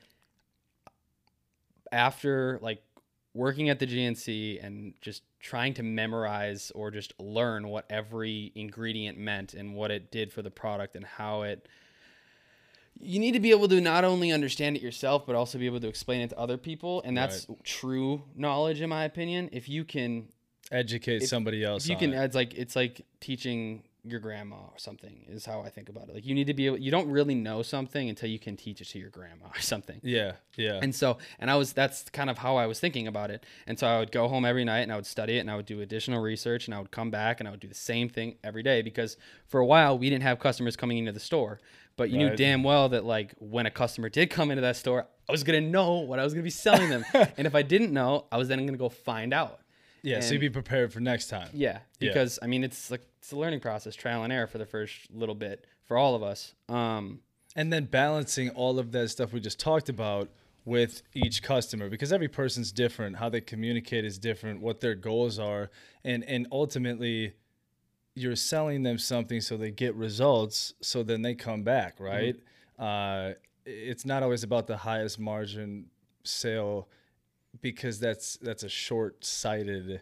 after 1.92 2.58
like 2.62 2.82
working 3.34 3.68
at 3.68 3.78
the 3.78 3.86
GNC 3.86 4.64
and 4.64 4.94
just 5.00 5.22
trying 5.38 5.74
to 5.74 5.82
memorize 5.82 6.72
or 6.74 6.90
just 6.90 7.14
learn 7.18 7.68
what 7.68 7.86
every 7.88 8.52
ingredient 8.54 9.16
meant 9.18 9.54
and 9.54 9.74
what 9.74 9.90
it 9.90 10.10
did 10.10 10.32
for 10.32 10.42
the 10.42 10.50
product 10.50 10.96
and 10.96 11.04
how 11.04 11.42
it 11.42 11.68
you 13.02 13.18
need 13.18 13.32
to 13.32 13.40
be 13.40 13.50
able 13.50 13.68
to 13.68 13.80
not 13.80 14.04
only 14.04 14.32
understand 14.32 14.76
it 14.76 14.82
yourself 14.82 15.26
but 15.26 15.36
also 15.36 15.58
be 15.58 15.66
able 15.66 15.80
to 15.80 15.88
explain 15.88 16.20
it 16.20 16.28
to 16.28 16.38
other 16.38 16.56
people 16.56 17.00
and 17.04 17.16
that's 17.16 17.46
true 17.62 18.22
knowledge 18.34 18.80
in 18.80 18.90
my 18.90 19.04
opinion 19.04 19.48
if 19.52 19.68
you 19.68 19.84
can 19.84 20.28
educate 20.72 21.20
somebody 21.20 21.64
else. 21.64 21.84
if 21.84 21.90
you 21.90 21.96
can 21.96 22.12
it. 22.12 22.24
it's 22.24 22.34
like 22.34 22.54
it's 22.54 22.76
like 22.76 23.06
teaching 23.20 23.82
your 24.04 24.20
grandma 24.20 24.56
or 24.56 24.78
something 24.78 25.24
is 25.28 25.44
how 25.44 25.60
i 25.60 25.68
think 25.68 25.88
about 25.88 26.08
it 26.08 26.14
like 26.14 26.24
you 26.26 26.34
need 26.34 26.46
to 26.46 26.54
be 26.54 26.66
able 26.66 26.78
you 26.78 26.90
don't 26.90 27.08
really 27.10 27.34
know 27.34 27.62
something 27.62 28.08
until 28.08 28.28
you 28.28 28.38
can 28.38 28.56
teach 28.56 28.80
it 28.80 28.86
to 28.86 28.98
your 28.98 29.10
grandma 29.10 29.46
or 29.54 29.60
something 29.60 30.00
Yeah, 30.02 30.32
yeah. 30.56 30.78
and 30.82 30.94
so, 30.94 31.18
and 31.38 31.50
I 31.50 31.56
was, 31.56 31.72
that's 31.72 32.04
kind 32.10 32.30
of 32.30 32.38
how 32.38 32.56
I 32.56 32.66
was 32.66 32.80
thinking 32.80 33.06
about 33.06 33.30
it. 33.30 33.44
And 33.66 33.78
so 33.78 33.86
I 33.86 33.98
would 33.98 34.12
go 34.12 34.28
home 34.28 34.44
every 34.44 34.64
night 34.64 34.80
and 34.80 34.92
I 34.92 34.96
would 34.96 35.06
study 35.06 35.36
it 35.36 35.40
and 35.40 35.50
I 35.50 35.56
would 35.56 35.66
do 35.66 35.80
additional 35.80 36.20
research 36.20 36.66
and 36.66 36.74
I 36.74 36.78
would 36.78 36.90
come 36.90 37.10
back 37.10 37.40
and 37.40 37.48
I 37.48 37.50
would 37.50 37.60
do 37.60 37.68
the 37.68 37.74
same 37.74 38.08
thing 38.08 38.36
every 38.42 38.62
day 38.62 38.82
because 38.82 39.16
for 39.48 39.60
a 39.60 39.66
while 39.66 39.98
we 39.98 40.08
didn't 40.10 40.22
have 40.24 40.38
customers 40.38 40.76
coming 40.76 40.98
into 40.98 41.12
the 41.12 41.20
store. 41.20 41.60
But 41.96 42.10
you 42.10 42.18
knew 42.18 42.36
damn 42.36 42.62
well 42.62 42.88
that 42.90 43.04
like 43.04 43.34
when 43.38 43.66
a 43.66 43.70
customer 43.70 44.08
did 44.08 44.30
come 44.30 44.50
into 44.50 44.62
that 44.62 44.76
store, 44.76 45.06
I 45.28 45.32
was 45.32 45.44
going 45.44 45.62
to 45.62 45.68
know 45.70 45.98
what 45.98 46.18
I 46.18 46.24
was 46.24 46.32
going 46.32 46.42
to 46.42 46.46
be 46.46 46.50
selling 46.50 46.88
them. 46.88 47.04
and 47.36 47.46
if 47.46 47.54
I 47.54 47.62
didn't 47.62 47.92
know, 47.92 48.26
I 48.32 48.38
was 48.38 48.48
then 48.48 48.58
going 48.60 48.72
to 48.72 48.78
go 48.78 48.88
find 48.88 49.34
out. 49.34 49.60
Yeah, 50.02 50.20
so 50.20 50.26
and- 50.26 50.32
you 50.34 50.38
be 50.38 50.50
prepared 50.50 50.92
for 50.92 51.00
next 51.00 51.28
time. 51.28 51.48
Yeah, 51.52 51.80
Yeah. 51.98 52.08
because 52.10 52.38
I 52.42 52.46
mean 52.46 52.64
it's 52.64 52.90
like 52.90 53.02
it's 53.18 53.32
a 53.32 53.36
learning 53.36 53.60
process, 53.60 53.94
trial 53.94 54.24
and 54.24 54.32
error 54.32 54.46
for 54.46 54.58
the 54.58 54.66
first 54.66 55.10
little 55.12 55.34
bit 55.34 55.66
for 55.84 55.96
all 55.96 56.14
of 56.14 56.22
us. 56.22 56.54
Um 56.68 57.20
and 57.56 57.72
then 57.72 57.84
balancing 57.86 58.50
all 58.50 58.78
of 58.78 58.92
that 58.92 59.08
stuff 59.10 59.32
we 59.32 59.40
just 59.40 59.58
talked 59.58 59.88
about 59.88 60.28
with 60.64 61.02
each 61.14 61.42
customer 61.42 61.88
because 61.88 62.12
every 62.12 62.28
person's 62.28 62.70
different 62.70 63.16
how 63.16 63.28
they 63.28 63.40
communicate 63.40 64.04
is 64.04 64.18
different 64.18 64.60
what 64.60 64.80
their 64.80 64.94
goals 64.94 65.38
are 65.38 65.70
and 66.04 66.22
and 66.24 66.46
ultimately 66.52 67.32
you're 68.14 68.36
selling 68.36 68.82
them 68.82 68.98
something 68.98 69.40
so 69.40 69.56
they 69.56 69.70
get 69.70 69.94
results 69.94 70.74
so 70.82 71.02
then 71.02 71.22
they 71.22 71.34
come 71.34 71.62
back 71.62 71.98
right 71.98 72.36
uh, 72.78 73.32
it's 73.64 74.04
not 74.04 74.22
always 74.22 74.42
about 74.42 74.66
the 74.66 74.76
highest 74.76 75.18
margin 75.18 75.86
sale 76.24 76.88
because 77.60 77.98
that's 78.00 78.36
that's 78.38 78.62
a 78.62 78.68
short-sighted 78.68 80.00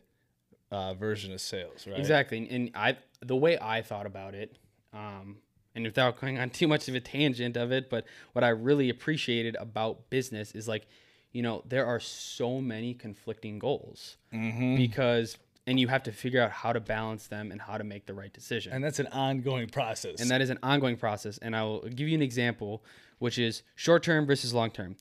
uh, 0.70 0.94
version 0.94 1.32
of 1.32 1.40
sales 1.40 1.87
right 1.87 1.98
Exactly, 1.98 2.48
and- 2.50 2.70
I 2.74 2.96
the 3.20 3.37
way 3.37 3.58
I 3.61 3.82
thought 3.82 4.06
about 4.06 4.34
it, 4.34 4.58
um, 4.92 5.38
and 5.74 5.84
without 5.84 6.20
going 6.20 6.38
on 6.38 6.50
too 6.61 6.68
much 6.68 6.88
of 6.88 6.94
a 6.94 7.00
tangent 7.00 7.56
of 7.56 7.72
it, 7.72 7.90
but 7.90 8.04
what 8.32 8.44
I 8.44 8.48
really 8.50 8.90
appreciated 8.90 9.56
about 9.58 10.08
business 10.11 10.52
is 10.52 10.68
like, 10.68 10.87
you 11.32 11.42
know, 11.42 11.62
there 11.66 11.84
are 11.87 11.98
so 12.00 12.61
many 12.61 12.94
conflicting 12.94 13.58
goals 13.58 14.16
Mm-hmm. 14.32 14.76
because, 14.76 15.37
and 15.66 15.80
you 15.80 15.88
have 15.88 16.02
to 16.04 16.12
figure 16.12 16.40
out 16.40 16.50
how 16.52 16.72
to 16.72 16.80
balance 16.80 17.26
them 17.26 17.50
and 17.50 17.61
how 17.61 17.76
to 17.76 17.82
make 17.84 18.06
the 18.06 18.14
right 18.14 18.32
decision. 18.32 18.72
and 18.72 18.84
that's 18.84 18.98
an 19.00 19.08
ongoing 19.08 19.68
process 19.68 20.20
and 20.20 20.30
that 20.30 20.40
is 20.40 20.50
an 20.50 20.58
ongoing 20.62 20.96
process. 20.96 21.38
And 21.38 21.56
I 21.56 21.62
will 21.64 21.80
give 21.80 22.06
you 22.08 22.14
an 22.14 22.22
example, 22.22 22.84
which 23.18 23.38
is 23.38 23.62
short 23.74 24.02
term 24.04 24.26
versus 24.26 24.54
long 24.54 24.70
term. 24.70 24.96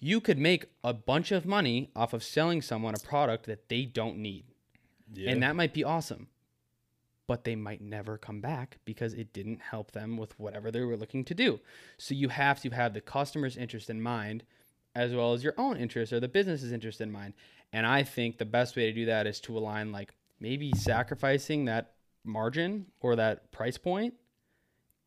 You 0.00 0.20
could 0.20 0.38
make 0.38 0.66
a 0.84 0.92
bunch 0.92 1.32
of 1.32 1.46
money 1.46 1.90
off 1.96 2.12
of 2.12 2.22
selling 2.22 2.62
someone 2.62 2.94
a 2.94 2.98
product 2.98 3.46
that 3.46 3.68
they 3.68 3.84
don't 3.84 4.18
need. 4.18 4.44
yeah. 5.12 5.30
And 5.30 5.42
that 5.42 5.56
might 5.56 5.72
be 5.72 5.84
awesome. 5.84 6.28
But 7.26 7.44
they 7.44 7.56
might 7.56 7.80
never 7.80 8.18
come 8.18 8.40
back 8.40 8.78
because 8.84 9.14
it 9.14 9.32
didn't 9.32 9.60
help 9.60 9.90
them 9.90 10.16
with 10.16 10.38
whatever 10.38 10.70
they 10.70 10.82
were 10.82 10.96
looking 10.96 11.24
to 11.24 11.34
do. 11.34 11.58
So 11.98 12.14
you 12.14 12.28
have 12.28 12.60
to 12.60 12.70
have 12.70 12.94
the 12.94 13.00
customer's 13.00 13.56
interest 13.56 13.90
in 13.90 14.00
mind 14.00 14.44
as 14.94 15.12
well 15.12 15.32
as 15.32 15.42
your 15.42 15.54
own 15.58 15.76
interest 15.76 16.12
or 16.12 16.20
the 16.20 16.28
business's 16.28 16.72
interest 16.72 17.00
in 17.00 17.10
mind. 17.10 17.34
And 17.72 17.84
I 17.84 18.04
think 18.04 18.38
the 18.38 18.44
best 18.44 18.76
way 18.76 18.86
to 18.86 18.92
do 18.92 19.06
that 19.06 19.26
is 19.26 19.40
to 19.40 19.58
align 19.58 19.92
like 19.92 20.14
maybe 20.40 20.72
sacrificing 20.72 21.64
that 21.66 21.92
margin 22.24 22.86
or 23.00 23.16
that 23.16 23.50
price 23.52 23.78
point 23.78 24.14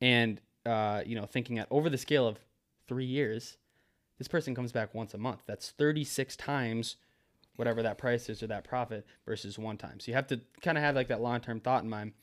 and 0.02 0.40
uh, 0.66 1.02
you 1.06 1.16
know 1.16 1.26
thinking 1.26 1.58
that 1.58 1.68
over 1.70 1.90
the 1.90 1.98
scale 1.98 2.28
of 2.28 2.40
three 2.88 3.06
years 3.06 3.58
this 4.20 4.28
person 4.28 4.54
comes 4.54 4.72
back 4.72 4.94
once 4.94 5.16
a 5.16 5.18
month. 5.18 5.42
That's 5.48 5.72
36 5.72 6.36
times 6.36 6.98
whatever 7.56 7.82
that 7.82 7.98
price 7.98 8.30
is 8.30 8.44
or 8.44 8.48
that 8.48 8.64
profit 8.64 9.06
versus 9.26 9.58
one 9.58 9.78
time. 9.78 10.00
So 10.00 10.12
you 10.12 10.16
have 10.16 10.28
to 10.28 10.40
kind 10.62 10.78
of 10.78 10.84
have 10.84 10.96
like 10.96 11.08
that 11.08 11.22
long-term 11.22 11.62
thought 11.62 11.84
in 11.84 11.90
mind. 11.90 12.14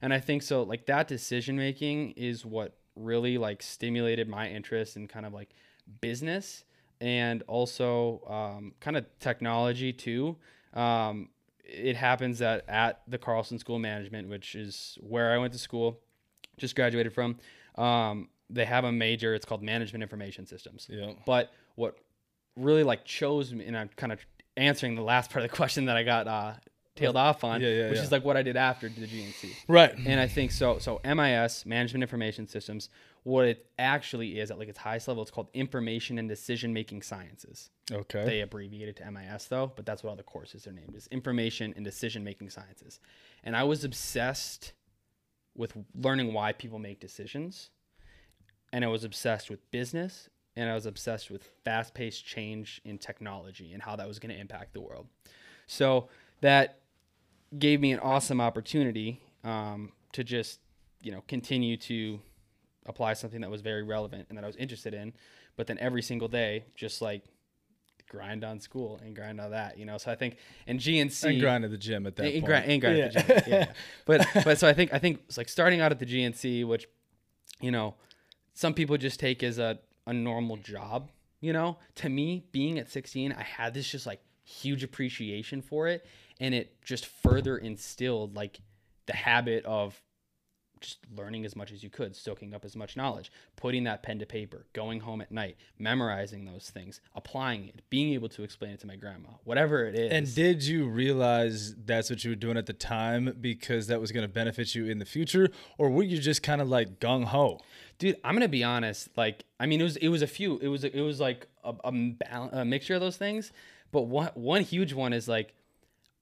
And 0.00 0.12
i 0.12 0.20
think 0.20 0.42
so 0.42 0.62
like 0.62 0.86
that 0.86 1.08
decision 1.08 1.56
making 1.56 2.12
is 2.12 2.44
what 2.46 2.76
really 2.94 3.36
like 3.38 3.62
stimulated 3.62 4.28
my 4.28 4.48
interest 4.48 4.96
in 4.96 5.08
kind 5.08 5.26
of 5.26 5.32
like 5.32 5.50
business 6.00 6.64
and 7.00 7.42
also 7.46 8.22
um, 8.26 8.72
kind 8.80 8.96
of 8.96 9.04
technology 9.18 9.92
too. 9.92 10.36
Um, 10.72 11.28
it 11.62 11.96
happens 11.96 12.38
that 12.38 12.64
at 12.68 13.02
the 13.08 13.18
carlson 13.18 13.58
school 13.58 13.76
of 13.76 13.82
management 13.82 14.28
which 14.28 14.54
is 14.54 14.96
where 15.00 15.32
i 15.32 15.38
went 15.38 15.52
to 15.52 15.58
school 15.58 15.98
just 16.58 16.76
graduated 16.76 17.12
from 17.12 17.36
um, 17.76 18.28
they 18.50 18.64
have 18.64 18.84
a 18.84 18.92
major 18.92 19.34
it's 19.34 19.44
called 19.44 19.62
management 19.62 20.02
information 20.02 20.46
systems 20.46 20.86
yeah 20.90 21.12
but 21.24 21.52
what 21.74 21.98
really 22.56 22.84
like 22.84 23.04
chose 23.04 23.52
me, 23.52 23.66
and 23.66 23.76
I'm 23.76 23.90
kind 23.96 24.12
of 24.12 24.24
answering 24.56 24.94
the 24.94 25.02
last 25.02 25.30
part 25.32 25.44
of 25.44 25.50
the 25.50 25.56
question 25.56 25.86
that 25.86 25.96
I 25.96 26.02
got 26.02 26.26
uh, 26.26 26.54
tailed 26.94 27.16
off 27.16 27.44
on, 27.44 27.60
Yeah, 27.60 27.68
yeah, 27.68 27.88
which 27.88 27.98
yeah. 27.98 28.02
is 28.02 28.12
like 28.12 28.24
what 28.24 28.36
I 28.36 28.42
did 28.42 28.56
after 28.56 28.88
the 28.88 29.06
GNC. 29.06 29.50
Right. 29.68 29.94
And 30.06 30.18
I 30.18 30.26
think 30.26 30.50
so. 30.50 30.78
So 30.78 31.00
MIS, 31.04 31.66
Management 31.66 32.02
Information 32.02 32.48
Systems, 32.48 32.88
what 33.22 33.44
it 33.44 33.66
actually 33.78 34.38
is 34.40 34.50
at 34.50 34.58
like 34.58 34.68
its 34.68 34.78
highest 34.78 35.06
level, 35.08 35.22
it's 35.22 35.30
called 35.30 35.48
Information 35.52 36.18
and 36.18 36.28
Decision 36.28 36.72
Making 36.72 37.02
Sciences. 37.02 37.70
Okay. 37.92 38.24
They 38.24 38.40
abbreviate 38.40 38.88
it 38.88 38.96
to 38.96 39.10
MIS 39.10 39.46
though, 39.46 39.72
but 39.76 39.84
that's 39.84 40.02
what 40.02 40.10
all 40.10 40.16
the 40.16 40.22
courses 40.22 40.66
are 40.66 40.72
named 40.72 40.94
is 40.96 41.06
Information 41.08 41.74
and 41.76 41.84
Decision 41.84 42.24
Making 42.24 42.50
Sciences. 42.50 43.00
And 43.44 43.54
I 43.54 43.64
was 43.64 43.84
obsessed 43.84 44.72
with 45.54 45.76
learning 45.94 46.32
why 46.32 46.52
people 46.52 46.78
make 46.78 47.00
decisions, 47.00 47.70
and 48.76 48.84
I 48.84 48.88
was 48.88 49.04
obsessed 49.04 49.48
with 49.48 49.70
business, 49.70 50.28
and 50.54 50.68
I 50.68 50.74
was 50.74 50.84
obsessed 50.84 51.30
with 51.30 51.42
fast-paced 51.64 52.26
change 52.26 52.82
in 52.84 52.98
technology 52.98 53.72
and 53.72 53.82
how 53.82 53.96
that 53.96 54.06
was 54.06 54.18
going 54.18 54.34
to 54.34 54.38
impact 54.38 54.74
the 54.74 54.82
world. 54.82 55.06
So 55.66 56.10
that 56.42 56.80
gave 57.58 57.80
me 57.80 57.92
an 57.92 58.00
awesome 58.00 58.38
opportunity 58.38 59.22
um, 59.44 59.92
to 60.12 60.22
just 60.22 60.60
you 61.00 61.10
know 61.10 61.22
continue 61.26 61.78
to 61.78 62.20
apply 62.84 63.14
something 63.14 63.40
that 63.40 63.50
was 63.50 63.62
very 63.62 63.82
relevant 63.82 64.26
and 64.28 64.36
that 64.36 64.44
I 64.44 64.46
was 64.46 64.56
interested 64.56 64.92
in, 64.92 65.14
but 65.56 65.66
then 65.66 65.78
every 65.78 66.02
single 66.02 66.28
day 66.28 66.66
just 66.74 67.00
like 67.00 67.24
grind 68.10 68.44
on 68.44 68.60
school 68.60 69.00
and 69.02 69.16
grind 69.16 69.40
on 69.40 69.52
that, 69.52 69.78
you 69.78 69.86
know. 69.86 69.96
So 69.96 70.12
I 70.12 70.16
think 70.16 70.36
and 70.66 70.78
GNC 70.78 71.30
and 71.30 71.40
grind 71.40 71.64
at 71.64 71.70
the 71.70 71.78
gym 71.78 72.06
at 72.06 72.16
that 72.16 72.24
and, 72.24 72.32
point. 72.34 72.44
grind, 72.44 72.70
and 72.70 72.80
grind 72.82 72.98
at 72.98 73.12
the 73.14 73.40
gym. 73.40 73.42
Yeah. 73.46 73.72
But 74.04 74.26
but 74.44 74.58
so 74.58 74.68
I 74.68 74.74
think 74.74 74.92
I 74.92 74.98
think 74.98 75.22
it's 75.28 75.38
like 75.38 75.48
starting 75.48 75.80
out 75.80 75.92
at 75.92 75.98
the 75.98 76.04
GNC, 76.04 76.66
which 76.66 76.86
you 77.62 77.70
know, 77.70 77.94
some 78.56 78.72
people 78.72 78.96
just 78.96 79.20
take 79.20 79.42
as 79.42 79.58
a, 79.58 79.78
a 80.06 80.14
normal 80.14 80.56
job, 80.56 81.10
you 81.40 81.52
know. 81.52 81.76
To 81.96 82.08
me, 82.08 82.46
being 82.52 82.78
at 82.78 82.90
16, 82.90 83.32
I 83.32 83.42
had 83.42 83.74
this 83.74 83.88
just 83.88 84.06
like 84.06 84.20
huge 84.44 84.82
appreciation 84.82 85.60
for 85.60 85.88
it. 85.88 86.06
And 86.40 86.54
it 86.54 86.82
just 86.82 87.04
further 87.04 87.58
instilled 87.58 88.34
like 88.34 88.60
the 89.04 89.12
habit 89.12 89.64
of 89.66 90.00
just 90.80 90.98
learning 91.14 91.44
as 91.44 91.56
much 91.56 91.72
as 91.72 91.82
you 91.82 91.90
could, 91.90 92.14
soaking 92.14 92.54
up 92.54 92.64
as 92.64 92.76
much 92.76 92.96
knowledge, 92.96 93.32
putting 93.56 93.84
that 93.84 94.02
pen 94.02 94.18
to 94.18 94.26
paper, 94.26 94.66
going 94.72 95.00
home 95.00 95.20
at 95.20 95.30
night, 95.30 95.56
memorizing 95.78 96.44
those 96.44 96.70
things, 96.70 97.00
applying 97.14 97.66
it, 97.66 97.82
being 97.90 98.12
able 98.12 98.28
to 98.28 98.42
explain 98.42 98.72
it 98.72 98.80
to 98.80 98.86
my 98.86 98.96
grandma, 98.96 99.30
whatever 99.44 99.86
it 99.86 99.94
is. 99.94 100.12
And 100.12 100.34
did 100.34 100.62
you 100.64 100.86
realize 100.86 101.74
that's 101.74 102.10
what 102.10 102.24
you 102.24 102.30
were 102.30 102.36
doing 102.36 102.56
at 102.56 102.66
the 102.66 102.72
time 102.72 103.36
because 103.40 103.86
that 103.86 104.00
was 104.00 104.12
going 104.12 104.26
to 104.26 104.32
benefit 104.32 104.74
you 104.74 104.86
in 104.86 104.98
the 104.98 105.04
future, 105.04 105.48
or 105.78 105.90
were 105.90 106.02
you 106.02 106.18
just 106.18 106.42
kind 106.42 106.60
of 106.60 106.68
like 106.68 107.00
gung 107.00 107.24
ho? 107.24 107.58
Dude 107.98 108.16
i'm 108.24 108.34
gonna 108.34 108.48
be 108.48 108.62
honest 108.64 109.08
like 109.16 109.44
i 109.60 109.66
mean 109.66 109.80
it 109.80 109.84
was 109.84 109.96
it 109.96 110.08
was 110.08 110.22
a 110.22 110.26
few 110.26 110.58
it 110.58 110.68
was 110.68 110.84
it 110.84 111.00
was 111.00 111.20
like 111.20 111.46
a, 111.64 111.72
a, 111.84 112.48
a 112.60 112.64
mixture 112.64 112.94
of 112.94 113.00
those 113.00 113.16
things 113.16 113.52
but 113.92 114.02
one 114.02 114.30
one 114.34 114.62
huge 114.62 114.92
one 114.92 115.12
is 115.12 115.28
like 115.28 115.54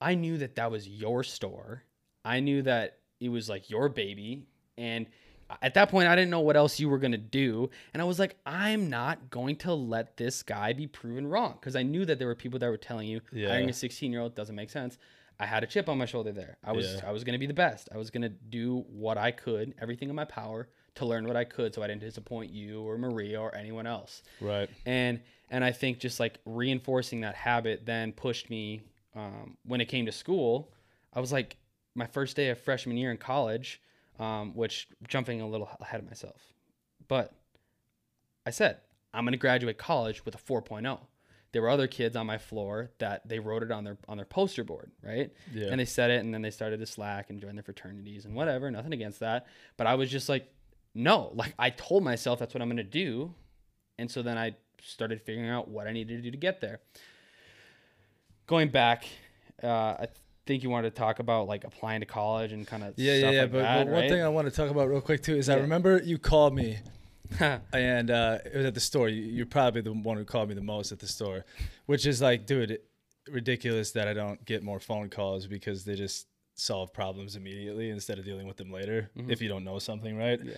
i 0.01 0.15
knew 0.15 0.39
that 0.39 0.55
that 0.57 0.71
was 0.71 0.89
your 0.89 1.23
store 1.23 1.83
i 2.25 2.41
knew 2.41 2.63
that 2.63 2.99
it 3.21 3.29
was 3.29 3.49
like 3.49 3.71
your 3.71 3.89
baby 3.89 4.47
and 4.77 5.07
at 5.63 5.75
that 5.75 5.89
point 5.91 6.09
i 6.09 6.15
didn't 6.15 6.31
know 6.31 6.41
what 6.41 6.57
else 6.57 6.81
you 6.81 6.89
were 6.89 6.99
gonna 6.99 7.17
do 7.19 7.69
and 7.93 8.01
i 8.01 8.05
was 8.05 8.19
like 8.19 8.37
i'm 8.47 8.89
not 8.89 9.31
going 9.31 9.57
to 9.57 9.73
let 9.75 10.17
this 10.17 10.43
guy 10.43 10.73
be 10.73 10.87
proven 10.87 11.27
wrong 11.27 11.55
because 11.61 11.77
i 11.77 11.83
knew 11.83 12.05
that 12.05 12.19
there 12.19 12.29
were 12.29 12.35
people 12.35 12.59
that 12.59 12.69
were 12.69 12.77
telling 12.77 13.09
you 13.09 13.21
Yeah. 13.33 13.49
hiring 13.49 13.69
a 13.69 13.73
16 13.73 14.11
year 14.13 14.21
old 14.21 14.35
doesn't 14.35 14.55
make 14.57 14.71
sense 14.71 14.97
i 15.39 15.47
had 15.47 15.63
a 15.63 15.67
chip 15.67 15.89
on 15.89 15.99
my 15.99 16.07
shoulder 16.07 16.33
there 16.33 16.57
i 16.65 16.73
was 16.73 16.95
Yeah. 16.95 17.09
i 17.09 17.13
was 17.13 17.25
gonna 17.25 17.39
be 17.39 17.47
the 17.47 17.55
best 17.55 17.89
i 17.95 17.99
was 17.99 18.11
gonna 18.11 18.29
do 18.31 18.85
what 18.91 19.19
i 19.19 19.31
could 19.33 19.75
everything 19.81 20.09
in 20.09 20.15
my 20.17 20.25
power 20.25 20.69
to 20.96 21.04
learn 21.04 21.26
what 21.26 21.37
I 21.37 21.44
could 21.44 21.74
so 21.74 21.83
I 21.83 21.87
didn't 21.87 22.02
disappoint 22.02 22.52
you 22.52 22.83
or 22.83 22.96
Maria 22.98 23.40
or 23.40 23.54
anyone 23.54 23.87
else. 23.87 24.22
Right. 24.40 24.68
And 24.87 25.20
and 25.50 25.64
I 25.64 25.72
think 25.72 25.98
just 25.98 26.20
like 26.20 26.38
reinforcing 26.44 27.20
that 27.20 27.35
habit 27.35 27.85
then 27.87 28.12
pushed 28.12 28.50
me 28.50 28.83
um, 29.14 29.57
when 29.64 29.80
it 29.80 29.87
came 29.87 30.07
to 30.07 30.12
school. 30.12 30.72
I 31.12 31.20
was 31.20 31.33
like 31.33 31.57
my 31.94 32.07
first 32.07 32.37
day 32.37 32.50
of 32.50 32.61
freshman 32.61 32.96
year 32.96 33.11
in 33.11 33.18
college, 33.18 33.80
um, 34.18 34.54
which 34.54 34.88
jumping 35.07 35.40
a 35.40 35.48
little 35.48 35.68
ahead 35.80 36.00
of 36.00 36.07
myself, 36.07 36.40
but 37.09 37.33
I 38.46 38.50
said 38.50 38.78
I'm 39.12 39.24
going 39.24 39.33
to 39.33 39.38
graduate 39.38 39.78
college 39.78 40.24
with 40.24 40.35
a 40.35 40.38
4.0. 40.38 40.98
There 41.52 41.62
were 41.62 41.70
other 41.70 41.87
kids 41.87 42.16
on 42.16 42.26
my 42.26 42.37
floor 42.37 42.90
that 42.98 43.28
they 43.28 43.38
wrote 43.38 43.62
it 43.62 43.70
on 43.70 43.85
their 43.85 43.96
on 44.09 44.16
their 44.16 44.26
poster 44.26 44.64
board, 44.64 44.90
right? 45.02 45.30
Yeah. 45.52 45.68
And 45.70 45.78
they 45.78 45.85
said 45.85 46.11
it, 46.11 46.24
and 46.24 46.35
then 46.35 46.42
they 46.42 46.50
started 46.50 46.80
to 46.80 46.87
slack 46.87 47.30
and 47.30 47.40
join 47.40 47.54
their 47.54 47.62
fraternities 47.62 48.24
and 48.24 48.35
whatever. 48.35 48.68
Nothing 48.72 48.92
against 48.92 49.20
that, 49.20 49.46
but 49.76 49.87
I 49.87 49.94
was 49.94 50.11
just 50.11 50.28
like, 50.28 50.52
no, 50.94 51.33
like 51.35 51.54
I 51.59 51.70
told 51.70 52.04
myself 52.04 52.38
that's 52.38 52.54
what 52.54 52.62
I'm 52.62 52.68
gonna 52.68 52.83
do, 52.85 53.35
and 53.98 54.11
so 54.11 54.22
then 54.22 54.38
I 54.38 54.54
started 54.83 55.20
figuring 55.22 55.48
out 55.50 55.68
what 55.68 55.87
I 55.87 55.92
needed 55.92 56.16
to 56.16 56.22
do 56.22 56.30
to 56.30 56.37
get 56.37 56.61
there. 56.61 56.80
Going 58.46 58.68
back, 58.68 59.07
uh, 59.62 59.66
I 59.68 60.09
think 60.46 60.62
you 60.62 60.68
wanted 60.70 60.94
to 60.94 60.98
talk 60.98 61.18
about 61.18 61.48
like 61.48 61.64
applying 61.64 62.00
to 62.00 62.07
college 62.07 62.52
and 62.52 62.66
kind 62.66 62.85
of 62.85 62.92
Yeah, 62.96 63.14
yeah, 63.14 63.30
yeah. 63.30 63.40
like 63.42 63.52
but, 63.52 63.59
that, 63.59 63.85
but 63.87 63.92
one 63.92 64.00
right? 64.02 64.11
thing 64.11 64.22
I 64.22 64.28
want 64.28 64.46
to 64.48 64.54
talk 64.54 64.70
about 64.70 64.88
real 64.88 65.00
quick 65.00 65.22
too 65.22 65.35
is 65.37 65.48
I 65.48 65.57
remember 65.57 66.02
you 66.04 66.18
called 66.18 66.54
me 66.54 66.78
and 67.72 68.11
uh, 68.11 68.38
it 68.44 68.54
was 68.54 68.66
at 68.66 68.74
the 68.74 68.80
store. 68.80 69.09
You- 69.09 69.22
You're 69.22 69.46
probably 69.46 69.80
the 69.80 69.92
one 69.94 70.18
who 70.18 70.24
called 70.26 70.50
me 70.50 70.54
the 70.54 70.61
most 70.61 70.92
at 70.92 70.98
the 70.98 71.07
store, 71.07 71.46
which 71.87 72.04
is 72.07 72.20
like, 72.20 72.44
dude, 72.46 72.78
ridiculous 73.30 73.92
that 73.92 74.07
I 74.07 74.12
don't 74.12 74.44
get 74.44 74.62
more 74.62 74.78
phone 74.80 75.09
calls 75.09 75.46
because 75.46 75.85
they 75.85 75.94
just 75.94 76.26
solve 76.57 76.92
problems 76.92 77.35
immediately 77.37 77.88
instead 77.88 78.18
of 78.18 78.24
dealing 78.26 78.46
with 78.46 78.59
them 78.59 78.70
later 78.70 79.11
if 79.28 79.40
you 79.40 79.48
don't 79.48 79.64
know 79.64 79.78
something, 79.78 80.16
right? 80.18 80.38
yeah. 80.44 80.57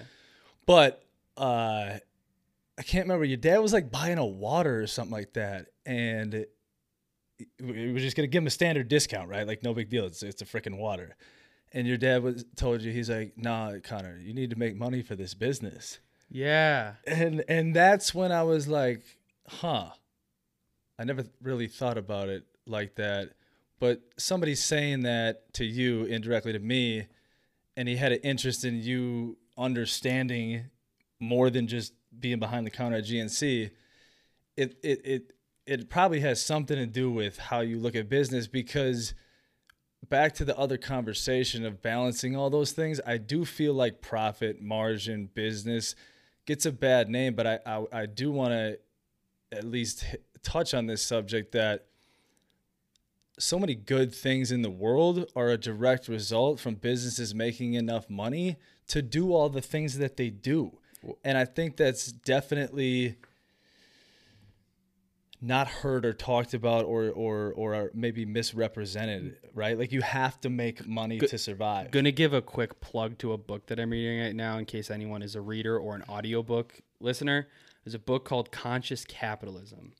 But 0.66 1.02
uh, 1.36 1.98
I 2.78 2.82
can't 2.82 3.06
remember. 3.06 3.24
Your 3.24 3.36
dad 3.36 3.58
was 3.58 3.72
like 3.72 3.90
buying 3.90 4.18
a 4.18 4.26
water 4.26 4.82
or 4.82 4.86
something 4.86 5.12
like 5.12 5.32
that, 5.34 5.66
and 5.84 6.34
it, 6.34 6.50
we 7.60 7.92
were 7.92 7.98
just 7.98 8.16
gonna 8.16 8.26
give 8.26 8.42
him 8.42 8.46
a 8.46 8.50
standard 8.50 8.88
discount, 8.88 9.28
right? 9.28 9.46
Like 9.46 9.62
no 9.62 9.74
big 9.74 9.88
deal. 9.88 10.06
It's 10.06 10.22
it's 10.22 10.42
a 10.42 10.46
freaking 10.46 10.78
water. 10.78 11.16
And 11.72 11.86
your 11.86 11.96
dad 11.96 12.22
was 12.22 12.44
told 12.56 12.82
you 12.82 12.92
he's 12.92 13.10
like, 13.10 13.36
nah, 13.36 13.72
Connor, 13.82 14.18
you 14.18 14.32
need 14.32 14.50
to 14.50 14.56
make 14.56 14.76
money 14.76 15.02
for 15.02 15.14
this 15.16 15.34
business. 15.34 15.98
Yeah. 16.30 16.94
And 17.06 17.44
and 17.48 17.74
that's 17.74 18.14
when 18.14 18.32
I 18.32 18.42
was 18.42 18.68
like, 18.68 19.02
huh. 19.48 19.90
I 20.98 21.04
never 21.04 21.24
really 21.42 21.66
thought 21.66 21.98
about 21.98 22.30
it 22.30 22.44
like 22.66 22.94
that. 22.94 23.32
But 23.78 24.00
somebody 24.16 24.54
saying 24.54 25.02
that 25.02 25.52
to 25.54 25.64
you 25.64 26.04
indirectly 26.04 26.52
to 26.54 26.58
me, 26.58 27.06
and 27.76 27.86
he 27.88 27.96
had 27.96 28.12
an 28.12 28.20
interest 28.20 28.64
in 28.64 28.80
you 28.80 29.36
understanding 29.56 30.66
more 31.20 31.50
than 31.50 31.66
just 31.66 31.92
being 32.18 32.38
behind 32.38 32.66
the 32.66 32.70
counter 32.70 32.96
at 32.96 33.04
GNC, 33.04 33.70
it 34.56 34.78
it 34.82 35.00
it 35.04 35.32
it 35.66 35.90
probably 35.90 36.20
has 36.20 36.40
something 36.40 36.76
to 36.76 36.86
do 36.86 37.10
with 37.10 37.38
how 37.38 37.60
you 37.60 37.78
look 37.78 37.96
at 37.96 38.08
business 38.08 38.46
because 38.46 39.14
back 40.08 40.34
to 40.34 40.44
the 40.44 40.56
other 40.56 40.78
conversation 40.78 41.64
of 41.64 41.82
balancing 41.82 42.36
all 42.36 42.50
those 42.50 42.72
things, 42.72 43.00
I 43.04 43.16
do 43.16 43.44
feel 43.44 43.74
like 43.74 44.00
profit, 44.00 44.62
margin, 44.62 45.28
business 45.34 45.96
gets 46.46 46.64
a 46.64 46.72
bad 46.72 47.08
name, 47.08 47.34
but 47.34 47.46
I 47.46 47.58
I, 47.66 47.86
I 47.92 48.06
do 48.06 48.30
want 48.30 48.52
to 48.52 48.78
at 49.52 49.64
least 49.64 50.02
hit, 50.02 50.24
touch 50.42 50.74
on 50.74 50.86
this 50.86 51.02
subject 51.02 51.52
that 51.52 51.86
so 53.38 53.58
many 53.58 53.74
good 53.74 54.14
things 54.14 54.50
in 54.50 54.62
the 54.62 54.70
world 54.70 55.30
are 55.36 55.50
a 55.50 55.58
direct 55.58 56.08
result 56.08 56.58
from 56.58 56.74
businesses 56.74 57.34
making 57.34 57.74
enough 57.74 58.08
money 58.08 58.56
to 58.88 59.02
do 59.02 59.32
all 59.32 59.48
the 59.48 59.60
things 59.60 59.98
that 59.98 60.16
they 60.16 60.30
do. 60.30 60.78
And 61.24 61.36
I 61.38 61.44
think 61.44 61.76
that's 61.76 62.10
definitely 62.10 63.16
not 65.40 65.68
heard 65.68 66.04
or 66.04 66.12
talked 66.12 66.54
about 66.54 66.84
or 66.86 67.10
or 67.10 67.52
or 67.54 67.74
are 67.74 67.90
maybe 67.94 68.24
misrepresented, 68.24 69.36
right? 69.54 69.78
Like 69.78 69.92
you 69.92 70.00
have 70.00 70.40
to 70.40 70.50
make 70.50 70.86
money 70.86 71.18
to 71.18 71.38
survive. 71.38 71.90
Gonna 71.90 72.10
give 72.10 72.32
a 72.32 72.42
quick 72.42 72.80
plug 72.80 73.18
to 73.18 73.32
a 73.32 73.38
book 73.38 73.66
that 73.66 73.78
I'm 73.78 73.90
reading 73.90 74.20
right 74.20 74.34
now 74.34 74.58
in 74.58 74.64
case 74.64 74.90
anyone 74.90 75.22
is 75.22 75.34
a 75.34 75.40
reader 75.40 75.78
or 75.78 75.94
an 75.94 76.02
audiobook 76.08 76.80
listener. 77.00 77.48
There's 77.84 77.94
a 77.94 78.00
book 78.00 78.24
called 78.24 78.50
Conscious 78.50 79.04
Capitalism. 79.04 79.92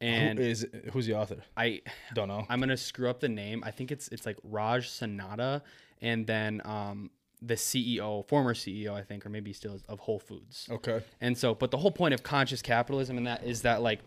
And 0.00 0.38
Who 0.38 0.44
is 0.44 0.66
who's 0.92 1.06
the 1.06 1.14
author? 1.14 1.42
I 1.56 1.82
Don't 2.14 2.28
know. 2.28 2.46
I'm 2.48 2.60
gonna 2.60 2.76
screw 2.76 3.10
up 3.10 3.20
the 3.20 3.28
name. 3.28 3.64
I 3.66 3.72
think 3.72 3.90
it's 3.90 4.08
it's 4.08 4.24
like 4.24 4.36
Raj 4.44 4.88
Sanada 4.88 5.62
and 6.00 6.26
then 6.26 6.62
um 6.64 7.10
the 7.40 7.54
CEO, 7.54 8.26
former 8.26 8.54
CEO, 8.54 8.94
I 8.94 9.02
think, 9.02 9.24
or 9.24 9.28
maybe 9.28 9.52
still 9.52 9.74
is, 9.74 9.82
of 9.88 10.00
Whole 10.00 10.18
Foods. 10.18 10.68
Okay. 10.70 11.02
And 11.20 11.36
so, 11.36 11.54
but 11.54 11.70
the 11.70 11.78
whole 11.78 11.90
point 11.90 12.14
of 12.14 12.22
conscious 12.22 12.62
capitalism 12.62 13.16
and 13.16 13.26
that 13.26 13.44
is 13.44 13.62
that 13.62 13.82
like 13.82 14.00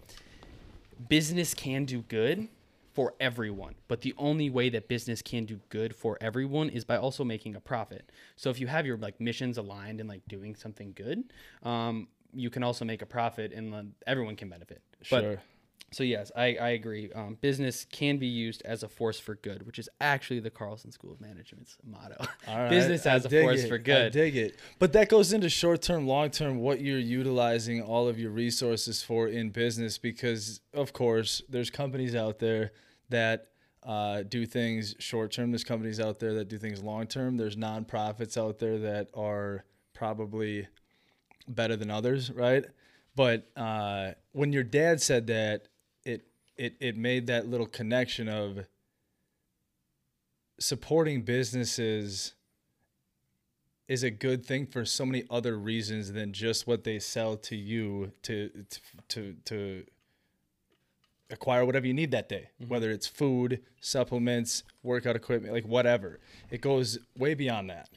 business 1.08 1.54
can 1.54 1.86
do 1.86 2.02
good 2.04 2.48
for 2.94 3.14
everyone, 3.20 3.76
but 3.88 4.02
the 4.02 4.14
only 4.18 4.50
way 4.50 4.70
that 4.70 4.90
business 4.90 5.22
can 5.22 5.46
do 5.46 5.60
good 5.70 5.96
for 5.96 6.18
everyone 6.20 6.70
is 6.70 6.84
by 6.84 6.98
also 6.98 7.24
making 7.24 7.56
a 7.56 7.60
profit. 7.60 8.12
So 8.36 8.50
if 8.50 8.60
you 8.60 8.68
have 8.68 8.86
your 8.86 8.98
like 8.98 9.20
missions 9.22 9.58
aligned 9.58 10.02
and 10.02 10.10
like 10.10 10.22
doing 10.28 10.56
something 10.56 10.92
good, 10.94 11.24
um, 11.64 12.10
you 12.34 12.50
can 12.50 12.64
also 12.64 12.84
make 12.84 13.02
a 13.02 13.06
profit 13.06 13.54
and 13.54 13.72
then 13.72 13.94
everyone 14.06 14.36
can 14.36 14.50
benefit. 14.50 14.82
But 15.10 15.22
Sure. 15.24 15.42
So 15.94 16.04
yes, 16.04 16.32
I, 16.38 16.56
I 16.56 16.70
agree. 16.70 17.12
Um, 17.12 17.38
business 17.42 17.86
can 17.92 18.18
be 18.18 18.28
used 18.28 18.62
as 18.64 18.82
a 18.84 18.88
force 18.88 19.20
for 19.20 19.36
good, 19.36 19.66
which 19.66 19.78
is 19.78 19.90
actually 20.00 20.40
the 20.40 20.50
Carlson 20.50 20.90
School 20.90 21.12
of 21.12 21.20
Management's 21.20 21.78
motto. 21.86 22.16
All 22.48 22.58
right, 22.58 22.70
business 22.70 23.06
I 23.06 23.16
as 23.16 23.26
a 23.26 23.30
force 23.30 23.64
it. 23.64 23.68
for 23.68 23.76
I 23.76 23.80
good. 23.80 24.14
dig 24.14 24.38
it. 24.38 24.58
But 24.80 24.94
that 24.94 25.10
goes 25.10 25.34
into 25.34 25.50
short 25.50 25.82
term, 25.82 26.08
long 26.08 26.30
term, 26.30 26.60
what 26.60 26.80
you're 26.80 26.98
utilizing 26.98 27.82
all 27.82 28.08
of 28.08 28.18
your 28.18 28.32
resources 28.32 29.04
for 29.04 29.28
in 29.28 29.50
business 29.50 29.98
because, 29.98 30.62
of 30.74 30.94
course, 30.94 31.42
there's 31.50 31.70
companies 31.70 32.16
out 32.16 32.40
there 32.40 32.72
that 33.10 33.48
uh, 33.84 34.24
do 34.24 34.46
things 34.46 34.96
short 35.00 35.34
term. 35.34 35.52
There's 35.52 35.66
companies 35.66 36.00
out 36.00 36.20
there 36.20 36.36
that 36.36 36.48
do 36.48 36.58
things 36.58 36.82
long 36.82 37.08
term. 37.08 37.36
There's 37.36 37.58
nonprofits 37.58 38.38
out 38.38 38.60
there 38.60 38.78
that 38.80 39.10
are 39.14 39.66
probably 39.94 40.68
better 41.50 41.76
than 41.76 41.92
others, 41.92 42.32
right? 42.32 42.64
But 43.16 43.50
uh, 43.58 44.12
when 44.32 44.54
your 44.54 44.64
dad 44.64 45.02
said 45.02 45.28
that, 45.28 45.68
it 46.62 46.76
it 46.80 46.96
made 46.96 47.26
that 47.26 47.48
little 47.48 47.66
connection 47.66 48.30
of 48.30 48.66
supporting 50.60 51.24
businesses 51.24 52.34
is 53.88 54.04
a 54.04 54.12
good 54.12 54.46
thing 54.46 54.68
for 54.68 54.86
so 54.86 55.04
many 55.06 55.24
other 55.30 55.58
reasons 55.58 56.14
than 56.14 56.32
just 56.32 56.68
what 56.68 56.84
they 56.84 57.00
sell 57.00 57.36
to 57.36 57.56
you 57.56 58.12
to 58.22 58.52
to 59.10 59.36
to 59.44 59.84
acquire 61.32 61.66
whatever 61.66 61.88
you 61.88 61.96
need 61.96 62.12
that 62.12 62.30
day 62.30 62.50
mm-hmm. 62.62 62.70
whether 62.72 62.92
it's 62.92 63.08
food 63.08 63.60
supplements 63.80 64.64
workout 64.84 65.16
equipment 65.16 65.52
like 65.52 65.66
whatever 65.66 66.20
it 66.52 66.62
goes 66.62 67.00
way 67.18 67.34
beyond 67.34 67.72
that 67.72 67.90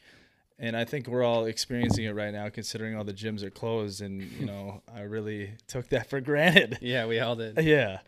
and 0.58 0.74
i 0.74 0.84
think 0.86 1.06
we're 1.06 1.22
all 1.22 1.44
experiencing 1.44 2.04
it 2.04 2.12
right 2.12 2.32
now 2.32 2.48
considering 2.48 2.96
all 2.96 3.04
the 3.04 3.12
gyms 3.12 3.42
are 3.42 3.50
closed 3.50 4.00
and 4.00 4.22
you 4.22 4.46
know 4.50 4.80
i 4.96 5.00
really 5.02 5.50
took 5.66 5.86
that 5.90 6.08
for 6.08 6.20
granted 6.22 6.78
Yeah, 6.80 7.04
we 7.04 7.20
all 7.20 7.36
did. 7.36 7.58
yeah. 7.62 7.98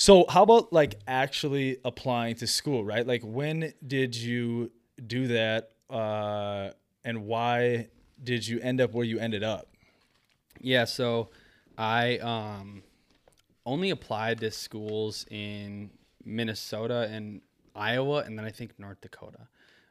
So 0.00 0.24
how 0.28 0.44
about 0.44 0.72
like 0.72 0.94
actually 1.08 1.78
applying 1.84 2.36
to 2.36 2.46
school, 2.46 2.84
right? 2.84 3.04
Like 3.04 3.22
when 3.24 3.72
did 3.84 4.14
you 4.16 4.70
do 5.06 5.26
that 5.28 5.70
uh 5.90 6.70
and 7.04 7.26
why 7.26 7.88
did 8.22 8.46
you 8.46 8.60
end 8.60 8.80
up 8.80 8.92
where 8.94 9.04
you 9.04 9.18
ended 9.18 9.42
up? 9.42 9.66
Yeah, 10.60 10.84
so 10.84 11.30
I 11.76 12.18
um 12.18 12.82
only 13.66 13.90
applied 13.90 14.38
to 14.40 14.50
schools 14.52 15.26
in 15.30 15.90
Minnesota 16.24 17.08
and 17.10 17.40
Iowa 17.74 18.18
and 18.20 18.38
then 18.38 18.44
I 18.44 18.50
think 18.50 18.78
North 18.78 19.00
Dakota. 19.00 19.48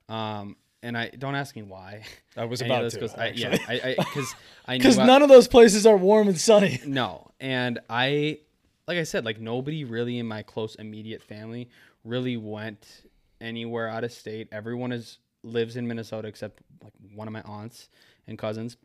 Um 0.08 0.56
and 0.84 0.98
I 0.98 1.10
don't 1.10 1.36
ask 1.36 1.54
me 1.54 1.64
why. 1.64 2.04
I 2.38 2.46
was 2.46 2.62
any 2.64 2.72
about 2.72 2.84
to, 2.84 2.92
schools- 2.92 3.14
I, 3.16 3.30
yeah. 3.36 3.58
I 3.68 3.96
because 3.98 4.34
I 4.66 4.76
I- 5.04 5.06
none 5.06 5.22
of 5.22 5.28
those 5.28 5.50
places 5.50 5.86
are 5.86 5.98
warm 5.98 6.30
and 6.30 6.40
sunny. 6.40 6.80
no, 6.86 7.32
and 7.42 7.80
I 7.90 8.40
like 8.88 8.98
I 8.98 9.04
said, 9.04 9.26
like 9.26 9.40
nobody 9.40 9.84
really 9.84 10.18
in 10.18 10.26
my 10.26 10.42
close 10.44 10.76
immediate 10.76 11.22
family 11.22 11.70
really 12.04 12.38
went 12.38 13.04
anywhere 13.42 13.88
out 13.90 14.04
of 14.04 14.12
state. 14.12 14.48
Everyone 14.52 14.92
is 14.92 15.18
lives 15.44 15.76
in 15.76 15.88
Minnesota 15.88 16.28
except 16.28 16.62
like 16.84 16.94
one 17.14 17.28
of 17.28 17.34
my 17.34 17.42
aunts 17.42 17.90
and 18.28 18.38
cousins. 18.38 18.78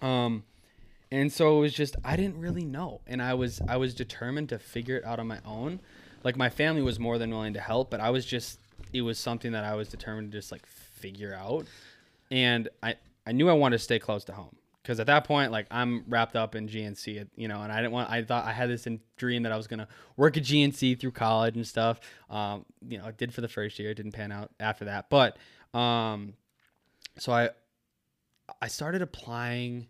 Um 0.00 0.44
and 1.10 1.30
so 1.30 1.58
it 1.58 1.60
was 1.60 1.74
just 1.74 1.96
I 2.04 2.16
didn't 2.16 2.38
really 2.38 2.64
know 2.64 3.00
and 3.06 3.20
I 3.20 3.34
was 3.34 3.60
I 3.68 3.76
was 3.76 3.94
determined 3.94 4.48
to 4.50 4.58
figure 4.58 4.96
it 4.96 5.04
out 5.04 5.18
on 5.18 5.26
my 5.26 5.40
own. 5.44 5.80
Like 6.24 6.36
my 6.36 6.48
family 6.48 6.82
was 6.82 7.00
more 7.00 7.18
than 7.18 7.30
willing 7.30 7.54
to 7.54 7.60
help, 7.60 7.90
but 7.90 8.00
I 8.00 8.10
was 8.10 8.24
just 8.24 8.60
it 8.92 9.02
was 9.02 9.18
something 9.18 9.52
that 9.52 9.64
I 9.64 9.74
was 9.74 9.88
determined 9.88 10.30
to 10.32 10.38
just 10.38 10.52
like 10.52 10.66
figure 10.66 11.34
out. 11.34 11.66
And 12.30 12.68
I 12.82 12.94
I 13.26 13.32
knew 13.32 13.48
I 13.48 13.54
wanted 13.54 13.78
to 13.78 13.84
stay 13.84 13.98
close 13.98 14.24
to 14.24 14.32
home 14.32 14.56
because 14.82 14.98
at 14.98 15.06
that 15.06 15.24
point 15.24 15.52
like 15.52 15.66
I'm 15.70 16.04
wrapped 16.08 16.36
up 16.36 16.54
in 16.54 16.68
GNC, 16.68 17.28
you 17.36 17.48
know, 17.48 17.62
and 17.62 17.72
I 17.72 17.76
didn't 17.76 17.92
want 17.92 18.10
I 18.10 18.22
thought 18.22 18.44
I 18.44 18.52
had 18.52 18.68
this 18.68 18.86
in, 18.86 19.00
dream 19.16 19.44
that 19.44 19.52
I 19.52 19.56
was 19.56 19.66
going 19.66 19.78
to 19.78 19.88
work 20.16 20.36
at 20.36 20.42
GNC 20.42 20.98
through 20.98 21.12
college 21.12 21.56
and 21.56 21.66
stuff. 21.66 22.00
Um, 22.28 22.64
you 22.88 22.98
know, 22.98 23.04
I 23.04 23.12
did 23.12 23.32
for 23.32 23.40
the 23.40 23.48
first 23.48 23.78
year, 23.78 23.90
it 23.90 23.94
didn't 23.94 24.12
pan 24.12 24.32
out 24.32 24.50
after 24.58 24.86
that. 24.86 25.08
But 25.08 25.36
um 25.76 26.34
so 27.18 27.32
I 27.32 27.50
I 28.60 28.68
started 28.68 29.02
applying 29.02 29.86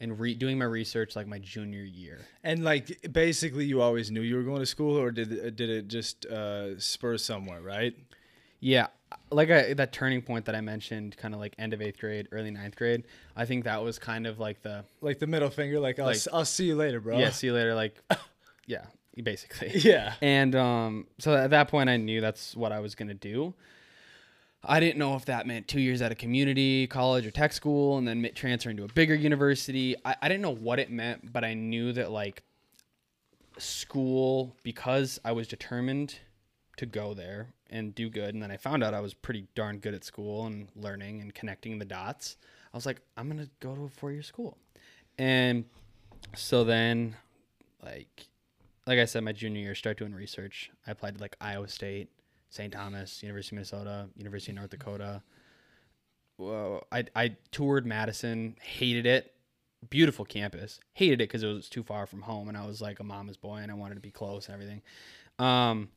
and 0.00 0.18
re- 0.18 0.34
doing 0.34 0.58
my 0.58 0.64
research 0.64 1.16
like 1.16 1.26
my 1.26 1.40
junior 1.40 1.82
year. 1.82 2.20
And 2.44 2.62
like 2.62 3.12
basically 3.12 3.64
you 3.64 3.82
always 3.82 4.10
knew 4.10 4.20
you 4.20 4.36
were 4.36 4.44
going 4.44 4.60
to 4.60 4.66
school 4.66 4.96
or 4.96 5.10
did 5.10 5.32
it, 5.32 5.56
did 5.56 5.68
it 5.70 5.88
just 5.88 6.24
uh 6.26 6.78
spur 6.78 7.18
somewhere, 7.18 7.60
right? 7.60 7.94
Yeah, 8.60 8.88
like 9.30 9.50
I, 9.50 9.72
that 9.74 9.92
turning 9.92 10.22
point 10.22 10.44
that 10.46 10.54
I 10.54 10.60
mentioned, 10.60 11.16
kind 11.16 11.32
of 11.34 11.40
like 11.40 11.54
end 11.58 11.72
of 11.72 11.80
eighth 11.82 11.98
grade, 11.98 12.28
early 12.32 12.50
ninth 12.50 12.76
grade. 12.76 13.04
I 13.36 13.44
think 13.44 13.64
that 13.64 13.82
was 13.82 13.98
kind 13.98 14.26
of 14.26 14.38
like 14.38 14.62
the 14.62 14.84
Like 15.00 15.18
the 15.18 15.26
middle 15.26 15.50
finger 15.50 15.80
like 15.80 15.98
I'll, 15.98 16.06
Like- 16.06 16.16
s- 16.16 16.28
I'll 16.32 16.44
see 16.44 16.66
you 16.66 16.76
later, 16.76 17.00
bro. 17.00 17.18
yeah, 17.18 17.30
see 17.30 17.46
you 17.48 17.54
later. 17.54 17.74
Like, 17.74 17.96
yeah, 18.66 18.84
basically. 19.22 19.70
Yeah. 19.78 20.14
And 20.20 20.54
um, 20.54 21.06
so 21.18 21.34
at 21.34 21.50
that 21.50 21.68
point, 21.68 21.88
I 21.88 21.96
knew 21.96 22.20
that's 22.20 22.54
what 22.56 22.70
I 22.72 22.80
was 22.80 22.94
gonna 22.94 23.14
do. 23.14 23.54
I 24.64 24.80
didn't 24.80 24.98
know 24.98 25.14
if 25.14 25.24
that 25.26 25.46
meant 25.46 25.68
two 25.68 25.80
years 25.80 26.02
at 26.02 26.10
a 26.10 26.16
community 26.16 26.86
college 26.88 27.24
or 27.24 27.30
tech 27.30 27.52
school, 27.52 27.96
and 27.96 28.06
then 28.08 28.28
transferring 28.34 28.76
to 28.78 28.84
a 28.84 28.88
bigger 28.88 29.14
university. 29.14 29.94
I, 30.04 30.16
I 30.20 30.28
didn't 30.28 30.42
know 30.42 30.54
what 30.54 30.78
it 30.80 30.90
meant, 30.90 31.32
but 31.32 31.44
I 31.44 31.54
knew 31.54 31.92
that 31.92 32.10
like 32.10 32.42
school, 33.58 34.54
because 34.62 35.20
I 35.24 35.32
was 35.32 35.48
determined 35.48 36.16
to 36.76 36.86
go 36.86 37.14
there 37.14 37.48
and 37.70 37.94
do 37.94 38.08
good, 38.08 38.34
and 38.34 38.42
then 38.42 38.50
I 38.50 38.56
found 38.56 38.82
out 38.82 38.94
I 38.94 39.00
was 39.00 39.14
pretty 39.14 39.46
darn 39.54 39.78
good 39.78 39.94
at 39.94 40.04
school 40.04 40.46
and 40.46 40.68
learning 40.74 41.20
and 41.20 41.34
connecting 41.34 41.78
the 41.78 41.84
dots. 41.84 42.36
I 42.72 42.76
was 42.76 42.86
like, 42.86 43.00
I'm 43.16 43.28
gonna 43.28 43.48
go 43.60 43.74
to 43.74 43.84
a 43.84 43.88
four 43.88 44.12
year 44.12 44.22
school, 44.22 44.56
and 45.18 45.64
so 46.34 46.64
then, 46.64 47.16
like, 47.82 48.26
like 48.86 48.98
I 48.98 49.04
said, 49.04 49.24
my 49.24 49.32
junior 49.32 49.60
year, 49.60 49.74
start 49.74 49.98
doing 49.98 50.14
research. 50.14 50.70
I 50.86 50.92
applied 50.92 51.16
to 51.16 51.20
like 51.20 51.36
Iowa 51.40 51.68
State, 51.68 52.08
St. 52.50 52.72
Thomas, 52.72 53.22
University 53.22 53.54
of 53.54 53.58
Minnesota, 53.58 54.08
University 54.16 54.52
of 54.52 54.56
North 54.56 54.70
Dakota. 54.70 55.22
Whoa, 56.36 56.84
I 56.92 57.04
I 57.14 57.36
toured 57.50 57.86
Madison, 57.86 58.56
hated 58.62 59.06
it. 59.06 59.34
Beautiful 59.90 60.24
campus, 60.24 60.80
hated 60.94 61.20
it 61.20 61.28
because 61.28 61.44
it 61.44 61.52
was 61.52 61.68
too 61.68 61.84
far 61.84 62.06
from 62.06 62.22
home, 62.22 62.48
and 62.48 62.56
I 62.56 62.66
was 62.66 62.80
like 62.80 62.98
a 63.00 63.04
mama's 63.04 63.36
boy, 63.36 63.56
and 63.56 63.70
I 63.70 63.74
wanted 63.74 63.94
to 63.94 64.00
be 64.00 64.10
close 64.10 64.46
and 64.46 64.54
everything. 64.54 64.82
Um, 65.38 65.88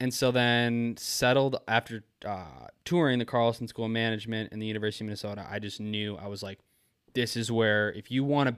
and 0.00 0.12
so 0.12 0.30
then 0.30 0.94
settled 0.98 1.56
after 1.68 2.04
uh, 2.24 2.66
touring 2.84 3.18
the 3.18 3.24
Carlson 3.24 3.66
School 3.68 3.86
of 3.86 3.90
Management 3.90 4.50
and 4.52 4.60
the 4.60 4.66
University 4.66 5.04
of 5.04 5.06
Minnesota. 5.06 5.46
I 5.50 5.58
just 5.58 5.80
knew 5.80 6.16
I 6.16 6.26
was 6.28 6.42
like, 6.42 6.58
this 7.14 7.36
is 7.36 7.50
where 7.50 7.92
if 7.92 8.10
you 8.10 8.24
want 8.24 8.48
to 8.50 8.56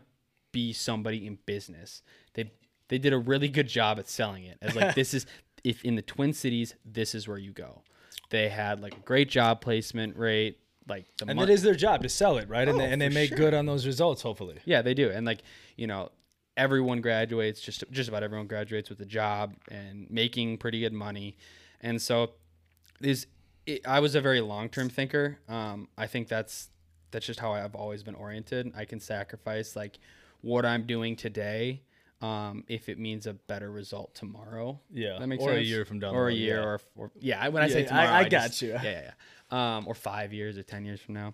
be 0.53 0.73
somebody 0.73 1.27
in 1.27 1.39
business, 1.47 2.03
they 2.35 2.51
they 2.89 2.99
did 2.99 3.13
a 3.13 3.19
really 3.19 3.49
good 3.49 3.69
job 3.69 3.99
at 3.99 4.09
selling 4.09 4.45
it 4.45 4.59
as 4.63 4.75
like 4.75 4.95
this 4.97 5.15
is 5.15 5.27
if 5.65 5.85
in 5.85 5.95
the 5.97 6.03
Twin 6.03 6.33
Cities, 6.33 6.75
this 6.85 7.15
is 7.15 7.29
where 7.29 7.39
you 7.39 7.53
go. 7.53 7.83
They 8.31 8.49
had 8.49 8.81
like 8.81 8.95
a 8.97 9.01
great 9.01 9.29
job 9.29 9.61
placement 9.61 10.17
rate, 10.17 10.59
like 10.89 11.07
the 11.19 11.27
And 11.29 11.37
mon- 11.37 11.49
it 11.49 11.53
is 11.53 11.63
their 11.63 11.75
job 11.75 12.03
to 12.03 12.09
sell 12.09 12.39
it, 12.39 12.49
right? 12.49 12.67
and 12.69 12.77
Oh, 12.77 12.81
they, 12.81 12.93
and 12.93 13.01
they 13.01 13.09
make 13.09 13.29
sure. 13.31 13.39
good 13.39 13.55
on 13.55 13.67
those 13.67 13.87
results 13.87 14.23
hopefully. 14.23 14.59
Yeah, 14.65 14.83
they 14.83 14.95
do. 14.95 15.11
And 15.11 15.25
like, 15.27 15.43
you 15.77 15.87
know, 15.87 16.11
everyone 16.59 17.01
graduates, 17.01 17.61
just 17.63 17.85
just 17.91 18.09
about 18.11 18.23
everyone 18.23 18.47
graduates 18.49 18.91
with 18.91 19.01
a 19.01 19.07
job 19.07 19.55
and 19.71 20.11
making 20.11 20.59
pretty 20.59 20.81
good 20.81 20.93
money. 20.93 21.37
And 21.81 22.03
so 22.03 22.33
is 23.01 23.27
it, 23.65 23.87
I 23.87 24.01
was 24.01 24.15
a 24.15 24.21
very 24.21 24.41
long-term 24.41 24.91
thinker. 24.91 25.39
Um, 25.49 25.89
I 25.97 26.07
think 26.09 26.29
that's 26.29 26.69
that's 27.13 27.25
just 27.25 27.41
how 27.41 27.53
I've 27.53 27.75
always 27.75 28.03
been 28.03 28.15
oriented. 28.17 28.73
I 28.77 28.85
can 28.85 29.01
sacrifice 29.01 29.75
like 29.77 29.99
what 30.43 30.67
I'm 30.67 30.85
doing 30.87 31.17
today 31.17 31.83
um, 32.21 32.65
if 32.69 32.89
it 32.89 32.99
means 32.99 33.27
a 33.27 33.33
better 33.35 33.71
result 33.71 34.15
tomorrow. 34.15 34.81
Yeah, 34.93 35.19
that 35.19 35.27
makes 35.29 35.43
or 35.45 35.53
a 35.53 35.55
sense. 35.57 35.69
year 35.69 35.85
from 35.85 36.01
down 36.01 36.15
or 36.15 36.25
road, 36.25 36.33
a 36.33 36.37
year, 36.37 36.59
yeah. 36.61 36.65
or, 36.67 36.81
or 36.97 37.11
yeah. 37.21 37.49
When 37.49 37.63
I 37.63 37.67
Yeah, 37.67 37.73
say 37.73 37.81
I- 37.81 37.85
tomorrow, 37.87 38.11
I 38.11 38.29
just- 38.29 38.61
got 38.61 38.63
you. 38.63 38.73
Yeah, 38.75 38.83
yeah, 38.83 39.03
yeah. 39.03 39.13
Um, 39.51 39.87
or 39.87 39.95
five 39.95 40.33
years 40.35 40.59
or 40.59 40.63
ten 40.65 40.85
years 40.85 41.01
from 41.01 41.15
now 41.15 41.33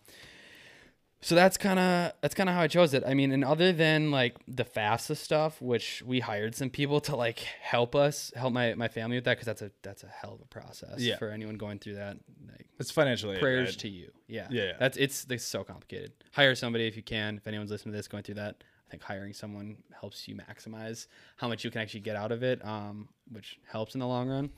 so 1.24 1.34
that's 1.34 1.56
kind 1.56 1.78
of 1.78 2.12
that's 2.20 2.34
kind 2.34 2.50
of 2.50 2.54
how 2.54 2.60
I 2.60 2.68
chose 2.68 2.92
it. 2.92 3.02
I 3.06 3.14
mean, 3.14 3.32
and 3.32 3.42
other 3.42 3.72
than 3.72 4.10
like 4.10 4.36
the 4.46 4.64
FAFSA 4.64 5.16
stuff, 5.16 5.58
which 5.62 6.02
we 6.04 6.20
hired 6.20 6.54
some 6.54 6.68
people 6.68 7.00
to 7.02 7.16
like 7.16 7.38
help 7.38 7.94
us, 7.96 8.30
help 8.36 8.52
my, 8.52 8.74
my 8.74 8.88
family 8.88 9.16
with 9.16 9.24
that, 9.24 9.32
because 9.38 9.46
that's 9.46 9.62
a 9.62 9.70
that's 9.82 10.02
a 10.04 10.08
hell 10.08 10.34
of 10.34 10.42
a 10.42 10.44
process 10.44 11.00
Yeah. 11.00 11.16
for 11.16 11.30
anyone 11.30 11.56
going 11.56 11.78
through 11.78 11.94
that. 11.94 12.18
Like, 12.46 12.66
It's 12.78 12.90
financial 12.90 13.32
aid. 13.32 13.40
prayers 13.40 13.70
right? 13.70 13.78
to 13.78 13.88
you, 13.88 14.10
yeah, 14.28 14.48
Yeah, 14.50 14.62
yeah. 14.64 14.72
That's 14.78 14.98
it's 14.98 15.26
it's 15.30 15.44
so 15.44 15.64
complicated. 15.64 16.12
Hire 16.32 16.54
somebody 16.54 16.86
if 16.86 16.94
you 16.94 17.02
can. 17.02 17.38
If 17.38 17.46
anyone's 17.46 17.70
listening 17.70 17.92
to 17.94 17.96
this 17.96 18.06
going 18.06 18.22
through 18.22 18.34
that, 18.34 18.62
I 18.86 18.90
think 18.90 19.02
hiring 19.02 19.32
someone 19.32 19.78
helps 19.98 20.28
you 20.28 20.36
maximize 20.36 21.06
how 21.36 21.48
much 21.48 21.64
you 21.64 21.70
can 21.70 21.80
actually 21.80 22.00
get 22.00 22.16
out 22.16 22.32
of 22.32 22.42
it, 22.42 22.62
um, 22.64 23.08
which 23.32 23.58
helps 23.66 23.94
in 23.94 24.00
the 24.00 24.06
long 24.06 24.28
run. 24.28 24.50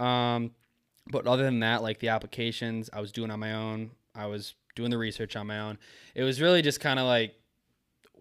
Um, 0.00 0.52
but 1.10 1.26
other 1.26 1.42
than 1.42 1.60
that, 1.60 1.82
like 1.82 1.98
the 1.98 2.08
applications, 2.08 2.88
I 2.94 3.00
was 3.02 3.12
doing 3.12 3.30
on 3.30 3.40
my 3.40 3.52
own. 3.52 3.90
I 4.14 4.26
was 4.26 4.54
doing 4.74 4.90
the 4.90 4.98
research 4.98 5.36
on 5.36 5.46
my 5.46 5.58
own. 5.60 5.78
It 6.14 6.22
was 6.22 6.40
really 6.40 6.62
just 6.62 6.80
kind 6.80 6.98
of 6.98 7.06
like, 7.06 7.34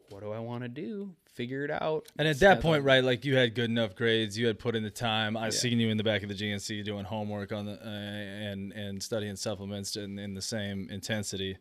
what 0.09 0.21
do 0.21 0.31
I 0.31 0.39
want 0.39 0.63
to 0.63 0.69
do? 0.69 1.13
Figure 1.33 1.63
it 1.63 1.69
out. 1.69 2.07
And 2.17 2.27
at 2.27 2.39
that 2.39 2.61
point, 2.61 2.83
right, 2.83 3.03
like 3.03 3.23
you 3.23 3.35
had 3.35 3.53
good 3.53 3.69
enough 3.69 3.95
grades, 3.95 4.37
you 4.37 4.47
had 4.47 4.57
put 4.57 4.75
in 4.75 4.81
the 4.81 4.89
time. 4.89 5.37
I 5.37 5.49
seen 5.49 5.79
you 5.79 5.89
in 5.89 5.97
the 5.97 6.03
back 6.03 6.23
of 6.23 6.29
the 6.29 6.35
GNC 6.35 6.83
doing 6.83 7.05
homework 7.05 7.51
on 7.51 7.65
the 7.67 7.73
uh, 7.73 7.87
and 7.87 8.71
and 8.73 9.03
studying 9.03 9.35
supplements 9.35 9.95
in, 9.97 10.17
in 10.17 10.33
the 10.33 10.41
same 10.41 10.87
intensity. 10.89 11.57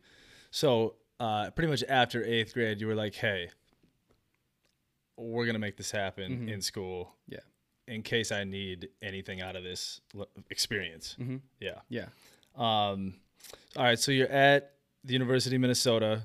So 0.49 0.95
uh, 1.19 1.51
pretty 1.51 1.69
much 1.69 1.83
after 1.87 2.23
eighth 2.25 2.53
grade, 2.55 2.81
you 2.81 2.87
were 2.87 2.95
like, 2.95 3.13
"Hey, 3.13 3.49
we're 5.17 5.45
gonna 5.45 5.59
make 5.59 5.77
this 5.77 5.91
happen 5.91 6.47
Mhm. 6.47 6.51
in 6.53 6.61
school. 6.61 7.15
Yeah. 7.27 7.39
In 7.87 8.01
case 8.03 8.31
I 8.31 8.43
need 8.43 8.89
anything 9.01 9.41
out 9.41 9.55
of 9.55 9.63
this 9.63 10.01
experience. 10.49 11.15
Mhm. 11.19 11.41
Yeah. 11.59 11.81
Yeah. 11.89 12.07
Um, 12.55 13.15
all 13.75 13.83
right, 13.83 13.99
so 13.99 14.11
you're 14.11 14.27
at 14.29 14.73
the 15.07 15.13
University 15.13 15.55
of 15.55 15.61
Minnesota. 15.61 16.23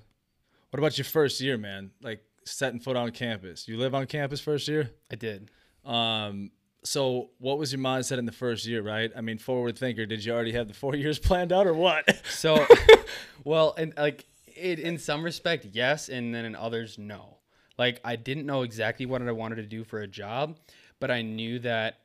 What 0.70 0.78
about 0.78 0.98
your 0.98 1.04
first 1.04 1.40
year, 1.40 1.56
man? 1.56 1.90
Like 2.02 2.22
setting 2.44 2.80
foot 2.80 2.96
on 2.96 3.10
campus. 3.12 3.68
You 3.68 3.78
live 3.78 3.94
on 3.94 4.06
campus 4.06 4.40
first 4.40 4.68
year? 4.68 4.90
I 5.10 5.14
did. 5.16 5.50
Um, 5.84 6.50
So, 6.84 7.30
what 7.38 7.58
was 7.58 7.72
your 7.72 7.80
mindset 7.80 8.18
in 8.18 8.26
the 8.26 8.32
first 8.32 8.66
year, 8.66 8.82
right? 8.82 9.12
I 9.16 9.20
mean, 9.20 9.38
forward 9.38 9.78
thinker, 9.78 10.04
did 10.04 10.24
you 10.24 10.32
already 10.32 10.52
have 10.52 10.66
the 10.66 10.74
four 10.74 10.96
years 11.02 11.18
planned 11.18 11.52
out 11.52 11.66
or 11.66 11.74
what? 11.74 12.04
So, 12.26 12.66
well, 13.44 13.74
and 13.78 13.94
like 13.96 14.26
it, 14.56 14.80
in 14.80 14.98
some 14.98 15.22
respect, 15.22 15.66
yes, 15.70 16.08
and 16.08 16.34
then 16.34 16.44
in 16.44 16.56
others, 16.56 16.98
no. 16.98 17.38
Like 17.78 18.00
I 18.04 18.16
didn't 18.16 18.46
know 18.46 18.62
exactly 18.62 19.06
what 19.06 19.22
I 19.22 19.30
wanted 19.32 19.56
to 19.56 19.66
do 19.66 19.84
for 19.84 20.00
a 20.00 20.08
job, 20.08 20.58
but 20.98 21.10
I 21.10 21.22
knew 21.22 21.60
that 21.60 22.00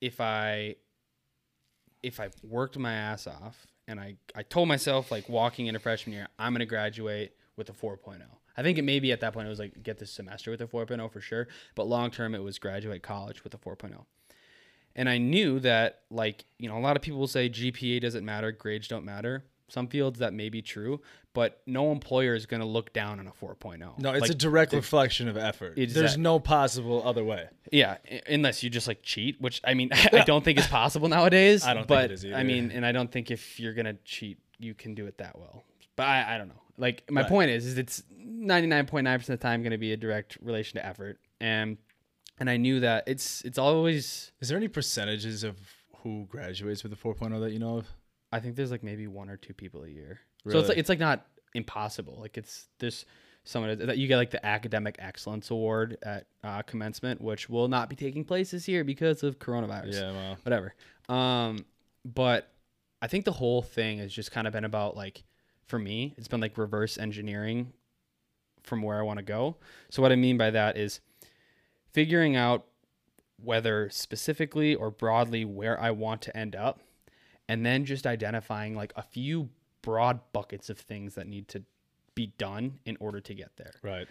if 0.00 0.20
I 0.20 0.76
if 2.02 2.18
I 2.18 2.30
worked 2.42 2.76
my 2.78 2.92
ass 2.92 3.26
off 3.26 3.66
and 3.86 4.00
I 4.00 4.16
I 4.34 4.42
told 4.42 4.68
myself 4.68 5.10
like 5.10 5.28
walking 5.28 5.66
into 5.66 5.80
freshman 5.80 6.14
year, 6.14 6.28
I'm 6.38 6.52
gonna 6.52 6.66
graduate 6.66 7.32
with 7.56 7.68
a 7.68 7.72
4.0. 7.72 8.20
I 8.56 8.62
think 8.62 8.78
it 8.78 8.82
maybe 8.82 9.12
at 9.12 9.20
that 9.20 9.32
point 9.32 9.46
it 9.46 9.50
was 9.50 9.58
like 9.58 9.82
get 9.82 9.98
this 9.98 10.10
semester 10.10 10.50
with 10.50 10.60
a 10.60 10.66
4.0 10.66 11.10
for 11.10 11.20
sure, 11.20 11.48
but 11.74 11.86
long 11.86 12.10
term 12.10 12.34
it 12.34 12.42
was 12.42 12.58
graduate 12.58 13.02
college 13.02 13.44
with 13.44 13.54
a 13.54 13.58
4.0. 13.58 14.04
And 14.94 15.08
I 15.08 15.18
knew 15.18 15.58
that 15.60 16.00
like, 16.10 16.44
you 16.58 16.68
know, 16.68 16.76
a 16.76 16.80
lot 16.80 16.96
of 16.96 17.02
people 17.02 17.18
will 17.18 17.26
say 17.26 17.48
GPA 17.48 18.00
doesn't 18.00 18.24
matter, 18.24 18.52
grades 18.52 18.88
don't 18.88 19.04
matter. 19.04 19.44
Some 19.68 19.88
fields 19.88 20.18
that 20.18 20.34
may 20.34 20.50
be 20.50 20.60
true, 20.60 21.00
but 21.34 21.62
no 21.66 21.92
employer 21.92 22.34
is 22.34 22.46
going 22.46 22.60
to 22.60 22.66
look 22.66 22.92
down 22.92 23.18
on 23.18 23.26
a 23.26 23.32
4.0. 23.32 23.98
No, 23.98 24.10
it's 24.12 24.20
Like, 24.20 24.30
a 24.30 24.34
direct 24.34 24.72
reflection 24.72 25.28
of 25.28 25.36
effort. 25.36 25.74
There's 25.76 26.18
no 26.18 26.38
possible 26.38 27.02
other 27.06 27.24
way. 27.24 27.48
Yeah, 27.70 27.96
unless 28.28 28.62
you 28.62 28.70
just 28.70 28.86
like 28.86 29.02
cheat, 29.02 29.40
which 29.40 29.60
I 29.64 29.74
mean, 29.74 29.90
I 30.12 30.24
don't 30.24 30.44
think 30.44 30.58
is 30.58 30.66
possible 30.66 31.08
nowadays. 31.08 31.64
I 31.66 31.74
don't 31.74 31.82
think 31.82 31.88
but, 31.88 32.10
it 32.10 32.12
is 32.12 32.26
I 32.26 32.42
mean, 32.42 32.70
and 32.70 32.84
I 32.84 32.92
don't 32.92 33.10
think 33.10 33.30
if 33.30 33.58
you're 33.58 33.74
gonna 33.74 33.96
cheat, 34.04 34.38
you 34.58 34.74
can 34.74 34.94
do 34.94 35.06
it 35.06 35.18
that 35.18 35.38
well. 35.38 35.64
But 35.96 36.06
I, 36.06 36.34
I 36.34 36.38
don't 36.38 36.48
know. 36.48 36.54
Like 36.78 37.04
my 37.10 37.22
Right. 37.22 37.28
point 37.28 37.50
is, 37.50 37.66
is 37.66 37.78
it's 37.78 38.02
99.9 38.12 38.88
percent 38.88 39.18
of 39.18 39.26
the 39.26 39.36
time 39.38 39.62
going 39.62 39.72
to 39.72 39.78
be 39.78 39.92
a 39.92 39.96
direct 39.96 40.38
relation 40.40 40.78
to 40.78 40.86
effort, 40.86 41.18
and 41.40 41.76
and 42.38 42.48
I 42.50 42.56
knew 42.56 42.80
that 42.80 43.04
it's 43.06 43.42
it's 43.42 43.58
always. 43.58 44.32
Is 44.40 44.48
there 44.48 44.58
any 44.58 44.68
percentages 44.68 45.44
of 45.44 45.58
who 46.02 46.26
graduates 46.28 46.82
with 46.82 46.92
a 46.92 46.96
4.0 46.96 47.40
that 47.40 47.52
you 47.52 47.58
know 47.58 47.78
of? 47.78 47.88
I 48.32 48.40
think 48.40 48.56
there's 48.56 48.70
like 48.70 48.82
maybe 48.82 49.06
one 49.06 49.28
or 49.28 49.36
two 49.36 49.54
people 49.54 49.84
a 49.84 49.88
year. 49.88 50.20
So 50.50 50.58
it's 50.58 50.68
like 50.68 50.78
it's 50.78 50.88
like 50.88 50.98
not 50.98 51.26
impossible. 51.54 52.18
Like 52.20 52.36
it's 52.36 52.68
there's 52.78 53.06
someone 53.44 53.78
that 53.86 53.98
you 53.98 54.06
get 54.06 54.16
like 54.16 54.30
the 54.30 54.44
academic 54.44 54.96
excellence 54.98 55.50
award 55.50 55.98
at 56.02 56.26
uh, 56.44 56.62
commencement, 56.62 57.20
which 57.20 57.48
will 57.48 57.68
not 57.68 57.88
be 57.88 57.96
taking 57.96 58.24
place 58.24 58.52
this 58.52 58.68
year 58.68 58.84
because 58.84 59.22
of 59.22 59.38
coronavirus. 59.38 59.94
Yeah, 59.94 60.12
well, 60.12 60.36
whatever. 60.42 60.74
Um, 61.08 61.64
but 62.04 62.52
I 63.00 63.08
think 63.08 63.24
the 63.24 63.32
whole 63.32 63.62
thing 63.62 63.98
has 63.98 64.12
just 64.12 64.30
kind 64.30 64.46
of 64.46 64.52
been 64.52 64.64
about 64.64 64.96
like, 64.96 65.24
for 65.66 65.78
me, 65.78 66.14
it's 66.16 66.28
been 66.28 66.40
like 66.40 66.56
reverse 66.56 66.98
engineering 66.98 67.72
from 68.62 68.82
where 68.82 68.98
I 68.98 69.02
want 69.02 69.18
to 69.18 69.24
go. 69.24 69.56
So 69.90 70.02
what 70.02 70.12
I 70.12 70.16
mean 70.16 70.38
by 70.38 70.50
that 70.50 70.76
is 70.76 71.00
figuring 71.92 72.36
out 72.36 72.64
whether 73.42 73.90
specifically 73.90 74.74
or 74.74 74.90
broadly 74.90 75.44
where 75.44 75.80
I 75.80 75.90
want 75.90 76.22
to 76.22 76.36
end 76.36 76.54
up, 76.54 76.80
and 77.48 77.66
then 77.66 77.84
just 77.84 78.06
identifying 78.06 78.76
like 78.76 78.92
a 78.94 79.02
few 79.02 79.48
broad 79.82 80.20
buckets 80.32 80.70
of 80.70 80.78
things 80.78 81.14
that 81.14 81.26
need 81.26 81.48
to 81.48 81.62
be 82.14 82.32
done 82.38 82.78
in 82.84 82.96
order 83.00 83.20
to 83.20 83.34
get 83.34 83.56
there. 83.56 83.72
right. 83.82 84.06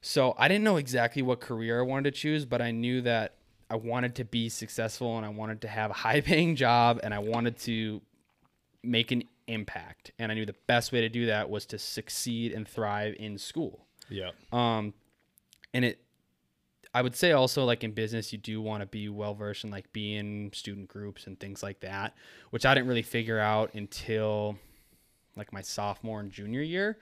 So 0.00 0.34
I 0.38 0.46
didn't 0.46 0.62
know 0.62 0.76
exactly 0.76 1.22
what 1.22 1.40
career 1.40 1.80
I 1.80 1.82
wanted 1.82 2.14
to 2.14 2.20
choose, 2.20 2.44
but 2.44 2.62
I 2.62 2.70
knew 2.70 3.00
that 3.02 3.34
I 3.68 3.76
wanted 3.76 4.14
to 4.16 4.24
be 4.24 4.48
successful 4.48 5.16
and 5.16 5.26
I 5.26 5.28
wanted 5.28 5.60
to 5.62 5.68
have 5.68 5.90
a 5.90 5.94
high 6.04 6.20
paying 6.20 6.56
job 6.56 7.00
and 7.02 7.12
I 7.12 7.18
wanted 7.18 7.58
to 7.60 8.00
make 8.82 9.10
an 9.10 9.24
impact. 9.46 10.12
And 10.18 10.30
I 10.30 10.34
knew 10.34 10.46
the 10.46 10.54
best 10.66 10.92
way 10.92 11.00
to 11.00 11.08
do 11.08 11.26
that 11.26 11.50
was 11.50 11.66
to 11.66 11.78
succeed 11.78 12.52
and 12.52 12.66
thrive 12.66 13.16
in 13.18 13.38
school. 13.38 13.86
Yeah. 14.08 14.30
Um, 14.52 14.94
and 15.74 15.84
it, 15.84 16.00
I 16.94 17.02
would 17.02 17.14
say 17.14 17.32
also 17.32 17.64
like 17.64 17.84
in 17.84 17.92
business, 17.92 18.32
you 18.32 18.38
do 18.38 18.62
want 18.62 18.82
to 18.82 18.86
be 18.86 19.08
well 19.08 19.34
versed 19.34 19.64
in 19.64 19.70
like 19.70 19.92
being 19.92 20.50
student 20.54 20.88
groups 20.88 21.26
and 21.26 21.38
things 21.38 21.62
like 21.62 21.80
that, 21.80 22.14
which 22.50 22.64
I 22.64 22.74
didn't 22.74 22.88
really 22.88 23.02
figure 23.02 23.38
out 23.38 23.74
until 23.74 24.56
like 25.38 25.52
my 25.52 25.62
sophomore 25.62 26.20
and 26.20 26.30
junior 26.30 26.62
year. 26.62 26.98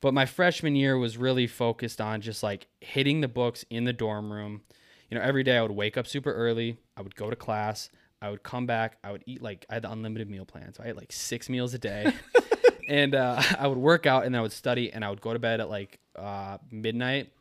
But 0.00 0.14
my 0.14 0.26
freshman 0.26 0.76
year 0.76 0.96
was 0.96 1.16
really 1.16 1.46
focused 1.46 2.00
on 2.00 2.20
just 2.20 2.42
like 2.42 2.66
hitting 2.80 3.20
the 3.20 3.28
books 3.28 3.64
in 3.70 3.84
the 3.84 3.92
dorm 3.92 4.32
room. 4.32 4.62
You 5.10 5.18
know, 5.18 5.24
every 5.24 5.42
day 5.42 5.56
I 5.56 5.62
would 5.62 5.72
wake 5.72 5.96
up 5.96 6.06
super 6.06 6.32
early. 6.32 6.78
I 6.96 7.02
would 7.02 7.16
go 7.16 7.30
to 7.30 7.36
class. 7.36 7.90
I 8.20 8.30
would 8.30 8.42
come 8.42 8.66
back. 8.66 8.98
I 9.02 9.12
would 9.12 9.24
eat 9.26 9.42
like 9.42 9.64
I 9.70 9.74
had 9.74 9.82
the 9.82 9.90
unlimited 9.90 10.28
meal 10.28 10.44
plan, 10.44 10.74
so 10.74 10.82
I 10.82 10.88
had 10.88 10.96
like 10.96 11.12
six 11.12 11.48
meals 11.48 11.74
a 11.74 11.78
day. 11.78 12.12
and 12.88 13.14
uh, 13.14 13.40
I 13.58 13.66
would 13.66 13.78
work 13.78 14.06
out 14.06 14.24
and 14.24 14.34
then 14.34 14.40
I 14.40 14.42
would 14.42 14.52
study 14.52 14.92
and 14.92 15.04
I 15.04 15.10
would 15.10 15.20
go 15.20 15.32
to 15.32 15.38
bed 15.38 15.60
at 15.60 15.68
like 15.70 15.98
uh, 16.16 16.58
midnight 16.70 17.32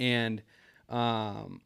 and 0.00 0.42
um 0.88 1.60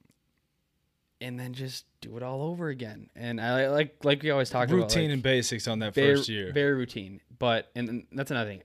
and 1.23 1.39
then 1.39 1.55
just 1.55 1.87
do 2.01 2.17
it 2.17 2.23
all 2.23 2.43
over 2.43 2.69
again. 2.69 3.09
And 3.15 3.41
I 3.41 3.69
like 3.69 4.05
like 4.05 4.23
we 4.23 4.31
always 4.31 4.51
talk 4.51 4.69
about 4.69 4.77
Routine 4.77 5.05
like, 5.05 5.15
and 5.15 5.23
basics 5.23 5.69
on 5.69 5.79
that 5.79 5.95
very, 5.95 6.17
first 6.17 6.29
year. 6.29 6.53
very 6.53 6.75
routine. 6.75 7.21
But 7.39 7.71
and, 7.75 7.89
and 7.89 8.07
that's 8.13 8.31
another 8.31 8.51
thing. 8.51 8.63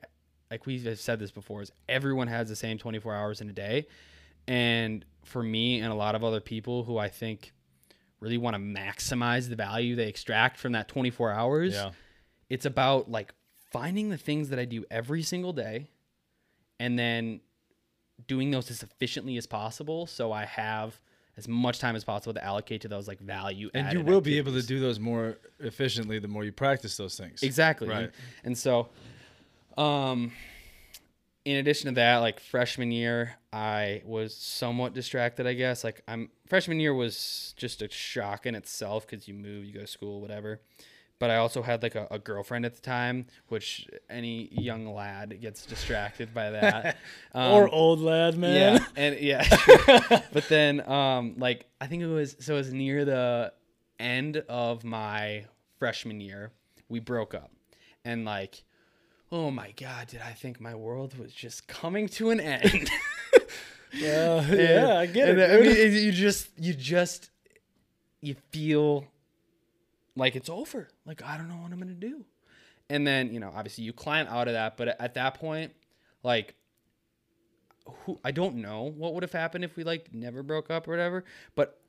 Like 0.49 0.65
we've 0.65 0.97
said 0.99 1.19
this 1.19 1.31
before, 1.31 1.61
is 1.61 1.71
everyone 1.87 2.27
has 2.27 2.49
the 2.49 2.55
same 2.55 2.77
24 2.77 3.13
hours 3.13 3.41
in 3.41 3.49
a 3.49 3.53
day, 3.53 3.87
and 4.47 5.05
for 5.23 5.43
me 5.43 5.79
and 5.79 5.91
a 5.91 5.95
lot 5.95 6.15
of 6.15 6.23
other 6.23 6.39
people 6.39 6.83
who 6.83 6.97
I 6.97 7.09
think 7.09 7.53
really 8.19 8.37
want 8.37 8.55
to 8.55 8.61
maximize 8.61 9.49
the 9.49 9.55
value 9.55 9.95
they 9.95 10.07
extract 10.07 10.57
from 10.57 10.71
that 10.71 10.87
24 10.87 11.31
hours, 11.31 11.73
yeah. 11.73 11.91
it's 12.49 12.65
about 12.65 13.11
like 13.11 13.33
finding 13.71 14.09
the 14.09 14.17
things 14.17 14.49
that 14.49 14.57
I 14.57 14.65
do 14.65 14.85
every 14.89 15.21
single 15.21 15.53
day, 15.53 15.89
and 16.79 16.97
then 16.97 17.41
doing 18.25 18.51
those 18.51 18.71
as 18.71 18.81
efficiently 18.81 19.37
as 19.37 19.45
possible, 19.45 20.07
so 20.07 20.31
I 20.31 20.45
have 20.45 20.99
as 21.37 21.47
much 21.47 21.79
time 21.79 21.95
as 21.95 22.03
possible 22.03 22.33
to 22.33 22.43
allocate 22.43 22.81
to 22.81 22.87
those 22.87 23.07
like 23.07 23.19
value. 23.19 23.69
And 23.73 23.93
you 23.93 24.01
will 24.01 24.21
be 24.21 24.37
able 24.37 24.53
to 24.53 24.63
do 24.63 24.79
those 24.79 24.99
more 24.99 25.37
efficiently 25.59 26.19
the 26.19 26.27
more 26.27 26.43
you 26.43 26.51
practice 26.51 26.97
those 26.97 27.15
things. 27.15 27.43
Exactly. 27.43 27.87
Right. 27.87 28.11
And 28.43 28.57
so, 28.57 28.89
um, 29.77 30.31
in 31.45 31.57
addition 31.57 31.87
to 31.87 31.95
that, 31.95 32.17
like 32.17 32.39
freshman 32.39 32.91
year, 32.91 33.37
I 33.53 34.01
was 34.03 34.35
somewhat 34.35 34.93
distracted, 34.93 35.47
I 35.47 35.53
guess. 35.53 35.83
Like 35.83 36.01
I'm 36.07 36.29
freshman 36.47 36.79
year 36.79 36.93
was 36.93 37.53
just 37.55 37.81
a 37.81 37.89
shock 37.89 38.45
in 38.45 38.55
itself 38.55 39.07
because 39.07 39.27
you 39.27 39.33
move, 39.33 39.63
you 39.63 39.73
go 39.73 39.81
to 39.81 39.87
school, 39.87 40.19
whatever. 40.19 40.59
But 41.19 41.31
I 41.31 41.37
also 41.37 41.63
had 41.63 41.81
like 41.81 41.95
a, 41.95 42.07
a 42.11 42.19
girlfriend 42.19 42.65
at 42.65 42.75
the 42.75 42.81
time, 42.81 43.25
which 43.47 43.87
any 44.09 44.49
young 44.51 44.93
lad 44.93 45.39
gets 45.41 45.65
distracted 45.65 46.33
by 46.33 46.51
that. 46.51 46.97
Um, 47.33 47.53
or 47.53 47.69
old 47.69 47.99
lad, 47.99 48.35
man. 48.37 48.75
yeah, 48.77 48.85
and 48.95 49.19
yeah. 49.19 50.21
but 50.33 50.47
then, 50.49 50.87
um, 50.89 51.35
like 51.37 51.65
I 51.81 51.87
think 51.87 52.01
it 52.03 52.07
was 52.07 52.35
so 52.39 52.53
it 52.55 52.57
was 52.57 52.73
near 52.73 53.05
the 53.05 53.53
end 53.99 54.37
of 54.49 54.83
my 54.83 55.45
freshman 55.79 56.19
year, 56.21 56.51
we 56.89 56.99
broke 56.99 57.33
up, 57.35 57.51
and 58.05 58.25
like, 58.25 58.63
oh 59.31 59.51
my 59.51 59.71
god, 59.79 60.07
did 60.07 60.21
I 60.21 60.31
think 60.31 60.59
my 60.59 60.73
world 60.73 61.17
was 61.19 61.31
just 61.33 61.67
coming 61.67 62.07
to 62.09 62.29
an 62.31 62.39
end? 62.39 62.89
Uh, 63.93 64.43
yeah, 64.51 64.97
I 64.99 65.05
get 65.05 65.29
And 65.29 65.39
it. 65.39 65.49
I 65.49 65.55
mean, 65.61 65.71
it- 65.71 65.93
you 66.03 66.11
just, 66.11 66.49
you 66.59 66.73
just, 66.73 67.29
you 68.21 68.35
feel 68.51 69.05
like 70.17 70.35
it's 70.35 70.49
over. 70.49 70.89
Like 71.05 71.23
I 71.23 71.37
don't 71.37 71.47
know 71.47 71.55
what 71.55 71.71
I'm 71.71 71.79
gonna 71.79 71.93
do. 71.93 72.25
And 72.89 73.05
then 73.05 73.33
you 73.33 73.39
know, 73.39 73.51
obviously, 73.55 73.83
you 73.83 73.93
climb 73.93 74.27
out 74.27 74.47
of 74.47 74.53
that. 74.53 74.77
But 74.77 74.99
at 74.99 75.13
that 75.15 75.35
point, 75.35 75.73
like, 76.23 76.55
who 78.05 78.19
I 78.23 78.31
don't 78.31 78.55
know 78.55 78.83
what 78.83 79.13
would 79.13 79.23
have 79.23 79.31
happened 79.31 79.63
if 79.63 79.75
we 79.75 79.83
like 79.83 80.13
never 80.13 80.43
broke 80.43 80.69
up 80.69 80.87
or 80.87 80.91
whatever. 80.91 81.23
But 81.55 81.79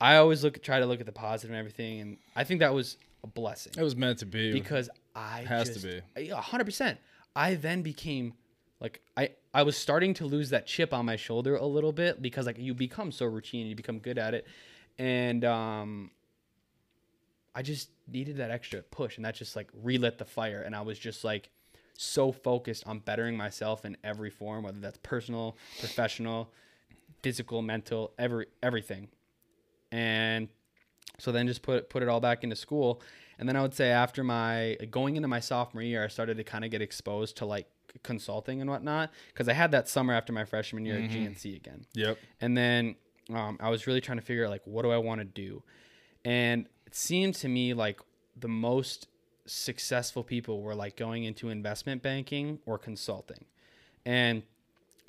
I 0.00 0.16
always 0.16 0.44
look, 0.44 0.62
try 0.62 0.80
to 0.80 0.86
look 0.86 1.00
at 1.00 1.06
the 1.06 1.12
positive 1.12 1.50
and 1.50 1.58
everything, 1.58 2.00
and 2.00 2.16
I 2.36 2.44
think 2.44 2.60
that 2.60 2.74
was 2.74 2.96
a 3.24 3.26
blessing 3.26 3.72
it 3.76 3.82
was 3.82 3.96
meant 3.96 4.20
to 4.20 4.26
be. 4.26 4.52
because 4.52 4.88
I 5.14 5.44
Has 5.48 5.76
to 5.76 6.02
be. 6.16 6.28
Hundred 6.28 6.64
percent. 6.64 6.98
I 7.34 7.54
then 7.54 7.82
became 7.82 8.34
like 8.80 9.00
I 9.16 9.30
I 9.52 9.62
was 9.62 9.76
starting 9.76 10.14
to 10.14 10.24
lose 10.24 10.50
that 10.50 10.66
chip 10.66 10.94
on 10.94 11.04
my 11.04 11.16
shoulder 11.16 11.56
a 11.56 11.66
little 11.66 11.92
bit 11.92 12.22
because 12.22 12.46
like 12.46 12.58
you 12.58 12.74
become 12.74 13.12
so 13.12 13.26
routine, 13.26 13.66
you 13.66 13.74
become 13.74 13.98
good 13.98 14.18
at 14.18 14.34
it, 14.34 14.46
and 14.98 15.44
um, 15.44 16.10
I 17.58 17.62
just 17.62 17.90
needed 18.06 18.36
that 18.36 18.52
extra 18.52 18.82
push, 18.82 19.16
and 19.16 19.24
that 19.24 19.34
just 19.34 19.56
like 19.56 19.68
relit 19.74 20.16
the 20.16 20.24
fire, 20.24 20.62
and 20.62 20.76
I 20.76 20.82
was 20.82 20.96
just 20.96 21.24
like 21.24 21.50
so 21.96 22.30
focused 22.30 22.86
on 22.86 23.00
bettering 23.00 23.36
myself 23.36 23.84
in 23.84 23.96
every 24.04 24.30
form, 24.30 24.62
whether 24.62 24.78
that's 24.78 24.98
personal, 24.98 25.56
professional, 25.80 26.52
physical, 27.20 27.60
mental, 27.60 28.12
every 28.16 28.46
everything, 28.62 29.08
and 29.90 30.48
so 31.18 31.32
then 31.32 31.48
just 31.48 31.62
put 31.62 31.90
put 31.90 32.00
it 32.00 32.08
all 32.08 32.20
back 32.20 32.44
into 32.44 32.54
school 32.54 33.02
and 33.40 33.48
then 33.48 33.56
i 33.56 33.62
would 33.62 33.74
say 33.74 33.90
after 33.90 34.22
my 34.22 34.76
going 34.92 35.16
into 35.16 35.26
my 35.26 35.40
sophomore 35.40 35.82
year 35.82 36.04
i 36.04 36.06
started 36.06 36.36
to 36.36 36.44
kind 36.44 36.64
of 36.64 36.70
get 36.70 36.80
exposed 36.80 37.36
to 37.38 37.44
like 37.44 37.66
consulting 38.04 38.60
and 38.60 38.70
whatnot 38.70 39.10
because 39.32 39.48
i 39.48 39.52
had 39.52 39.72
that 39.72 39.88
summer 39.88 40.12
after 40.12 40.32
my 40.32 40.44
freshman 40.44 40.84
year 40.86 40.96
at 40.96 41.10
gnc 41.10 41.56
again. 41.56 41.84
Yep. 41.94 42.18
and 42.40 42.56
then 42.56 42.94
um, 43.34 43.56
i 43.58 43.68
was 43.68 43.88
really 43.88 44.00
trying 44.00 44.18
to 44.18 44.24
figure 44.24 44.44
out 44.44 44.50
like 44.50 44.62
what 44.64 44.82
do 44.82 44.92
i 44.92 44.98
want 44.98 45.20
to 45.20 45.24
do? 45.24 45.60
And 46.24 46.66
it 46.88 46.94
seemed 46.94 47.34
to 47.42 47.48
me 47.48 47.74
like 47.74 47.98
the 48.44 48.48
most 48.48 49.08
successful 49.46 50.22
people 50.22 50.62
were 50.62 50.74
like 50.74 50.96
going 50.96 51.24
into 51.24 51.48
investment 51.48 52.02
banking 52.02 52.58
or 52.66 52.78
consulting 52.78 53.44
and 54.04 54.42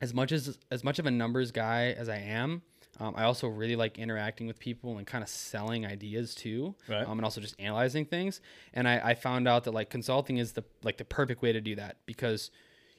as 0.01 0.13
much 0.13 0.31
as 0.31 0.57
as 0.71 0.83
much 0.83 0.97
of 0.99 1.05
a 1.05 1.11
numbers 1.11 1.51
guy 1.51 1.81
as 2.03 2.07
i 2.09 2.17
am 2.17 2.61
Um, 3.01 3.13
I 3.15 3.23
also 3.23 3.47
really 3.47 3.77
like 3.83 3.97
interacting 4.05 4.45
with 4.47 4.59
people 4.59 4.97
and 4.97 5.05
kind 5.07 5.23
of 5.23 5.29
selling 5.29 5.85
ideas 5.85 6.35
too, 6.35 6.75
Right. 6.93 7.05
um, 7.07 7.17
and 7.19 7.23
also 7.27 7.39
just 7.39 7.55
analyzing 7.67 8.05
things. 8.05 8.41
And 8.73 8.87
I, 8.93 8.95
I 9.11 9.13
found 9.27 9.47
out 9.47 9.61
that 9.65 9.73
like 9.79 9.89
consulting 9.97 10.37
is 10.43 10.51
the 10.57 10.63
like 10.87 10.97
the 10.97 11.05
perfect 11.19 11.39
way 11.41 11.51
to 11.53 11.61
do 11.61 11.75
that 11.81 11.93
because 12.05 12.51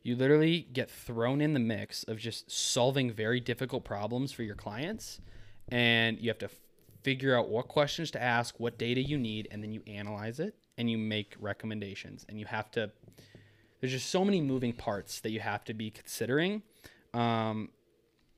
you 0.06 0.16
literally 0.16 0.56
get 0.72 0.88
thrown 1.06 1.40
in 1.46 1.52
the 1.52 1.60
mix 1.74 2.04
of 2.10 2.16
just 2.28 2.50
solving 2.50 3.12
very 3.24 3.40
difficult 3.40 3.82
problems 3.84 4.32
for 4.32 4.42
your 4.42 4.56
clients, 4.66 5.20
and 5.68 6.18
you 6.22 6.28
have 6.32 6.38
to 6.46 6.50
figure 7.02 7.36
out 7.36 7.48
what 7.48 7.68
questions 7.68 8.10
to 8.12 8.22
ask, 8.22 8.58
what 8.58 8.78
data 8.78 9.00
you 9.00 9.18
need, 9.18 9.48
and 9.50 9.62
then 9.62 9.72
you 9.72 9.82
analyze 9.86 10.40
it 10.40 10.54
and 10.78 10.90
you 10.90 10.98
make 10.98 11.34
recommendations. 11.38 12.24
And 12.28 12.38
you 12.38 12.46
have 12.46 12.70
to. 12.72 12.90
There's 13.80 13.92
just 13.92 14.10
so 14.10 14.24
many 14.24 14.40
moving 14.40 14.72
parts 14.72 15.20
that 15.20 15.30
you 15.30 15.40
have 15.40 15.64
to 15.64 15.74
be 15.74 15.90
considering. 15.90 16.62
Um, 17.14 17.70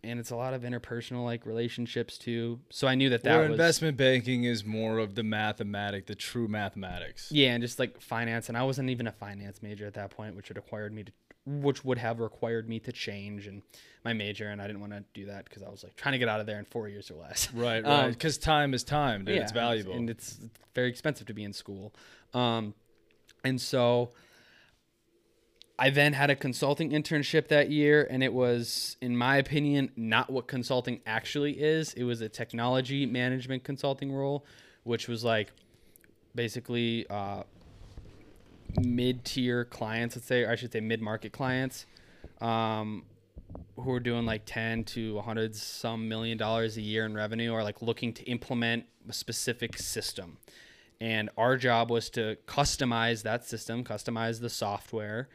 and 0.05 0.19
it's 0.19 0.31
a 0.31 0.37
lot 0.37 0.55
of 0.55 0.63
interpersonal 0.63 1.25
like 1.25 1.47
relationships 1.47 2.19
too. 2.19 2.61
So 2.71 2.87
I 2.89 2.95
knew 2.95 3.11
that 3.11 3.23
that 3.23 3.37
Where 3.37 3.43
was 3.43 3.51
investment 3.53 3.97
banking 3.97 4.45
is 4.45 4.65
more 4.65 4.99
of 4.99 5.15
the 5.15 5.23
mathematic, 5.23 6.07
the 6.07 6.15
true 6.15 6.49
mathematics. 6.49 7.31
yeah, 7.31 7.53
and 7.53 7.63
just 7.63 7.79
like 7.79 8.01
finance, 8.01 8.49
and 8.49 8.59
I 8.59 8.65
wasn't 8.65 8.91
even 8.91 9.07
a 9.07 9.13
finance 9.13 9.63
major 9.63 9.87
at 9.87 9.95
that 9.95 10.11
point, 10.11 10.35
which 10.35 10.49
would 10.49 10.57
required 10.57 10.93
me 10.93 11.05
to, 11.05 11.13
which 11.45 11.85
would 11.85 11.99
have 11.99 12.21
required 12.21 12.69
me 12.69 12.79
to 12.81 12.93
change 12.93 13.47
and 13.47 13.63
my 14.05 14.13
major, 14.13 14.49
and 14.49 14.61
I 14.63 14.67
didn't 14.67 14.81
want 14.81 14.93
to 14.93 15.05
do 15.15 15.27
that 15.27 15.45
because 15.45 15.63
I 15.63 15.69
was 15.69 15.83
like 15.83 15.97
trying 15.97 16.13
to 16.13 16.19
get 16.19 16.29
out 16.29 16.41
of 16.41 16.47
there 16.47 16.59
in 16.59 16.65
four 16.65 16.89
years 16.89 17.11
or 17.11 17.15
less. 17.15 17.53
Right, 17.53 17.85
Um, 17.85 17.91
right. 17.91 18.11
Because 18.11 18.39
time 18.39 18.75
is 18.75 18.85
time, 18.85 19.25
dude. 19.25 19.37
it's 19.37 19.53
valuable. 19.53 19.95
and 19.95 20.09
it's 20.11 20.39
very 20.75 20.89
expensive 20.89 21.27
to 21.29 21.35
be 21.35 21.45
in 21.45 21.53
school. 21.53 21.93
Um, 22.35 22.75
and 23.45 23.61
so 23.61 24.11
I 25.79 25.91
then 25.91 26.13
had 26.13 26.31
a 26.31 26.37
consulting 26.37 26.91
internship 26.91 27.49
that 27.49 27.71
year, 27.71 28.07
and 28.09 28.23
it 28.23 28.33
was, 28.33 28.97
in 29.01 29.17
my 29.17 29.37
opinion, 29.37 29.91
not 29.97 30.31
what 30.31 30.47
consulting 30.47 31.01
actually 31.07 31.53
is. 31.61 31.93
It 31.95 32.05
was 32.05 32.21
a 32.21 32.29
technology 32.29 33.05
management 33.07 33.65
consulting 33.65 34.13
role, 34.13 34.45
which 34.85 35.09
was 35.09 35.25
like 35.25 35.51
basically 36.35 37.07
uh, 37.11 37.43
mid-tier 38.81 39.65
clients, 39.65 40.17
let's 40.17 40.27
say, 40.27 40.43
or 40.45 40.51
I 40.51 40.57
should 40.57 40.73
say 40.73 40.81
mid-market 40.81 41.33
clients, 41.33 41.87
um, 42.41 43.05
who 43.77 43.91
are 43.91 44.01
doing 44.01 44.25
like 44.27 44.43
10 44.47 44.85
to 44.85 45.15
100 45.15 45.55
some 45.55 46.09
million 46.09 46.39
dollars 46.39 46.77
a 46.77 46.81
year 46.83 47.05
in 47.05 47.15
revenue, 47.15 47.53
are 47.53 47.63
like 47.63 47.83
looking 47.83 48.13
to 48.15 48.23
implement 48.25 48.85
a 49.09 49.13
specific 49.13 49.79
system. 49.79 50.39
And 51.01 51.31
our 51.37 51.57
job 51.57 51.91
was 51.91 52.09
to 52.11 52.37
customize 52.47 53.23
that 53.25 53.45
system, 53.45 53.83
customize 53.83 54.41
the 54.41 54.51
software, 54.51 55.29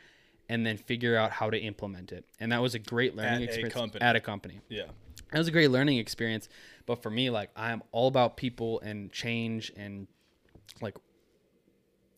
and 0.49 0.65
then 0.65 0.77
figure 0.77 1.17
out 1.17 1.31
how 1.31 1.49
to 1.49 1.57
implement 1.57 2.11
it. 2.13 2.25
And 2.39 2.51
that 2.53 2.61
was 2.61 2.73
a 2.73 2.79
great 2.79 3.15
learning 3.15 3.33
At 3.33 3.41
a 3.41 3.43
experience 3.43 3.73
company. 3.73 4.01
at 4.01 4.15
a 4.15 4.19
company 4.21 4.59
yeah. 4.69 4.83
That 5.31 5.39
was 5.39 5.47
a 5.49 5.51
great 5.51 5.71
learning 5.71 5.97
experience 5.97 6.47
but 6.85 7.03
for 7.03 7.09
me 7.09 7.29
like 7.29 7.49
i'm 7.55 7.83
all 7.91 8.07
about 8.07 8.37
people 8.37 8.79
and 8.79 9.11
change 9.11 9.71
and 9.75 10.07
like 10.81 10.95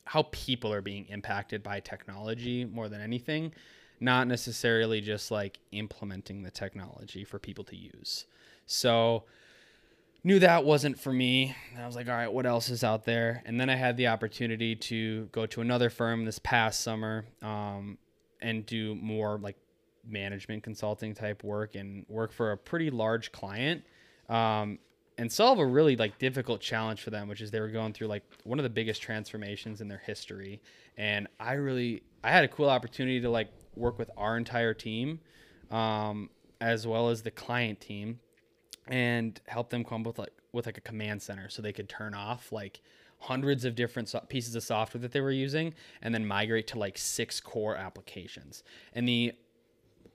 how 0.10 0.24
people 0.32 0.74
are 0.74 0.82
being 0.82 1.06
impacted 1.10 1.62
by 1.62 1.80
technology 1.80 2.66
more 2.66 2.90
than 2.90 3.00
anything 3.00 3.52
not 4.00 4.28
necessarily 4.28 5.02
just 5.02 5.32
like 5.32 5.60
implementing 5.72 6.44
the 6.44 6.52
technology 6.52 7.24
for 7.24 7.38
people 7.38 7.64
to 7.66 7.76
use. 7.76 8.26
So 8.66 9.26
knew 10.24 10.40
that 10.40 10.64
wasn't 10.64 11.00
for 11.00 11.12
me. 11.12 11.56
I 11.78 11.86
was 11.86 11.96
like 11.96 12.08
all 12.08 12.16
right 12.16 12.32
what 12.32 12.46
else 12.46 12.70
is 12.70 12.84
out 12.84 13.06
there? 13.06 13.44
And 13.46 13.60
then 13.60 13.70
i 13.70 13.76
had 13.76 13.98
the 13.98 14.08
opportunity 14.08 14.76
to 14.76 15.26
go 15.32 15.46
to 15.48 15.62
another 15.62 15.90
firm 15.90 16.26
this 16.26 16.40
past 16.40 16.82
summer 16.82 17.26
um, 17.42 17.98
and 18.42 18.66
do 18.66 18.96
more 18.96 19.38
like 19.38 19.58
management 20.08 20.64
consulting 20.64 21.14
type 21.14 21.44
work 21.44 21.76
and 21.76 22.06
work 22.08 22.32
for 22.32 22.52
a 22.52 22.58
pretty 22.58 22.90
large 22.90 23.32
client. 23.32 23.84
Um, 24.30 24.80
and 25.20 25.30
solve 25.30 25.60
a 25.60 25.66
really 25.66 25.98
like 25.98 26.18
difficult 26.18 26.62
challenge 26.62 27.02
for 27.02 27.10
them 27.10 27.28
which 27.28 27.42
is 27.42 27.52
they 27.52 27.60
were 27.60 27.68
going 27.68 27.92
through 27.92 28.08
like 28.08 28.24
one 28.46 28.58
of 28.58 28.64
the 28.64 28.70
biggest 28.70 29.02
transformations 29.02 29.82
in 29.82 29.88
their 29.90 30.02
history. 30.06 30.62
And 30.98 31.28
i 31.40 31.54
really 31.54 32.04
i 32.24 32.32
had 32.32 32.46
a 32.46 32.48
cool 32.48 32.70
opportunity 32.70 33.20
to 33.22 33.30
like 33.30 33.50
work 33.76 34.00
with 34.00 34.10
our 34.18 34.38
entire 34.38 34.74
team 34.74 35.20
um, 35.72 36.30
as 36.62 36.88
well 36.88 37.10
as 37.10 37.22
the 37.22 37.32
client 37.32 37.80
team 37.80 38.20
and 38.88 39.40
help 39.48 39.70
them 39.70 39.84
come 39.84 40.02
up 40.02 40.08
with 40.08 40.20
like 40.20 40.34
with 40.54 40.66
like 40.66 40.78
a 40.78 40.82
command 40.82 41.22
center 41.22 41.50
so 41.50 41.62
they 41.62 41.74
could 41.74 41.90
turn 41.90 42.14
off 42.14 42.52
like 42.52 42.82
hundreds 43.20 43.66
of 43.66 43.76
different 43.76 44.08
so- 44.08 44.26
pieces 44.30 44.56
of 44.56 44.64
software 44.64 45.02
that 45.02 45.12
they 45.12 45.22
were 45.22 45.32
using 45.32 45.74
and 46.02 46.16
then 46.16 46.26
migrate 46.26 46.68
to 46.68 46.80
like 46.80 46.98
six 46.98 47.42
core 47.42 47.76
applications. 47.76 48.64
And 48.94 49.08
the 49.08 49.34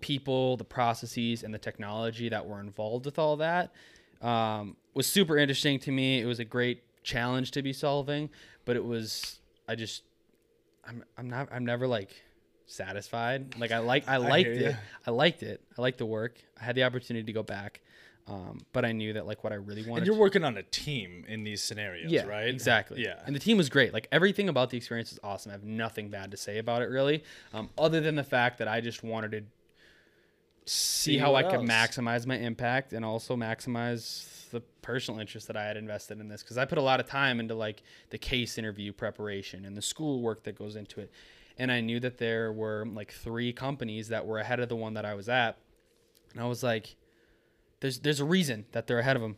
people 0.01 0.57
the 0.57 0.65
processes 0.65 1.43
and 1.43 1.53
the 1.55 1.59
technology 1.59 2.29
that 2.31 2.47
were 2.47 2.61
involved 2.61 3.05
with 3.07 3.19
all 3.19 3.37
that 3.37 3.73
um, 4.21 4.77
was 4.95 5.07
super 5.07 5.37
interesting 5.37 5.79
to 5.79 5.93
me 5.93 6.21
it 6.21 6.27
was 6.27 6.39
a 6.39 6.45
great 6.45 6.83
challenge 7.03 7.51
to 7.51 7.63
be 7.63 7.73
solving 7.73 8.31
but 8.65 8.77
it 8.77 8.85
was 8.85 9.41
i 9.69 9.75
just 9.75 10.03
i'm, 10.87 11.05
I'm 11.19 11.29
not 11.29 11.49
i'm 11.53 11.67
never 11.67 11.87
like 11.87 12.11
satisfied 12.67 13.59
like 13.59 13.73
i 13.73 13.79
like 13.79 14.09
i 14.09 14.17
liked 14.35 14.49
ya. 14.49 14.69
it 14.69 14.77
i 15.07 15.11
liked 15.11 15.43
it 15.43 15.61
i 15.77 15.83
liked 15.83 15.99
the 15.99 16.07
work 16.07 16.39
i 16.61 16.65
had 16.65 16.75
the 16.75 16.85
opportunity 16.85 17.25
to 17.25 17.33
go 17.33 17.43
back 17.43 17.81
um, 18.27 18.61
but 18.73 18.87
i 18.87 18.93
knew 18.93 19.13
that 19.13 19.27
like 19.27 19.45
what 19.45 19.53
i 19.53 19.57
really 19.57 19.83
wanted 19.83 19.99
And 19.99 20.07
you're 20.07 20.17
working 20.17 20.45
on 20.45 20.57
a 20.57 20.63
team 20.63 21.27
in 21.29 21.45
these 21.45 21.63
scenarios, 21.63 22.11
yeah, 22.11 22.25
right? 22.25 22.49
Exactly. 22.49 23.03
Yeah. 23.03 23.21
And 23.27 23.37
the 23.37 23.41
team 23.41 23.59
was 23.59 23.69
great. 23.69 23.93
Like 23.93 24.09
everything 24.11 24.49
about 24.49 24.71
the 24.71 24.79
experience 24.79 25.11
was 25.11 25.21
awesome. 25.23 25.51
I 25.51 25.53
have 25.53 25.63
nothing 25.63 26.09
bad 26.09 26.31
to 26.31 26.39
say 26.39 26.57
about 26.57 26.81
it 26.81 26.89
really, 26.89 27.23
um, 27.53 27.69
other 27.77 28.01
than 28.01 28.15
the 28.17 28.25
fact 28.25 28.57
that 28.59 28.69
I 28.69 28.81
just 28.81 29.05
wanted 29.05 29.33
to 29.33 29.43
see 30.67 31.19
how 31.19 31.35
I 31.35 31.43
what 31.43 31.51
could 31.51 31.61
maximize 31.61 32.27
my 32.27 32.37
impact 32.37 32.93
and 32.93 33.05
also 33.05 33.37
maximize 33.37 34.49
the 34.51 34.61
personal 34.83 35.21
interest 35.21 35.47
that 35.49 35.57
I 35.57 35.65
had 35.65 35.77
invested 35.77 36.21
in 36.21 36.29
this 36.29 36.43
because 36.43 36.57
I 36.59 36.65
put 36.65 36.79
a 36.79 36.83
lot 36.83 37.01
of 37.01 37.07
time 37.07 37.41
into 37.41 37.55
like 37.55 37.83
the 38.11 38.19
case 38.19 38.57
interview 38.57 38.93
preparation 38.93 39.65
and 39.65 39.77
the 39.77 39.83
school 39.83 40.23
work 40.23 40.45
that 40.45 40.57
goes 40.57 40.77
into 40.77 41.01
it. 41.01 41.11
And 41.59 41.71
I 41.71 41.81
knew 41.81 42.01
that 42.01 42.19
there 42.19 42.53
were 42.53 42.87
like 42.87 43.13
three 43.13 43.53
companies 43.53 44.09
that 44.09 44.27
were 44.27 44.39
ahead 44.39 44.61
of 44.61 44.69
the 44.69 44.77
one 44.77 44.95
that 44.95 45.05
I 45.05 45.15
was 45.15 45.29
at. 45.29 45.59
And 46.33 46.43
I 46.43 46.47
was 46.47 46.63
like, 46.63 46.97
there's 47.81 48.01
there's 48.01 48.21
a 48.21 48.25
reason 48.25 48.67
that 48.73 48.87
they're 48.87 49.01
ahead 49.01 49.17
of 49.17 49.23
them. 49.23 49.37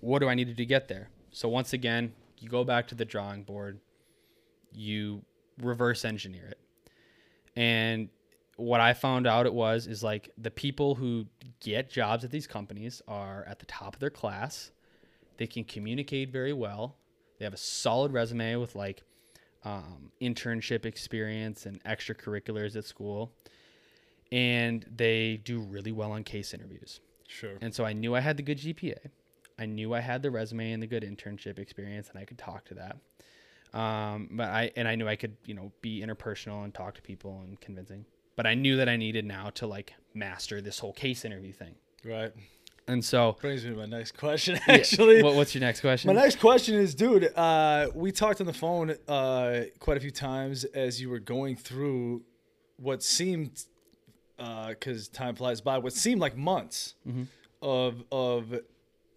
What 0.00 0.20
do 0.20 0.28
I 0.28 0.34
need 0.34 0.46
to 0.46 0.54
do 0.54 0.62
to 0.62 0.66
get 0.66 0.88
there? 0.88 1.10
So 1.30 1.48
once 1.48 1.72
again, 1.72 2.14
you 2.38 2.48
go 2.48 2.64
back 2.64 2.88
to 2.88 2.94
the 2.94 3.04
drawing 3.04 3.42
board, 3.42 3.80
you 4.72 5.22
reverse 5.60 6.04
engineer 6.04 6.46
it. 6.46 6.58
And 7.54 8.08
what 8.56 8.80
I 8.80 8.94
found 8.94 9.26
out 9.26 9.46
it 9.46 9.54
was 9.54 9.86
is 9.86 10.02
like 10.02 10.30
the 10.38 10.50
people 10.50 10.94
who 10.94 11.26
get 11.60 11.90
jobs 11.90 12.24
at 12.24 12.30
these 12.30 12.46
companies 12.46 13.02
are 13.06 13.44
at 13.46 13.58
the 13.58 13.66
top 13.66 13.94
of 13.94 14.00
their 14.00 14.10
class. 14.10 14.70
They 15.36 15.46
can 15.46 15.64
communicate 15.64 16.30
very 16.30 16.52
well. 16.52 16.96
They 17.38 17.44
have 17.44 17.54
a 17.54 17.58
solid 17.58 18.12
resume 18.12 18.56
with 18.56 18.74
like 18.74 19.02
um, 19.64 20.10
internship 20.22 20.86
experience 20.86 21.66
and 21.66 21.82
extracurriculars 21.84 22.76
at 22.76 22.84
school. 22.84 23.32
And 24.32 24.84
they 24.94 25.36
do 25.36 25.60
really 25.60 25.92
well 25.92 26.12
on 26.12 26.24
case 26.24 26.54
interviews. 26.54 27.00
Sure. 27.28 27.58
And 27.60 27.74
so 27.74 27.84
I 27.84 27.92
knew 27.92 28.14
I 28.14 28.20
had 28.20 28.36
the 28.36 28.42
good 28.42 28.58
GPA. 28.58 29.10
I 29.58 29.66
knew 29.66 29.94
I 29.94 30.00
had 30.00 30.22
the 30.22 30.30
resume 30.30 30.72
and 30.72 30.82
the 30.82 30.86
good 30.86 31.02
internship 31.02 31.58
experience, 31.58 32.10
and 32.10 32.18
I 32.18 32.24
could 32.24 32.38
talk 32.38 32.64
to 32.66 32.74
that. 32.74 33.78
Um, 33.78 34.28
but 34.32 34.48
I 34.48 34.70
and 34.76 34.86
I 34.86 34.94
knew 34.94 35.08
I 35.08 35.16
could, 35.16 35.36
you 35.44 35.54
know, 35.54 35.72
be 35.80 36.02
interpersonal 36.02 36.64
and 36.64 36.72
talk 36.74 36.94
to 36.94 37.02
people 37.02 37.40
and 37.42 37.60
convincing. 37.60 38.04
But 38.36 38.46
I 38.46 38.54
knew 38.54 38.76
that 38.76 38.88
I 38.88 38.96
needed 38.96 39.24
now 39.24 39.50
to 39.54 39.66
like 39.66 39.94
master 40.14 40.60
this 40.60 40.78
whole 40.78 40.92
case 40.92 41.24
interview 41.24 41.52
thing. 41.52 41.74
Right. 42.04 42.32
And 42.88 43.04
so, 43.04 43.36
Brings 43.40 43.64
me 43.64 43.70
to 43.70 43.76
my 43.76 43.86
next 43.86 44.16
question, 44.16 44.60
actually. 44.68 45.20
what, 45.22 45.34
what's 45.34 45.54
your 45.54 45.60
next 45.60 45.80
question? 45.80 46.14
My 46.14 46.20
next 46.20 46.38
question 46.38 46.76
is, 46.76 46.94
dude, 46.94 47.32
uh, 47.36 47.88
we 47.94 48.12
talked 48.12 48.40
on 48.40 48.46
the 48.46 48.52
phone 48.52 48.94
uh, 49.08 49.62
quite 49.80 49.96
a 49.96 50.00
few 50.00 50.12
times 50.12 50.64
as 50.64 51.00
you 51.00 51.10
were 51.10 51.18
going 51.18 51.56
through 51.56 52.22
what 52.76 53.02
seemed, 53.02 53.64
because 54.36 55.08
time 55.08 55.34
flies 55.34 55.60
by, 55.60 55.78
what 55.78 55.94
seemed 55.94 56.20
like 56.20 56.36
months 56.36 56.94
of 57.60 58.04
of 58.12 58.60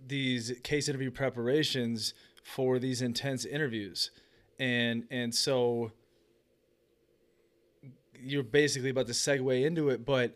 these 0.08 0.54
case 0.64 0.88
interview 0.90 1.12
preparations 1.12 2.14
for 2.42 2.80
these 2.80 3.02
intense 3.02 3.46
interviews, 3.46 4.10
and 4.58 5.06
and 5.12 5.36
so 5.36 5.92
you're 8.22 8.44
basically 8.44 8.90
about 8.90 9.08
to 9.08 9.14
segue 9.14 9.66
into 9.66 9.90
it, 9.90 10.06
but 10.06 10.36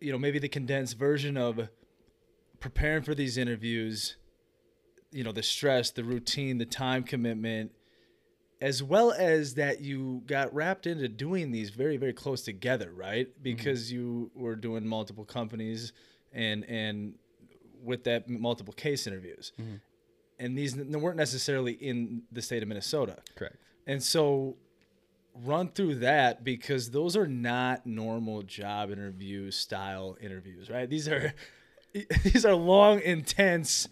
you 0.00 0.12
know 0.12 0.18
maybe 0.18 0.38
the 0.38 0.48
condensed 0.48 0.96
version 0.96 1.36
of 1.36 1.68
preparing 2.60 3.02
for 3.02 3.14
these 3.14 3.36
interviews 3.36 4.16
you 5.10 5.24
know 5.24 5.32
the 5.32 5.42
stress 5.42 5.90
the 5.90 6.04
routine 6.04 6.58
the 6.58 6.66
time 6.66 7.02
commitment 7.02 7.72
as 8.60 8.82
well 8.82 9.12
as 9.12 9.54
that 9.54 9.80
you 9.80 10.22
got 10.26 10.52
wrapped 10.52 10.86
into 10.86 11.08
doing 11.08 11.50
these 11.50 11.70
very 11.70 11.96
very 11.96 12.12
close 12.12 12.42
together 12.42 12.92
right? 12.94 13.28
Mm-hmm. 13.28 13.42
Because 13.42 13.92
you 13.92 14.30
were 14.34 14.56
doing 14.56 14.86
multiple 14.86 15.24
companies 15.24 15.92
and 16.32 16.64
and 16.64 17.14
with 17.82 18.04
that 18.04 18.28
multiple 18.28 18.74
case 18.74 19.06
interviews. 19.06 19.52
Mm-hmm. 19.60 19.76
And 20.40 20.58
these 20.58 20.76
n- 20.76 21.00
weren't 21.00 21.16
necessarily 21.16 21.72
in 21.72 22.22
the 22.32 22.42
state 22.42 22.62
of 22.62 22.68
minnesota. 22.68 23.18
Correct. 23.36 23.56
and 23.86 24.02
so 24.02 24.56
run 25.34 25.68
through 25.68 25.96
that 25.96 26.42
because 26.44 26.90
those 26.90 27.16
are 27.16 27.26
not 27.26 27.86
normal 27.86 28.42
job 28.42 28.90
interview 28.90 29.50
style 29.50 30.16
interviews, 30.20 30.68
right? 30.70 30.88
These 30.88 31.08
are 31.08 31.32
these 32.24 32.44
are 32.44 32.54
long, 32.54 33.00
intense 33.00 33.88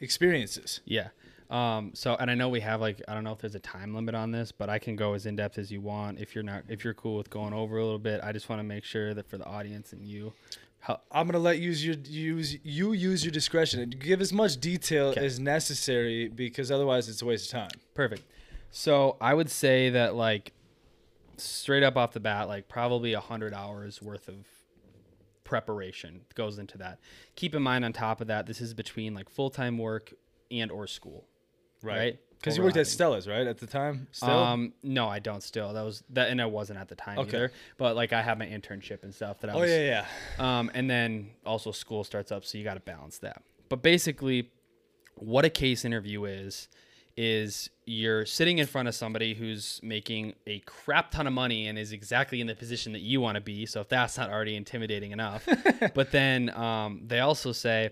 experiences. 0.00 0.80
Yeah. 0.84 1.08
Um, 1.50 1.92
so, 1.94 2.14
and 2.20 2.30
I 2.30 2.34
know 2.34 2.50
we 2.50 2.60
have 2.60 2.80
like 2.80 3.00
I 3.08 3.14
don't 3.14 3.24
know 3.24 3.32
if 3.32 3.38
there's 3.38 3.54
a 3.54 3.60
time 3.60 3.94
limit 3.94 4.14
on 4.14 4.30
this, 4.32 4.52
but 4.52 4.68
I 4.68 4.78
can 4.78 4.96
go 4.96 5.14
as 5.14 5.24
in 5.24 5.36
depth 5.36 5.56
as 5.58 5.70
you 5.70 5.80
want. 5.80 6.18
If 6.20 6.34
you're 6.34 6.44
not, 6.44 6.64
if 6.68 6.84
you're 6.84 6.94
cool 6.94 7.16
with 7.16 7.30
going 7.30 7.54
over 7.54 7.78
a 7.78 7.82
little 7.82 7.98
bit, 7.98 8.20
I 8.22 8.32
just 8.32 8.48
want 8.50 8.60
to 8.60 8.64
make 8.64 8.84
sure 8.84 9.14
that 9.14 9.28
for 9.30 9.38
the 9.38 9.46
audience 9.46 9.94
and 9.94 10.06
you, 10.06 10.34
how, 10.80 11.00
I'm 11.10 11.26
gonna 11.26 11.38
let 11.38 11.58
you 11.58 11.68
use 11.70 11.84
your 11.86 11.96
use 12.04 12.58
you 12.62 12.92
use 12.92 13.24
your 13.24 13.32
discretion 13.32 13.80
and 13.80 13.98
give 13.98 14.20
as 14.20 14.30
much 14.32 14.60
detail 14.60 15.06
Okay. 15.08 15.24
as 15.24 15.40
necessary 15.40 16.28
because 16.28 16.70
otherwise 16.70 17.08
it's 17.08 17.22
a 17.22 17.24
waste 17.24 17.46
of 17.46 17.52
time. 17.60 17.80
Perfect. 17.94 18.24
So 18.70 19.16
I 19.18 19.32
would 19.32 19.50
say 19.50 19.88
that 19.90 20.14
like 20.16 20.52
straight 21.40 21.82
up 21.82 21.96
off 21.96 22.12
the 22.12 22.20
bat, 22.20 22.48
like 22.48 22.68
probably 22.68 23.12
a 23.12 23.20
hundred 23.20 23.54
hours 23.54 24.02
worth 24.02 24.28
of 24.28 24.46
preparation 25.44 26.20
goes 26.34 26.58
into 26.58 26.78
that. 26.78 26.98
Keep 27.34 27.54
in 27.54 27.62
mind 27.62 27.84
on 27.84 27.92
top 27.92 28.20
of 28.20 28.26
that, 28.26 28.46
this 28.46 28.60
is 28.60 28.74
between 28.74 29.14
like 29.14 29.28
full 29.28 29.50
time 29.50 29.78
work 29.78 30.12
and 30.50 30.70
or 30.70 30.86
school. 30.86 31.26
Right. 31.82 32.18
Because 32.38 32.56
you 32.56 32.62
worked 32.62 32.76
at 32.76 32.86
Stella's, 32.86 33.26
right, 33.26 33.46
at 33.48 33.58
the 33.58 33.66
time. 33.66 34.06
Still. 34.12 34.30
Um, 34.30 34.72
no, 34.84 35.08
I 35.08 35.18
don't. 35.18 35.42
Still, 35.42 35.72
that 35.72 35.82
was 35.82 36.04
that, 36.10 36.30
and 36.30 36.40
I 36.40 36.46
wasn't 36.46 36.78
at 36.78 36.86
the 36.86 36.94
time 36.94 37.18
Okay. 37.18 37.36
either. 37.36 37.52
But 37.78 37.96
like, 37.96 38.12
I 38.12 38.22
have 38.22 38.38
my 38.38 38.46
internship 38.46 39.02
and 39.02 39.12
stuff 39.12 39.40
that 39.40 39.50
I 39.50 39.54
oh 39.54 39.60
was. 39.60 39.70
yeah, 39.70 40.04
yeah. 40.38 40.58
Um, 40.58 40.70
and 40.72 40.88
then 40.88 41.30
also 41.44 41.72
school 41.72 42.04
starts 42.04 42.30
up, 42.30 42.44
so 42.44 42.56
you 42.56 42.62
got 42.62 42.74
to 42.74 42.80
balance 42.80 43.18
that. 43.18 43.42
But 43.68 43.82
basically, 43.82 44.52
what 45.16 45.44
a 45.44 45.50
case 45.50 45.84
interview 45.84 46.26
is, 46.26 46.68
is 47.20 47.68
you're 47.84 48.24
sitting 48.24 48.58
in 48.58 48.66
front 48.66 48.86
of 48.86 48.94
somebody 48.94 49.34
who's 49.34 49.80
making 49.82 50.34
a 50.46 50.60
crap 50.60 51.10
ton 51.10 51.26
of 51.26 51.32
money 51.32 51.66
and 51.66 51.76
is 51.76 51.90
exactly 51.90 52.40
in 52.40 52.46
the 52.46 52.54
position 52.54 52.92
that 52.92 53.00
you 53.00 53.20
want 53.20 53.34
to 53.34 53.40
be. 53.40 53.66
So 53.66 53.80
if 53.80 53.88
that's 53.88 54.16
not 54.16 54.30
already 54.30 54.54
intimidating 54.54 55.10
enough, 55.10 55.44
but 55.94 56.12
then 56.12 56.48
um, 56.50 57.02
they 57.04 57.18
also 57.18 57.50
say, 57.50 57.90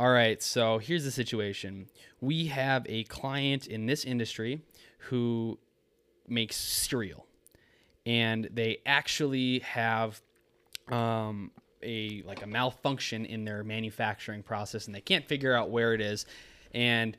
all 0.00 0.10
right, 0.10 0.42
so 0.42 0.78
here's 0.78 1.04
the 1.04 1.12
situation. 1.12 1.86
We 2.20 2.46
have 2.46 2.84
a 2.88 3.04
client 3.04 3.68
in 3.68 3.86
this 3.86 4.04
industry 4.04 4.62
who 4.98 5.60
makes 6.26 6.56
cereal 6.56 7.24
and 8.04 8.48
they 8.52 8.78
actually 8.84 9.60
have 9.60 10.20
um, 10.90 11.52
a 11.84 12.24
like 12.26 12.42
a 12.42 12.48
malfunction 12.48 13.26
in 13.26 13.44
their 13.44 13.62
manufacturing 13.62 14.42
process 14.42 14.86
and 14.86 14.94
they 14.94 15.00
can't 15.00 15.24
figure 15.24 15.54
out 15.54 15.70
where 15.70 15.94
it 15.94 16.00
is 16.00 16.26
and 16.74 17.16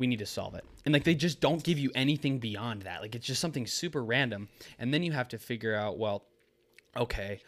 we 0.00 0.06
need 0.06 0.18
to 0.18 0.26
solve 0.26 0.54
it. 0.56 0.64
And 0.84 0.92
like 0.92 1.04
they 1.04 1.14
just 1.14 1.40
don't 1.40 1.62
give 1.62 1.78
you 1.78 1.92
anything 1.94 2.38
beyond 2.38 2.82
that. 2.82 3.02
Like 3.02 3.14
it's 3.14 3.26
just 3.26 3.40
something 3.40 3.66
super 3.66 4.02
random. 4.02 4.48
And 4.78 4.92
then 4.92 5.02
you 5.04 5.12
have 5.12 5.28
to 5.28 5.38
figure 5.38 5.76
out 5.76 5.98
well 5.98 6.24
okay 6.96 7.40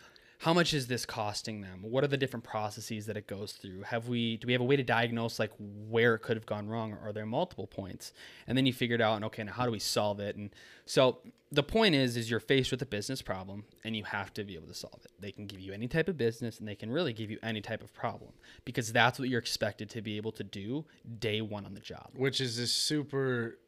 how 0.43 0.53
much 0.53 0.75
is 0.75 0.89
this 0.89 1.07
costing 1.07 1.61
them? 1.61 1.79
What 1.83 2.03
are 2.03 2.09
the 2.09 2.17
different 2.17 2.43
processes 2.43 3.07
that 3.07 3.17
it 3.17 3.29
goes 3.29 3.53
through? 3.53 3.83
Have 3.83 4.09
we 4.09 4.39
do 4.39 4.49
we 4.49 4.53
have 4.53 4.61
a 4.61 4.65
way 4.65 4.75
to 4.75 4.83
diagnose 4.83 5.39
like 5.39 5.53
where 5.89 6.17
it 6.17 6.19
could 6.23 6.37
have 6.37 6.47
gone 6.47 6.67
wrong 6.69 6.93
or 6.93 6.99
are 6.99 7.13
there 7.13 7.25
multiple 7.25 7.69
points? 7.69 8.13
And 8.49 8.59
then 8.59 8.67
you 8.67 8.73
figure 8.73 8.97
it 8.97 9.01
out 9.01 9.15
and 9.15 9.25
okay 9.27 9.45
now 9.45 9.53
how 9.53 9.67
do 9.67 9.71
we 9.71 9.79
solve 9.79 10.19
it? 10.19 10.35
And 10.35 10.51
so 10.85 11.19
the 11.53 11.63
point 11.63 11.95
is 11.95 12.17
is 12.17 12.29
you're 12.29 12.41
faced 12.41 12.73
with 12.73 12.83
a 12.83 12.87
business 12.87 13.23
problem 13.23 13.67
and 13.85 13.95
you 13.95 14.03
have 14.03 14.35
to 14.35 14.43
be 14.43 14.57
able 14.57 14.67
to 14.67 14.75
solve 14.75 14.99
it. 15.05 15.13
They 15.21 15.31
can 15.31 15.47
give 15.47 15.61
you 15.61 15.73
any 15.73 15.87
type 15.87 16.09
of 16.09 16.17
business 16.17 16.59
and 16.59 16.67
they 16.67 16.75
can 16.75 16.91
really 16.91 17.13
give 17.13 17.31
you 17.31 17.39
any 17.45 17.61
type 17.61 17.81
of 17.85 17.95
problem 17.95 18.33
because 18.65 18.93
that's 18.93 19.21
what 19.21 19.29
you're 19.29 19.39
expected 19.39 19.91
to 19.91 20.03
be 20.03 20.17
able 20.17 20.33
to 20.33 20.43
do 20.43 20.85
day 21.21 21.41
one 21.41 21.65
on 21.65 21.75
the 21.75 21.81
job. 21.81 22.09
Which 22.17 22.41
is 22.41 22.59
a 22.59 22.67
super 22.67 23.59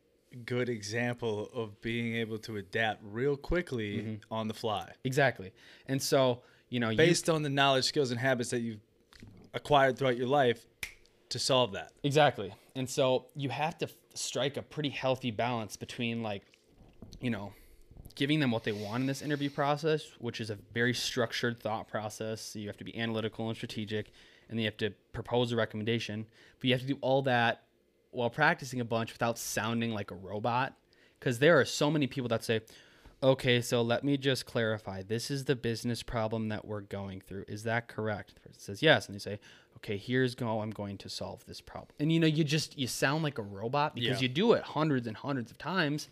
good 0.44 0.68
example 0.68 1.48
of 1.54 1.80
being 1.80 2.16
able 2.16 2.38
to 2.38 2.56
adapt 2.56 3.00
real 3.04 3.36
quickly 3.36 3.98
Mm-hmm. 3.98 4.34
on 4.34 4.48
the 4.48 4.54
fly, 4.54 4.90
exactly. 5.04 5.52
And 5.86 6.02
so 6.02 6.42
you 6.68 6.80
know 6.80 6.90
you 6.90 6.96
based 6.96 7.28
on 7.30 7.42
the 7.42 7.48
knowledge, 7.48 7.84
skills, 7.84 8.10
and 8.10 8.20
habits 8.20 8.50
that 8.50 8.60
you've 8.60 8.80
acquired 9.52 9.98
throughout 9.98 10.16
your 10.16 10.26
life 10.26 10.66
to 11.30 11.38
solve 11.38 11.72
that. 11.72 11.92
Exactly. 12.02 12.52
And 12.74 12.88
so 12.88 13.26
you 13.34 13.48
have 13.48 13.78
to 13.78 13.86
f- 13.86 13.92
strike 14.14 14.56
a 14.56 14.62
pretty 14.62 14.90
healthy 14.90 15.30
balance 15.30 15.76
between 15.76 16.22
like, 16.22 16.42
you 17.20 17.30
know, 17.30 17.52
giving 18.14 18.40
them 18.40 18.50
what 18.50 18.64
they 18.64 18.72
want 18.72 19.02
in 19.02 19.06
this 19.06 19.22
interview 19.22 19.50
process, 19.50 20.06
which 20.18 20.40
is 20.40 20.50
a 20.50 20.58
very 20.72 20.94
structured 20.94 21.60
thought 21.60 21.88
process. 21.88 22.40
So 22.40 22.58
you 22.58 22.68
have 22.68 22.76
to 22.78 22.84
be 22.84 22.96
analytical 22.96 23.48
and 23.48 23.56
strategic, 23.56 24.12
and 24.48 24.58
then 24.58 24.64
you 24.64 24.66
have 24.66 24.76
to 24.78 24.90
propose 25.12 25.52
a 25.52 25.56
recommendation. 25.56 26.26
But 26.58 26.68
you 26.68 26.74
have 26.74 26.82
to 26.82 26.86
do 26.86 26.98
all 27.00 27.22
that 27.22 27.64
while 28.10 28.30
practicing 28.30 28.80
a 28.80 28.84
bunch 28.84 29.12
without 29.12 29.38
sounding 29.38 29.92
like 29.92 30.10
a 30.10 30.14
robot. 30.14 30.76
Because 31.18 31.38
there 31.38 31.58
are 31.58 31.64
so 31.64 31.90
many 31.90 32.06
people 32.06 32.28
that 32.28 32.44
say, 32.44 32.60
okay, 33.24 33.60
so 33.62 33.80
let 33.82 34.04
me 34.04 34.16
just 34.16 34.44
clarify. 34.46 35.02
This 35.02 35.30
is 35.30 35.46
the 35.46 35.56
business 35.56 36.02
problem 36.02 36.48
that 36.50 36.64
we're 36.66 36.82
going 36.82 37.20
through. 37.20 37.46
Is 37.48 37.62
that 37.64 37.88
correct? 37.88 38.34
The 38.34 38.40
person 38.40 38.60
says 38.60 38.82
yes. 38.82 39.06
And 39.06 39.14
they 39.14 39.18
say, 39.18 39.40
okay, 39.78 39.96
here's 39.96 40.36
how 40.38 40.60
I'm 40.60 40.70
going 40.70 40.98
to 40.98 41.08
solve 41.08 41.44
this 41.46 41.60
problem. 41.60 41.90
And 41.98 42.12
you 42.12 42.20
know, 42.20 42.26
you 42.26 42.44
just, 42.44 42.78
you 42.78 42.86
sound 42.86 43.24
like 43.24 43.38
a 43.38 43.42
robot 43.42 43.94
because 43.94 44.20
Yeah. 44.20 44.28
you 44.28 44.28
do 44.28 44.52
it 44.52 44.62
hundreds 44.62 45.06
and 45.06 45.16
hundreds 45.16 45.50
of 45.50 45.58
times. 45.58 46.08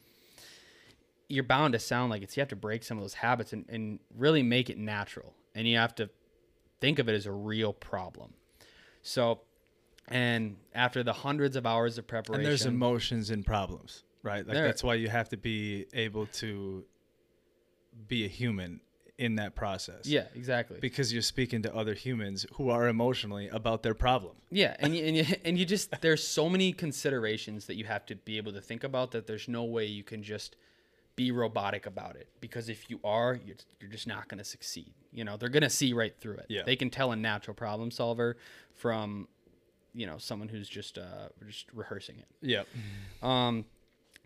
You're 1.28 1.44
bound 1.44 1.72
to 1.74 1.78
sound 1.78 2.10
like 2.10 2.22
it's, 2.22 2.36
you 2.36 2.40
have 2.40 2.48
to 2.48 2.56
break 2.56 2.82
some 2.82 2.96
of 2.98 3.04
those 3.04 3.14
habits 3.14 3.52
and, 3.52 3.64
and 3.68 4.00
really 4.16 4.42
make 4.42 4.68
it 4.70 4.78
natural. 4.78 5.34
And 5.54 5.68
you 5.68 5.76
have 5.76 5.94
to 5.96 6.10
think 6.80 6.98
of 6.98 7.08
it 7.08 7.14
as 7.14 7.26
a 7.26 7.32
real 7.32 7.72
problem. 7.72 8.32
So, 9.02 9.40
and 10.08 10.56
after 10.74 11.02
the 11.02 11.12
hundreds 11.12 11.56
of 11.56 11.64
hours 11.66 11.98
of 11.98 12.06
preparation, 12.06 12.40
And 12.40 12.46
there's 12.46 12.66
emotions 12.66 13.30
and 13.30 13.44
problems, 13.46 14.04
right? 14.22 14.46
Like 14.46 14.54
There- 14.54 14.64
that's 14.66 14.82
why 14.82 14.94
you 14.94 15.08
have 15.08 15.28
to 15.30 15.36
be 15.36 15.86
able 15.94 16.26
to 16.26 16.84
be 18.08 18.24
a 18.24 18.28
human 18.28 18.80
in 19.18 19.36
that 19.36 19.54
process. 19.54 20.06
yeah, 20.06 20.24
exactly. 20.34 20.78
Because 20.80 21.12
you're 21.12 21.22
speaking 21.22 21.62
to 21.62 21.74
other 21.74 21.94
humans 21.94 22.44
who 22.54 22.70
are 22.70 22.88
emotionally 22.88 23.48
about 23.48 23.82
their 23.82 23.94
problem. 23.94 24.34
Yeah, 24.50 24.74
and 24.80 24.96
you, 24.96 25.04
and 25.04 25.16
you, 25.16 25.24
and 25.44 25.58
you 25.58 25.64
just 25.64 26.00
there's 26.00 26.26
so 26.26 26.48
many 26.48 26.72
considerations 26.72 27.66
that 27.66 27.76
you 27.76 27.84
have 27.84 28.04
to 28.06 28.16
be 28.16 28.36
able 28.36 28.52
to 28.52 28.60
think 28.60 28.84
about 28.84 29.12
that 29.12 29.26
there's 29.26 29.48
no 29.48 29.64
way 29.64 29.86
you 29.86 30.02
can 30.02 30.22
just 30.22 30.56
be 31.14 31.30
robotic 31.30 31.86
about 31.86 32.16
it 32.16 32.28
because 32.40 32.68
if 32.68 32.88
you 32.88 32.98
are, 33.04 33.38
you're, 33.44 33.56
you're 33.80 33.90
just 33.90 34.06
not 34.06 34.28
going 34.28 34.38
to 34.38 34.44
succeed. 34.44 34.92
You 35.12 35.24
know, 35.24 35.36
they're 35.36 35.50
going 35.50 35.62
to 35.62 35.70
see 35.70 35.92
right 35.92 36.14
through 36.18 36.36
it. 36.38 36.46
Yeah. 36.48 36.62
They 36.64 36.76
can 36.76 36.90
tell 36.90 37.12
a 37.12 37.16
natural 37.16 37.54
problem 37.54 37.90
solver 37.90 38.38
from, 38.74 39.28
you 39.94 40.06
know, 40.06 40.16
someone 40.18 40.48
who's 40.48 40.68
just 40.68 40.96
uh, 40.96 41.28
just 41.46 41.66
rehearsing 41.72 42.18
it. 42.18 42.26
Yeah. 42.40 42.62
Um, 43.22 43.66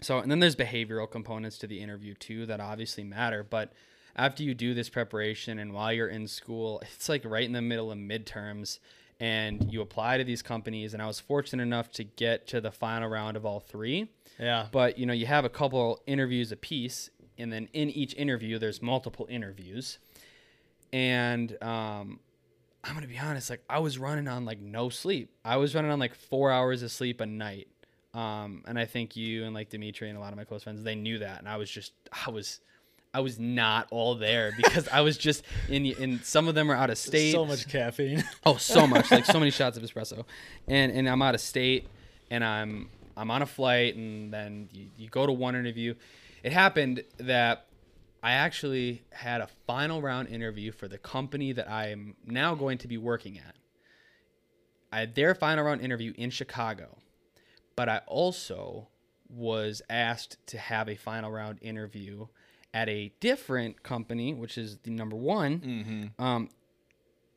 so, 0.00 0.18
and 0.18 0.30
then 0.30 0.40
there's 0.40 0.56
behavioral 0.56 1.10
components 1.10 1.58
to 1.58 1.66
the 1.66 1.80
interview 1.80 2.14
too 2.14 2.46
that 2.46 2.60
obviously 2.60 3.04
matter. 3.04 3.42
But 3.42 3.72
after 4.14 4.42
you 4.42 4.54
do 4.54 4.74
this 4.74 4.88
preparation 4.88 5.58
and 5.58 5.72
while 5.72 5.92
you're 5.92 6.08
in 6.08 6.26
school, 6.26 6.80
it's 6.82 7.08
like 7.08 7.24
right 7.24 7.44
in 7.44 7.52
the 7.52 7.62
middle 7.62 7.90
of 7.90 7.98
midterms 7.98 8.78
and 9.18 9.72
you 9.72 9.80
apply 9.80 10.18
to 10.18 10.24
these 10.24 10.42
companies. 10.42 10.92
And 10.92 11.02
I 11.02 11.06
was 11.06 11.20
fortunate 11.20 11.62
enough 11.62 11.90
to 11.92 12.04
get 12.04 12.46
to 12.48 12.60
the 12.60 12.70
final 12.70 13.08
round 13.08 13.36
of 13.36 13.46
all 13.46 13.60
three. 13.60 14.10
Yeah. 14.38 14.66
But, 14.70 14.98
you 14.98 15.06
know, 15.06 15.14
you 15.14 15.26
have 15.26 15.44
a 15.44 15.48
couple 15.48 16.02
interviews 16.06 16.52
a 16.52 16.56
piece. 16.56 17.10
And 17.38 17.52
then 17.52 17.68
in 17.72 17.90
each 17.90 18.14
interview, 18.14 18.58
there's 18.58 18.82
multiple 18.82 19.26
interviews. 19.30 19.98
And, 20.92 21.56
um, 21.62 22.20
I'm 22.84 22.94
gonna 22.94 23.08
be 23.08 23.18
honest, 23.18 23.50
like 23.50 23.64
I 23.68 23.80
was 23.80 23.98
running 23.98 24.28
on 24.28 24.44
like 24.44 24.60
no 24.60 24.90
sleep. 24.90 25.34
I 25.44 25.56
was 25.56 25.74
running 25.74 25.90
on 25.90 25.98
like 25.98 26.14
four 26.14 26.52
hours 26.52 26.82
of 26.82 26.92
sleep 26.92 27.20
a 27.20 27.26
night. 27.26 27.66
Um, 28.16 28.62
and 28.66 28.78
I 28.78 28.86
think 28.86 29.14
you 29.14 29.44
and 29.44 29.54
like 29.54 29.68
Dimitri 29.68 30.08
and 30.08 30.16
a 30.16 30.20
lot 30.20 30.32
of 30.32 30.38
my 30.38 30.44
close 30.44 30.62
friends, 30.62 30.82
they 30.82 30.94
knew 30.94 31.18
that, 31.18 31.38
and 31.38 31.48
I 31.48 31.58
was 31.58 31.70
just, 31.70 31.92
I 32.26 32.30
was, 32.30 32.60
I 33.12 33.20
was 33.20 33.38
not 33.38 33.88
all 33.90 34.14
there 34.14 34.52
because 34.56 34.88
I 34.88 35.02
was 35.02 35.18
just 35.18 35.42
in, 35.68 35.84
in 35.84 36.22
some 36.22 36.48
of 36.48 36.54
them 36.54 36.70
are 36.70 36.74
out 36.74 36.88
of 36.88 36.96
state. 36.96 37.32
So 37.32 37.44
much 37.44 37.68
caffeine. 37.68 38.24
Oh, 38.46 38.56
so 38.56 38.86
much, 38.86 39.10
like 39.10 39.26
so 39.26 39.38
many 39.38 39.50
shots 39.50 39.76
of 39.76 39.82
espresso, 39.82 40.24
and 40.66 40.92
and 40.92 41.08
I'm 41.08 41.20
out 41.20 41.34
of 41.34 41.42
state, 41.42 41.88
and 42.30 42.42
I'm 42.42 42.88
I'm 43.18 43.30
on 43.30 43.42
a 43.42 43.46
flight, 43.46 43.96
and 43.96 44.32
then 44.32 44.70
you, 44.72 44.86
you 44.96 45.08
go 45.08 45.26
to 45.26 45.32
one 45.32 45.54
interview. 45.54 45.94
It 46.42 46.52
happened 46.52 47.04
that 47.18 47.66
I 48.22 48.32
actually 48.32 49.02
had 49.10 49.40
a 49.40 49.48
final 49.66 50.00
round 50.00 50.28
interview 50.28 50.72
for 50.72 50.88
the 50.88 50.98
company 50.98 51.52
that 51.52 51.70
I 51.70 51.88
am 51.88 52.14
now 52.24 52.54
going 52.54 52.78
to 52.78 52.88
be 52.88 52.96
working 52.96 53.38
at. 53.38 53.56
I 54.90 55.00
had 55.00 55.14
their 55.14 55.34
final 55.34 55.64
round 55.64 55.80
interview 55.82 56.14
in 56.16 56.30
Chicago, 56.30 56.96
but 57.76 57.88
I 57.88 58.00
also 58.06 58.88
was 59.28 59.82
asked 59.90 60.44
to 60.48 60.58
have 60.58 60.88
a 60.88 60.96
final 60.96 61.30
round 61.30 61.58
interview 61.62 62.26
at 62.72 62.88
a 62.88 63.12
different 63.20 63.82
company, 63.82 64.34
which 64.34 64.58
is 64.58 64.78
the 64.78 64.90
number 64.90 65.16
one. 65.16 66.12
Um, 66.18 66.50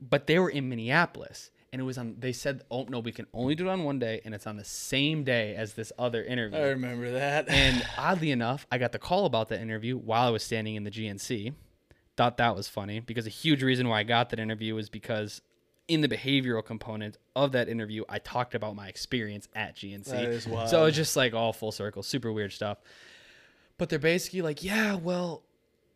but 0.02 0.28
they 0.28 0.40
were 0.40 0.50
in 0.50 0.70
Minneapolis, 0.70 1.52
and 1.72 1.82
it 1.82 1.84
was 1.86 1.98
on. 1.98 2.16
They 2.20 2.32
said, 2.34 2.64
"Oh 2.72 2.86
no, 2.90 3.00
we 3.00 3.12
can 3.12 3.28
only 3.34 3.54
do 3.56 3.68
it 3.68 3.72
on 3.72 3.84
one 3.84 4.00
day, 4.00 4.22
and 4.24 4.34
it's 4.34 4.48
on 4.48 4.56
the 4.58 4.64
same 4.66 5.24
day 5.24 5.56
as 5.56 5.74
this 5.74 5.92
other 6.00 6.24
interview." 6.24 6.58
I 6.58 6.68
remember 6.70 7.12
that. 7.12 7.50
And 7.50 7.86
oddly 7.98 8.32
enough, 8.32 8.66
I 8.72 8.78
got 8.78 8.92
the 8.92 9.00
call 9.00 9.26
about 9.26 9.50
that 9.50 9.62
interview 9.62 9.98
while 9.98 10.28
I 10.28 10.30
was 10.30 10.44
standing 10.44 10.76
in 10.76 10.84
the 10.84 10.92
GNC. 10.92 11.54
Thought 12.16 12.38
that 12.38 12.56
was 12.56 12.68
funny 12.68 13.00
because 13.00 13.26
a 13.26 13.30
huge 13.30 13.64
reason 13.64 13.88
why 13.88 14.00
I 14.00 14.04
got 14.04 14.30
that 14.30 14.40
interview 14.40 14.76
was 14.76 14.90
because 14.90 15.42
in 15.90 16.02
the 16.02 16.08
behavioral 16.08 16.64
component 16.64 17.18
of 17.36 17.52
that 17.52 17.68
interview, 17.68 18.04
I 18.08 18.20
talked 18.20 18.54
about 18.56 18.76
my 18.76 18.88
experience 18.88 19.50
at 19.56 19.76
GNC. 19.76 20.06
That 20.06 20.24
is 20.26 20.48
wild. 20.48 20.70
So 20.70 20.86
it's 20.86 20.96
just 20.96 21.18
like 21.18 21.34
all 21.34 21.52
full 21.52 21.72
circle, 21.72 22.04
super 22.04 22.32
weird 22.32 22.54
stuff. 22.54 22.78
But 23.78 23.90
they're 23.90 23.98
basically 24.00 24.42
like, 24.42 24.64
yeah, 24.64 24.96
well, 24.96 25.42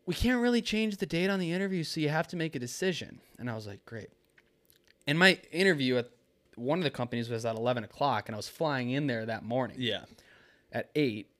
we 0.04 0.14
can't 0.14 0.42
really 0.42 0.60
change 0.62 0.96
the 0.96 1.06
date 1.06 1.30
on 1.30 1.38
the 1.38 1.52
interview, 1.52 1.84
so 1.84 2.00
you 2.00 2.08
have 2.08 2.26
to 2.28 2.36
make 2.36 2.54
a 2.54 2.58
decision. 2.58 3.20
And 3.38 3.48
I 3.48 3.54
was 3.54 3.66
like, 3.66 3.84
great. 3.86 4.08
And 5.06 5.18
my 5.18 5.38
interview 5.52 5.96
at 5.98 6.10
one 6.56 6.78
of 6.78 6.84
the 6.84 6.90
companies 6.90 7.28
was 7.30 7.44
at 7.44 7.56
11 7.56 7.84
o'clock, 7.84 8.28
and 8.28 8.34
I 8.34 8.36
was 8.36 8.48
flying 8.48 8.90
in 8.90 9.06
there 9.06 9.24
that 9.26 9.44
morning 9.44 9.76
Yeah. 9.80 10.04
at 10.72 10.90
8, 10.94 11.30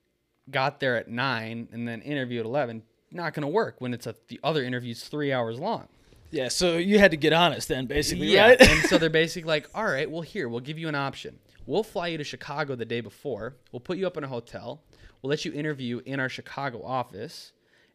got 0.51 0.81
there 0.81 0.97
at 0.97 1.09
9, 1.09 1.69
and 1.73 1.89
then 1.89 2.03
interview 2.03 2.41
at 2.41 2.47
11. 2.47 2.83
Not 3.11 3.35
going 3.35 3.43
to 3.43 3.49
work 3.49 3.77
when 3.81 3.93
it's 3.95 4.07
a, 4.07 4.15
the 4.29 4.39
other 4.45 4.63
interview's 4.63 5.05
three 5.05 5.33
hours 5.33 5.59
long. 5.59 5.89
Yeah. 6.35 6.49
So 6.49 6.77
you 6.77 6.99
had 6.99 7.13
to 7.13 7.17
get 7.17 7.33
honest 7.33 7.69
then, 7.69 7.87
basically, 7.87 8.27
Yeah. 8.27 8.49
right? 8.49 8.61
and 8.61 8.89
so 8.89 8.99
they're 8.99 9.09
basically 9.25 9.47
like, 9.49 9.69
all 9.75 9.85
right, 9.85 10.11
well, 10.11 10.23
here, 10.23 10.49
we'll 10.49 10.61
give 10.61 10.79
you 10.79 10.89
an 10.89 10.95
option. 10.95 11.39
We'll 11.67 11.83
fly 11.85 12.09
you 12.09 12.19
to 12.19 12.25
Chicago 12.25 12.75
the 12.75 12.85
day 12.85 13.01
before. 13.01 13.57
We'll 13.73 13.81
put 13.81 13.97
you 13.99 14.07
up 14.07 14.17
in 14.17 14.25
a 14.25 14.29
hotel. 14.29 14.83
We'll 15.23 15.31
let 15.31 15.45
you 15.45 15.53
interview 15.53 16.01
in 16.05 16.21
our 16.21 16.29
Chicago 16.29 16.83
office. 16.85 17.53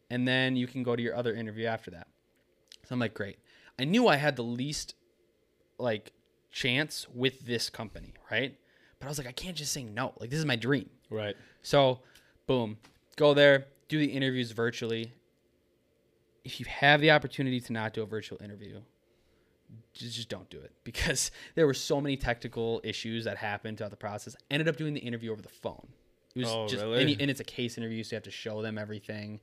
And 0.08 0.26
then 0.26 0.56
you 0.56 0.66
can 0.66 0.82
go 0.82 0.96
to 0.96 1.02
your 1.02 1.14
other 1.14 1.34
interview 1.34 1.66
after 1.66 1.90
that. 1.92 2.08
So 2.86 2.94
I'm 2.94 2.98
like, 2.98 3.14
great. 3.14 3.38
I 3.78 3.84
knew 3.84 4.08
I 4.08 4.16
had 4.16 4.34
the 4.36 4.42
least 4.42 4.94
like 5.78 6.12
chance 6.50 7.06
with 7.14 7.46
this 7.46 7.70
company, 7.70 8.14
right? 8.30 8.56
But 8.98 9.06
I 9.06 9.08
was 9.08 9.18
like, 9.18 9.28
I 9.28 9.32
can't 9.32 9.56
just 9.56 9.72
say 9.72 9.84
no. 9.84 10.12
Like, 10.18 10.30
this 10.30 10.38
is 10.38 10.44
my 10.46 10.56
dream. 10.56 10.90
right. 11.10 11.36
So, 11.62 12.00
boom, 12.46 12.78
go 13.16 13.34
there, 13.34 13.66
do 13.88 13.98
the 13.98 14.06
interviews 14.06 14.50
virtually. 14.52 15.12
If 16.44 16.60
you 16.60 16.66
have 16.68 17.00
the 17.00 17.10
opportunity 17.10 17.60
to 17.60 17.72
not 17.72 17.92
do 17.92 18.02
a 18.02 18.06
virtual 18.06 18.40
interview, 18.42 18.80
just, 19.92 20.28
don't 20.28 20.48
do 20.50 20.58
it 20.58 20.72
because 20.84 21.30
there 21.54 21.66
were 21.66 21.74
so 21.74 22.00
many 22.00 22.16
technical 22.16 22.80
issues 22.84 23.24
that 23.24 23.36
happened 23.36 23.78
throughout 23.78 23.90
the 23.90 23.96
process. 23.96 24.34
Ended 24.50 24.68
up 24.68 24.76
doing 24.76 24.94
the 24.94 25.00
interview 25.00 25.32
over 25.32 25.42
the 25.42 25.48
phone. 25.48 25.86
It 26.34 26.40
was 26.40 26.48
Oh, 26.48 26.66
just 26.68 26.82
really? 26.84 27.12
and, 27.12 27.22
and 27.22 27.30
it's 27.30 27.40
a 27.40 27.44
case 27.44 27.76
interview, 27.76 28.02
so 28.04 28.12
you 28.12 28.16
have 28.16 28.22
to 28.24 28.30
show 28.30 28.62
them 28.62 28.78
everything, 28.78 29.40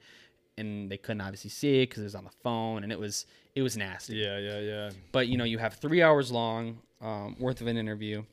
and 0.57 0.89
they 0.89 0.97
couldn't 0.97 1.21
obviously 1.21 1.49
see 1.49 1.81
it 1.83 1.89
because 1.89 2.01
it 2.01 2.05
was 2.05 2.15
on 2.15 2.23
the 2.23 2.31
phone, 2.43 2.83
and 2.83 2.91
it 2.91 2.99
was 2.99 3.25
it 3.55 3.61
was 3.61 3.75
nasty 3.75 4.15
Yeah. 4.15 4.37
Yeah. 4.37 4.59
Yeah. 4.59 4.89
but 5.11 5.27
you 5.27 5.37
know 5.37 5.43
you 5.43 5.57
have 5.57 5.73
three 5.75 6.01
hours 6.01 6.31
long 6.31 6.79
um, 7.01 7.35
worth 7.39 7.59
of 7.61 7.67
an 7.67 7.75
interview 7.77 8.23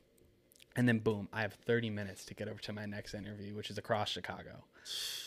and 0.75 0.87
then 0.87 0.99
boom 0.99 1.27
i 1.33 1.41
have 1.41 1.53
30 1.53 1.89
minutes 1.89 2.25
to 2.25 2.33
get 2.35 2.47
over 2.47 2.59
to 2.59 2.73
my 2.73 2.85
next 2.85 3.13
interview 3.15 3.55
which 3.55 3.69
is 3.71 3.77
across 3.79 4.09
chicago 4.09 4.63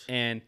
and 0.08 0.40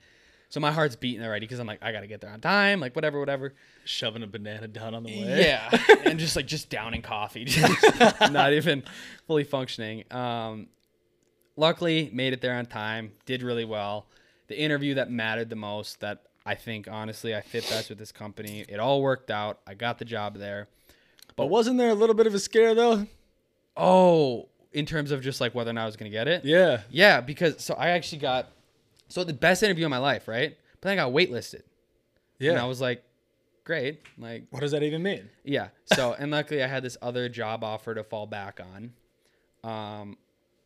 so 0.50 0.60
my 0.60 0.70
heart's 0.70 0.94
beating 0.96 1.24
already 1.24 1.44
because 1.46 1.58
i'm 1.58 1.66
like 1.66 1.78
i 1.82 1.90
gotta 1.92 2.06
get 2.06 2.20
there 2.20 2.30
on 2.30 2.40
time 2.40 2.78
like 2.80 2.94
whatever 2.94 3.18
whatever 3.18 3.54
Shoving 3.86 4.22
a 4.22 4.26
banana 4.26 4.68
down 4.68 4.94
on 4.94 5.02
the 5.04 5.10
way. 5.22 5.46
yeah 5.48 5.70
and 6.04 6.18
just 6.18 6.36
like 6.36 6.46
just 6.46 6.68
downing 6.68 7.00
coffee 7.02 7.48
not 8.30 8.52
even 8.52 8.82
fully 9.26 9.44
functioning 9.44 10.04
um, 10.12 10.66
luckily 11.56 12.10
made 12.12 12.32
it 12.32 12.40
there 12.40 12.54
on 12.54 12.66
time 12.66 13.12
did 13.26 13.42
really 13.42 13.64
well 13.64 14.06
the 14.48 14.60
interview 14.60 14.94
that 14.94 15.10
mattered 15.10 15.48
the 15.48 15.56
most 15.56 16.00
that 16.00 16.24
i 16.44 16.54
think 16.54 16.88
honestly 16.90 17.34
i 17.34 17.40
fit 17.40 17.66
best 17.70 17.88
with 17.88 17.98
this 17.98 18.12
company 18.12 18.64
it 18.68 18.78
all 18.78 19.00
worked 19.02 19.30
out 19.30 19.60
i 19.66 19.74
got 19.74 19.98
the 19.98 20.04
job 20.04 20.36
there 20.36 20.68
But 21.36 21.46
wasn't 21.46 21.78
there 21.78 21.88
a 21.90 21.94
little 21.94 22.14
bit 22.14 22.26
of 22.26 22.34
a 22.34 22.38
scare 22.38 22.74
though? 22.74 23.06
Oh, 23.76 24.48
in 24.72 24.84
terms 24.84 25.10
of 25.10 25.22
just 25.22 25.40
like 25.40 25.54
whether 25.54 25.70
or 25.70 25.72
not 25.72 25.82
I 25.82 25.86
was 25.86 25.96
gonna 25.96 26.10
get 26.10 26.28
it. 26.28 26.44
Yeah. 26.44 26.82
Yeah, 26.90 27.20
because 27.22 27.64
so 27.64 27.74
I 27.74 27.90
actually 27.90 28.18
got 28.18 28.50
so 29.10 29.22
the 29.24 29.32
best 29.34 29.62
interview 29.62 29.84
of 29.84 29.90
my 29.90 29.98
life, 29.98 30.26
right? 30.28 30.56
But 30.80 30.88
then 30.88 30.98
I 30.98 31.02
got 31.02 31.12
waitlisted. 31.12 31.62
Yeah. 32.38 32.52
And 32.52 32.60
I 32.60 32.64
was 32.64 32.80
like, 32.80 33.02
great. 33.64 34.00
Like, 34.18 34.44
what 34.50 34.60
does 34.60 34.70
that 34.72 34.82
even 34.82 35.02
mean? 35.02 35.28
yeah. 35.44 35.68
So 35.94 36.14
and 36.18 36.30
luckily 36.30 36.62
I 36.62 36.66
had 36.66 36.82
this 36.82 36.96
other 37.02 37.28
job 37.28 37.62
offer 37.62 37.94
to 37.94 38.02
fall 38.02 38.26
back 38.26 38.60
on. 38.60 38.92
Um 39.62 40.16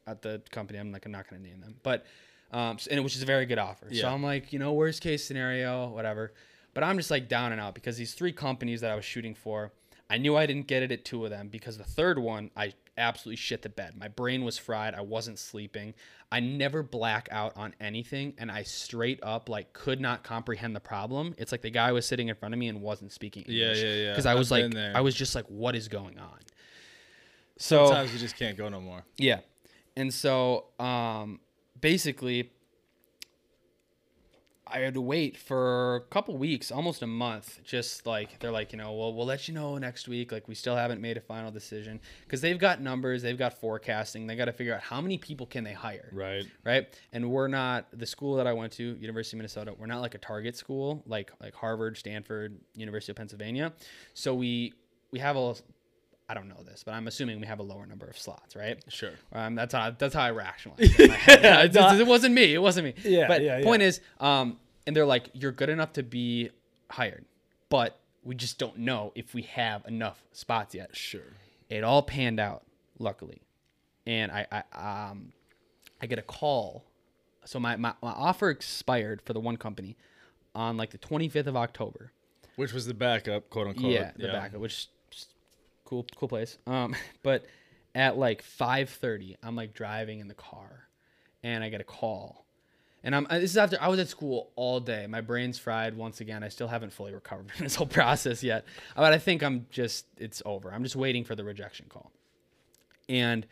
at 0.07 0.23
the 0.23 0.43
company. 0.51 0.79
I'm 0.79 0.93
like, 0.93 1.05
I'm 1.07 1.13
not 1.13 1.29
gonna 1.29 1.43
name 1.43 1.61
them. 1.61 1.75
But 1.83 2.07
um 2.53 2.79
and 2.89 2.99
it 2.99 3.03
was 3.03 3.13
just 3.13 3.25
a 3.25 3.27
very 3.27 3.47
good 3.47 3.59
offer. 3.59 3.89
Yeah. 3.91 4.03
So 4.03 4.09
I'm 4.09 4.23
like, 4.23 4.53
you 4.53 4.59
know, 4.59 4.73
worst 4.73 5.03
case 5.03 5.25
scenario, 5.25 5.89
whatever. 5.89 6.33
But 6.75 6.85
I'm 6.85 6.97
just 6.97 7.11
like 7.11 7.29
down 7.29 7.53
and 7.53 7.61
out 7.61 7.75
because 7.75 7.97
these 7.97 8.15
three 8.15 8.33
companies 8.33 8.81
that 8.83 8.91
I 8.91 8.97
was 8.97 9.05
shooting 9.05 9.35
for, 9.35 9.73
I 10.11 10.19
knew 10.19 10.37
I 10.37 10.47
didn't 10.47 10.67
get 10.67 10.83
it 10.83 10.93
at 10.93 11.05
two 11.05 11.25
of 11.25 11.31
them 11.31 11.49
because 11.49 11.79
the 11.79 11.85
third 11.85 12.19
one 12.19 12.51
I 12.57 12.75
absolutely 12.97 13.37
shit 13.37 13.63
the 13.63 13.69
bed. 13.69 13.95
My 13.99 14.09
brain 14.09 14.45
was 14.45 14.59
fried. 14.59 14.95
I 14.95 15.01
wasn't 15.01 15.39
sleeping. 15.39 15.95
I 16.31 16.41
never 16.41 16.83
black 16.83 17.29
out 17.31 17.57
on 17.57 17.75
anything 17.81 18.35
and 18.39 18.51
I 18.51 18.63
straight 18.65 19.21
up 19.23 19.49
like 19.49 19.73
could 19.73 20.01
not 20.01 20.23
comprehend 20.23 20.77
the 20.77 20.81
problem. 20.81 21.35
It's 21.39 21.53
like 21.53 21.63
the 21.63 21.71
guy 21.71 21.93
was 21.93 22.07
sitting 22.07 22.29
in 22.29 22.35
front 22.35 22.55
of 22.55 22.59
me 22.59 22.69
and 22.69 22.81
wasn't 22.81 23.13
speaking 23.13 23.45
English. 23.45 23.79
yeah, 23.79 23.89
yeah. 23.89 23.95
yeah. 23.95 24.11
Because 24.13 24.27
I 24.27 24.35
was 24.35 24.53
I've 24.53 24.73
like. 24.73 24.95
I 24.95 25.01
was 25.01 25.15
just 25.15 25.35
like 25.35 25.47
what 25.47 25.75
is 25.75 25.89
going 25.89 26.19
on? 26.19 26.39
So 27.57 27.87
Sometimes 27.87 28.13
you 28.13 28.19
just 28.19 28.37
can't 28.37 28.57
go 28.57 28.69
no 28.69 28.81
more. 28.81 29.05
yeah. 29.17 29.41
And 29.97 30.13
so 30.13 30.67
um 30.79 31.41
basically 31.81 32.51
I 34.67 34.79
had 34.79 34.95
to 34.95 35.01
wait 35.01 35.37
for 35.37 35.97
a 35.97 36.01
couple 36.01 36.37
weeks, 36.39 36.73
almost 36.73 37.03
a 37.03 37.07
month, 37.07 37.61
just 37.65 38.07
like 38.07 38.39
they're 38.41 38.51
like, 38.51 38.73
you 38.73 38.79
know, 38.79 38.93
well, 38.95 39.13
we'll 39.13 39.27
let 39.27 39.47
you 39.47 39.53
know 39.55 39.77
next 39.77 40.09
week. 40.09 40.33
Like, 40.33 40.49
we 40.49 40.55
still 40.55 40.75
haven't 40.75 41.03
made 41.03 41.19
a 41.19 41.21
final 41.21 41.51
decision 41.51 42.01
because 42.25 42.41
they've 42.41 42.59
got 42.59 42.81
numbers, 42.81 43.23
they've 43.23 43.37
got 43.39 43.53
forecasting, 43.61 44.27
they 44.27 44.37
got 44.37 44.47
to 44.47 44.53
figure 44.53 44.75
out 44.75 44.81
how 44.81 45.01
many 45.03 45.19
people 45.19 45.45
can 45.47 45.65
they 45.65 45.75
hire, 45.75 46.09
Right. 46.13 46.47
right? 46.65 46.89
And 47.13 47.31
we're 47.31 47.49
not 47.49 47.87
the 47.93 48.07
school 48.07 48.37
that 48.37 48.47
I 48.47 48.55
went 48.55 48.73
to, 48.75 48.97
University 48.99 49.37
of 49.37 49.39
Minnesota. 49.39 49.75
We're 49.79 49.87
not 49.87 50.01
like 50.01 50.15
a 50.15 50.19
target 50.19 50.57
school 50.57 51.03
like 51.07 51.31
like 51.41 51.55
Harvard, 51.55 51.99
Stanford, 51.99 52.57
University 52.75 53.13
of 53.13 53.17
Pennsylvania. 53.17 53.73
So 54.15 54.35
we 54.35 54.73
we 55.11 55.19
have 55.19 55.37
a 55.37 55.55
I 56.29 56.35
don't 56.35 56.49
know 56.49 56.63
this, 56.65 56.83
but 56.83 56.95
I'm 56.95 57.07
assuming 57.07 57.39
we 57.41 57.47
have 57.47 57.59
a 57.59 57.63
lower 57.63 57.85
number 57.87 58.07
of 58.07 58.19
slots, 58.19 58.57
right? 58.57 58.83
Sure. 58.89 59.13
Um, 59.33 59.55
that's 59.55 59.75
how 59.75 59.91
that's 59.91 60.15
how 60.15 60.23
I 60.23 60.31
rationalize. 60.31 60.81
It, 60.81 61.01
in 61.01 61.09
my 61.11 61.15
head. 61.17 61.75
Yeah, 61.75 61.95
it, 61.95 62.07
wasn't 62.07 62.35
me. 62.35 62.55
It 62.55 62.63
wasn't 62.63 62.87
me. 62.87 62.95
Yeah, 63.05 63.29
But 63.29 63.43
yeah, 63.43 63.63
point 63.63 63.83
is, 63.83 64.01
um, 64.21 64.59
and 64.87 64.97
they're 64.97 65.05
like, 65.05 65.29
you're 65.35 65.53
good 65.53 65.69
enough 65.69 65.93
to 65.95 66.03
be 66.03 66.51
hired, 66.91 67.27
but 67.69 67.99
we 68.23 68.35
just 68.35 68.59
don't 68.59 68.79
know 68.79 69.13
if 69.15 69.35
we 69.35 69.43
have 69.43 69.85
enough 69.87 70.23
spots 70.33 70.75
yet. 70.75 70.97
Sure. 70.97 71.21
It 71.69 71.85
all 71.85 72.03
panned 72.03 72.41
out, 72.41 72.63
luckily, 72.99 73.43
and 74.07 74.33
I, 74.33 74.47
I 74.51 75.11
um, 75.11 75.33
I 76.01 76.07
get 76.07 76.19
a 76.19 76.23
call. 76.23 76.85
So 77.45 77.61
my, 77.61 77.77
my 77.77 77.93
my 78.03 78.13
offer 78.13 78.49
expired 78.49 79.21
for 79.21 79.35
the 79.35 79.41
one 79.41 79.59
company 79.59 79.99
on 80.55 80.79
like 80.79 80.91
the 80.91 80.99
25th 80.99 81.47
of 81.49 81.57
October. 81.57 82.13
Which 82.57 82.73
was 82.73 82.87
the 82.87 82.95
backup, 82.95 83.51
quote 83.51 83.67
unquote. 83.67 83.93
Yeah, 83.93 84.13
the 84.17 84.29
backup, 84.29 84.61
which 84.61 84.89
cool, 85.95 86.07
cool 86.17 86.29
place. 86.29 86.59
Um, 86.67 86.95
but 87.23 87.47
at 87.95 88.17
like 88.19 88.43
five 88.43 88.91
thirty, 88.91 89.37
I'm 89.43 89.57
like 89.57 89.75
driving 89.75 90.21
in 90.21 90.29
the 90.29 90.35
car, 90.35 90.89
and 91.43 91.63
I 91.63 91.69
get 91.69 91.81
a 91.81 91.85
call, 91.85 92.45
and 93.03 93.15
I'm 93.15 93.27
uh, 93.31 93.39
this 93.39 93.51
is 93.51 93.57
after 93.57 93.79
I 93.81 93.89
was 93.89 94.01
at 94.01 94.09
school 94.09 94.51
all 94.57 94.81
day. 94.81 95.07
My 95.07 95.21
brain's 95.21 95.59
fried 95.59 95.97
once 95.97 96.21
again. 96.21 96.43
I 96.43 96.49
still 96.49 96.69
haven't 96.69 96.93
fully 96.93 97.13
recovered 97.13 97.51
from 97.51 97.63
this 97.65 97.77
whole 97.77 97.87
process 97.87 98.43
yet, 98.43 98.65
but 98.97 99.13
I 99.13 99.19
think 99.19 99.43
I'm 99.43 99.67
just 99.71 100.07
it's 100.17 100.43
over. 100.45 100.73
I'm 100.73 100.83
just 100.83 100.97
waiting 100.97 101.25
for 101.25 101.35
the 101.35 101.45
rejection 101.45 101.87
call, 101.89 102.11
and. 103.09 103.47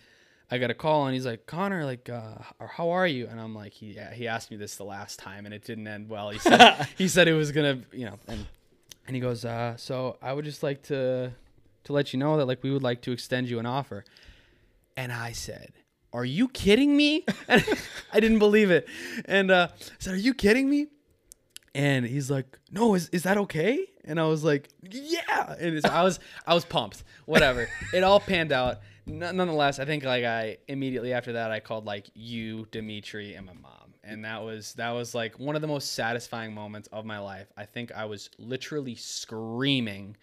I 0.50 0.58
got 0.58 0.70
a 0.70 0.74
call 0.74 1.06
and 1.06 1.14
he's 1.14 1.24
like, 1.24 1.46
Connor, 1.46 1.86
like, 1.86 2.10
uh, 2.10 2.34
how 2.72 2.90
are 2.90 3.06
you? 3.06 3.26
And 3.26 3.40
I'm 3.40 3.54
like, 3.54 3.72
he, 3.72 3.92
yeah, 3.92 4.12
he 4.12 4.28
asked 4.28 4.50
me 4.50 4.58
this 4.58 4.76
the 4.76 4.84
last 4.84 5.18
time 5.18 5.46
and 5.46 5.54
it 5.54 5.64
didn't 5.64 5.86
end 5.86 6.10
well. 6.10 6.28
He 6.28 6.38
said, 6.38 6.88
he 6.98 7.08
said 7.08 7.26
it 7.26 7.32
was 7.32 7.52
gonna, 7.52 7.78
you 7.90 8.04
know, 8.04 8.18
and 8.28 8.44
and 9.06 9.16
he 9.16 9.20
goes, 9.20 9.46
uh, 9.46 9.76
so 9.76 10.18
I 10.20 10.32
would 10.32 10.44
just 10.44 10.62
like 10.62 10.82
to 10.84 11.32
to 11.84 11.92
let 11.92 12.12
you 12.12 12.18
know 12.18 12.36
that 12.36 12.46
like 12.46 12.62
we 12.62 12.70
would 12.70 12.82
like 12.82 13.02
to 13.02 13.12
extend 13.12 13.48
you 13.48 13.58
an 13.58 13.66
offer. 13.66 14.04
And 14.96 15.12
I 15.12 15.32
said, 15.32 15.72
Are 16.12 16.24
you 16.24 16.48
kidding 16.48 16.96
me? 16.96 17.24
And 17.48 17.64
I 18.12 18.20
didn't 18.20 18.38
believe 18.38 18.70
it. 18.70 18.88
And 19.24 19.50
uh, 19.50 19.68
I 19.70 19.84
said, 19.98 20.14
Are 20.14 20.18
you 20.18 20.34
kidding 20.34 20.68
me? 20.68 20.88
And 21.74 22.04
he's 22.04 22.30
like, 22.30 22.58
No, 22.70 22.94
is, 22.94 23.08
is 23.10 23.22
that 23.22 23.38
okay? 23.38 23.86
And 24.04 24.20
I 24.20 24.26
was 24.26 24.44
like, 24.44 24.68
Yeah. 24.82 25.54
And 25.58 25.80
so 25.82 25.88
I 25.88 26.02
was 26.02 26.20
I 26.46 26.54
was 26.54 26.64
pumped. 26.64 27.04
Whatever. 27.26 27.68
it 27.94 28.02
all 28.02 28.20
panned 28.20 28.52
out. 28.52 28.80
Nonetheless, 29.06 29.78
I 29.78 29.84
think 29.84 30.04
like 30.04 30.24
I 30.24 30.58
immediately 30.68 31.12
after 31.12 31.32
that 31.32 31.50
I 31.50 31.60
called 31.60 31.86
like 31.86 32.10
you, 32.14 32.66
Dimitri, 32.70 33.34
and 33.34 33.46
my 33.46 33.54
mom. 33.54 33.94
And 34.04 34.24
that 34.24 34.42
was 34.42 34.74
that 34.74 34.90
was 34.90 35.14
like 35.14 35.38
one 35.38 35.56
of 35.56 35.62
the 35.62 35.68
most 35.68 35.92
satisfying 35.92 36.54
moments 36.54 36.88
of 36.92 37.04
my 37.04 37.18
life. 37.18 37.48
I 37.56 37.64
think 37.64 37.92
I 37.92 38.04
was 38.04 38.30
literally 38.38 38.94
screaming 38.94 40.16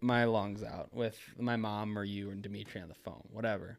my 0.00 0.24
lungs 0.24 0.62
out 0.62 0.92
with 0.92 1.18
my 1.38 1.56
mom 1.56 1.98
or 1.98 2.04
you 2.04 2.30
and 2.30 2.42
Dimitri 2.42 2.80
on 2.80 2.88
the 2.88 2.94
phone, 2.94 3.22
whatever. 3.32 3.78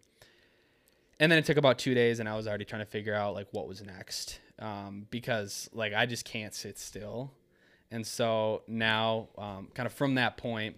And 1.19 1.32
then 1.32 1.38
it 1.38 1.45
took 1.45 1.57
about 1.57 1.78
two 1.78 1.93
days, 1.93 2.19
and 2.19 2.28
I 2.28 2.36
was 2.36 2.47
already 2.47 2.65
trying 2.65 2.82
to 2.82 2.89
figure 2.89 3.13
out 3.13 3.36
like 3.36 3.47
what 3.51 3.67
was 3.67 3.84
next, 3.84 4.39
um, 4.59 5.05
because 5.11 5.69
like 5.72 5.93
I 5.93 6.05
just 6.05 6.26
can't 6.26 6.53
sit 6.53 6.80
still. 6.80 7.32
And 7.91 8.07
so 8.07 8.63
now, 8.67 9.28
um, 9.38 9.67
kind 9.74 9.86
of 9.86 9.93
from 9.93 10.15
that 10.15 10.38
point, 10.38 10.78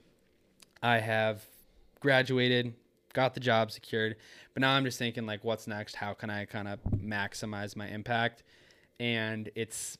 I 0.81 0.97
have 0.97 1.43
graduated, 1.99 2.73
got 3.13 3.35
the 3.35 3.39
job 3.39 3.71
secured, 3.71 4.17
but 4.53 4.61
now 4.61 4.71
I'm 4.71 4.83
just 4.83 4.99
thinking 4.99 5.25
like, 5.25 5.43
what's 5.43 5.67
next? 5.67 5.95
How 5.95 6.13
can 6.13 6.29
I 6.29 6.45
kind 6.45 6.67
of 6.67 6.79
maximize 6.91 7.75
my 7.75 7.87
impact? 7.87 8.43
And 8.99 9.49
it's 9.55 9.97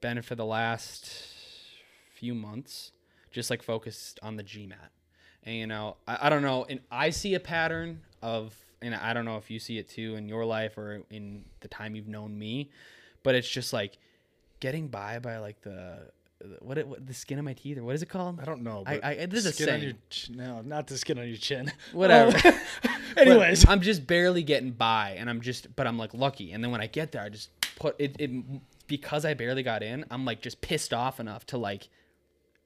been 0.00 0.22
for 0.22 0.34
the 0.34 0.44
last 0.44 1.10
few 2.14 2.34
months, 2.34 2.92
just 3.30 3.50
like 3.50 3.62
focused 3.62 4.18
on 4.22 4.36
the 4.36 4.44
GMAT. 4.44 4.74
And 5.44 5.56
you 5.56 5.66
know, 5.66 5.96
I, 6.06 6.18
I 6.22 6.28
don't 6.28 6.42
know, 6.42 6.66
and 6.68 6.80
I 6.90 7.10
see 7.10 7.34
a 7.34 7.40
pattern 7.40 8.00
of, 8.22 8.54
and 8.82 8.94
I 8.94 9.12
don't 9.14 9.24
know 9.24 9.36
if 9.36 9.50
you 9.50 9.58
see 9.58 9.78
it 9.78 9.88
too 9.88 10.16
in 10.16 10.28
your 10.28 10.44
life 10.44 10.76
or 10.76 11.02
in 11.10 11.44
the 11.60 11.68
time 11.68 11.94
you've 11.94 12.08
known 12.08 12.38
me, 12.38 12.70
but 13.22 13.34
it's 13.34 13.48
just 13.48 13.72
like 13.72 13.96
getting 14.60 14.88
by 14.88 15.18
by 15.18 15.38
like 15.38 15.60
the 15.62 15.98
what, 16.60 16.78
it, 16.78 16.86
what 16.88 17.06
the 17.06 17.12
skin 17.14 17.38
of 17.38 17.44
my 17.44 17.52
teeth 17.52 17.76
or 17.78 17.84
what 17.84 17.94
is 17.94 18.02
it 18.02 18.08
called? 18.08 18.38
I 18.40 18.44
don't 18.44 18.62
know. 18.62 18.82
I- 18.86 18.94
but 18.96 19.04
I- 19.04 19.26
there's 19.26 19.46
a 19.46 19.52
skin 19.52 19.68
on 19.68 19.72
saying. 19.80 19.82
your 19.82 19.92
ch- 20.08 20.30
no, 20.30 20.62
not 20.62 20.86
the 20.86 20.96
skin 20.98 21.18
on 21.18 21.28
your 21.28 21.36
chin. 21.36 21.70
Whatever. 21.92 22.36
Anyways, 23.16 23.64
But 23.64 23.72
I'm 23.72 23.80
just 23.80 24.06
barely 24.06 24.42
getting 24.42 24.70
by, 24.72 25.16
and 25.18 25.28
I'm 25.28 25.40
just, 25.40 25.74
but 25.76 25.86
I'm 25.86 25.98
like 25.98 26.14
lucky. 26.14 26.52
And 26.52 26.62
then 26.62 26.70
when 26.70 26.80
I 26.80 26.86
get 26.86 27.12
there, 27.12 27.22
I 27.22 27.28
just 27.28 27.50
put 27.76 27.96
it, 27.98 28.16
it 28.18 28.30
because 28.86 29.24
I 29.24 29.34
barely 29.34 29.62
got 29.62 29.82
in. 29.82 30.04
I'm 30.10 30.24
like 30.24 30.40
just 30.40 30.60
pissed 30.60 30.94
off 30.94 31.20
enough 31.20 31.44
to 31.46 31.58
like 31.58 31.88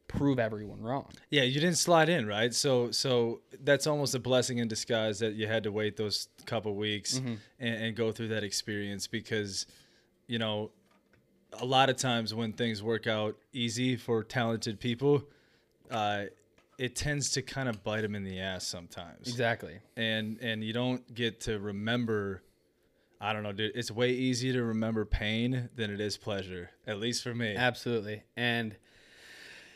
prove 0.09 0.39
everyone 0.39 0.81
wrong. 0.81 1.09
yeah, 1.31 1.43
you 1.43 1.61
didn't 1.61 1.79
slide 1.79 2.09
in, 2.09 2.27
right? 2.27 2.55
So, 2.55 2.91
so 2.91 3.41
that's 3.63 3.87
almost 3.87 4.15
a 4.15 4.19
blessing 4.21 4.59
in 4.59 4.69
disguise 4.69 5.19
that 5.21 5.35
you 5.35 5.47
had 5.47 5.63
to 5.65 5.73
wait 5.73 5.97
those 5.97 6.29
couple 6.47 6.75
weeks 6.75 7.19
Mm-hmm. 7.19 7.35
and, 7.61 7.75
and 7.85 7.97
go 7.97 8.13
through 8.13 8.29
that 8.29 8.45
experience 8.45 9.07
because, 9.07 9.67
you 10.27 10.39
know, 10.39 10.71
a 11.55 11.65
lot 11.65 11.89
of 11.91 11.97
times 11.97 12.35
when 12.35 12.53
things 12.53 12.83
work 12.83 13.07
out 13.07 13.37
easy 13.53 13.97
for 13.97 14.23
talented 14.25 14.79
people, 14.81 15.23
uh, 15.91 16.25
it 16.79 16.97
tends 16.97 17.31
to 17.31 17.43
kind 17.43 17.69
of 17.69 17.83
bite 17.85 18.01
them 18.03 18.15
in 18.15 18.25
the 18.25 18.41
ass 18.41 18.67
sometimes. 18.67 19.29
Exactly. 19.29 19.79
and 19.97 20.39
and 20.41 20.63
you 20.65 20.73
don't 20.73 21.15
get 21.15 21.41
to 21.43 21.59
remember 21.61 22.43
i 23.21 23.33
don't 23.33 23.45
know 23.45 23.53
dude 23.53 23.71
it's 23.77 23.93
way 23.93 24.11
easier 24.11 24.53
to 24.53 24.65
remember 24.65 25.05
pain 25.05 25.69
than 25.77 25.89
it 25.93 26.01
is 26.01 26.17
pleasure 26.17 26.69
at 26.87 26.99
least 26.99 27.23
for 27.23 27.33
me 27.33 27.55
Absolutely. 27.57 28.25
And 28.37 28.75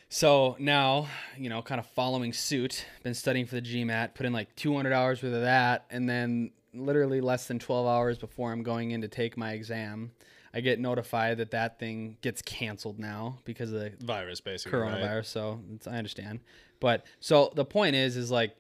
so 0.09 0.57
now, 0.59 1.09
you 1.37 1.49
know, 1.49 1.61
kind 1.63 1.79
of 1.79 1.87
following 1.87 2.33
suit, 2.33 2.87
been 3.03 3.15
studying 3.15 3.47
for 3.47 3.57
the 3.57 3.63
GMAT, 3.63 4.15
put 4.15 4.27
in 4.27 4.33
like 4.33 4.55
200 4.57 4.93
hours 4.93 5.23
worth 5.23 5.35
of 5.35 5.43
that, 5.43 5.85
and 5.91 6.09
then 6.09 6.51
literally 6.73 7.21
less 7.21 7.47
than 7.47 7.59
12 7.59 7.87
hours 7.87 8.19
before 8.19 8.53
I'm 8.53 8.63
going 8.63 8.93
in 8.93 9.03
to 9.03 9.09
take 9.09 9.37
my 9.37 9.53
exam, 9.53 10.13
I 10.55 10.61
get 10.61 10.81
notified 10.81 11.39
that 11.39 11.51
that 11.51 11.79
thing 11.79 12.17
gets 12.23 12.41
canceled 12.43 12.99
now 12.99 13.39
because 13.45 13.73
of 13.73 13.81
the 13.81 13.93
virus 14.01 14.41
basically 14.41 14.79
coronavirus. 14.79 15.15
right? 15.15 15.27
So 15.27 15.61
it's, 15.75 15.87
I 15.87 15.97
understand. 15.97 16.41
But 16.81 17.05
so 17.21 17.53
the 17.55 17.65
point 17.65 17.97
is, 17.97 18.17
is 18.17 18.31
like, 18.31 18.57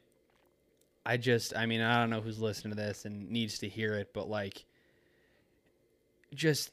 I 1.07 1.17
just, 1.17 1.57
I 1.57 1.65
mean, 1.65 1.81
I 1.81 1.99
don't 1.99 2.11
know 2.11 2.21
who's 2.21 2.39
listening 2.39 2.75
to 2.75 2.77
this 2.77 3.07
and 3.07 3.31
needs 3.31 3.61
to 3.61 3.69
hear 3.69 3.95
it, 3.95 4.13
but 4.13 4.29
like, 4.29 4.67
just 6.35 6.71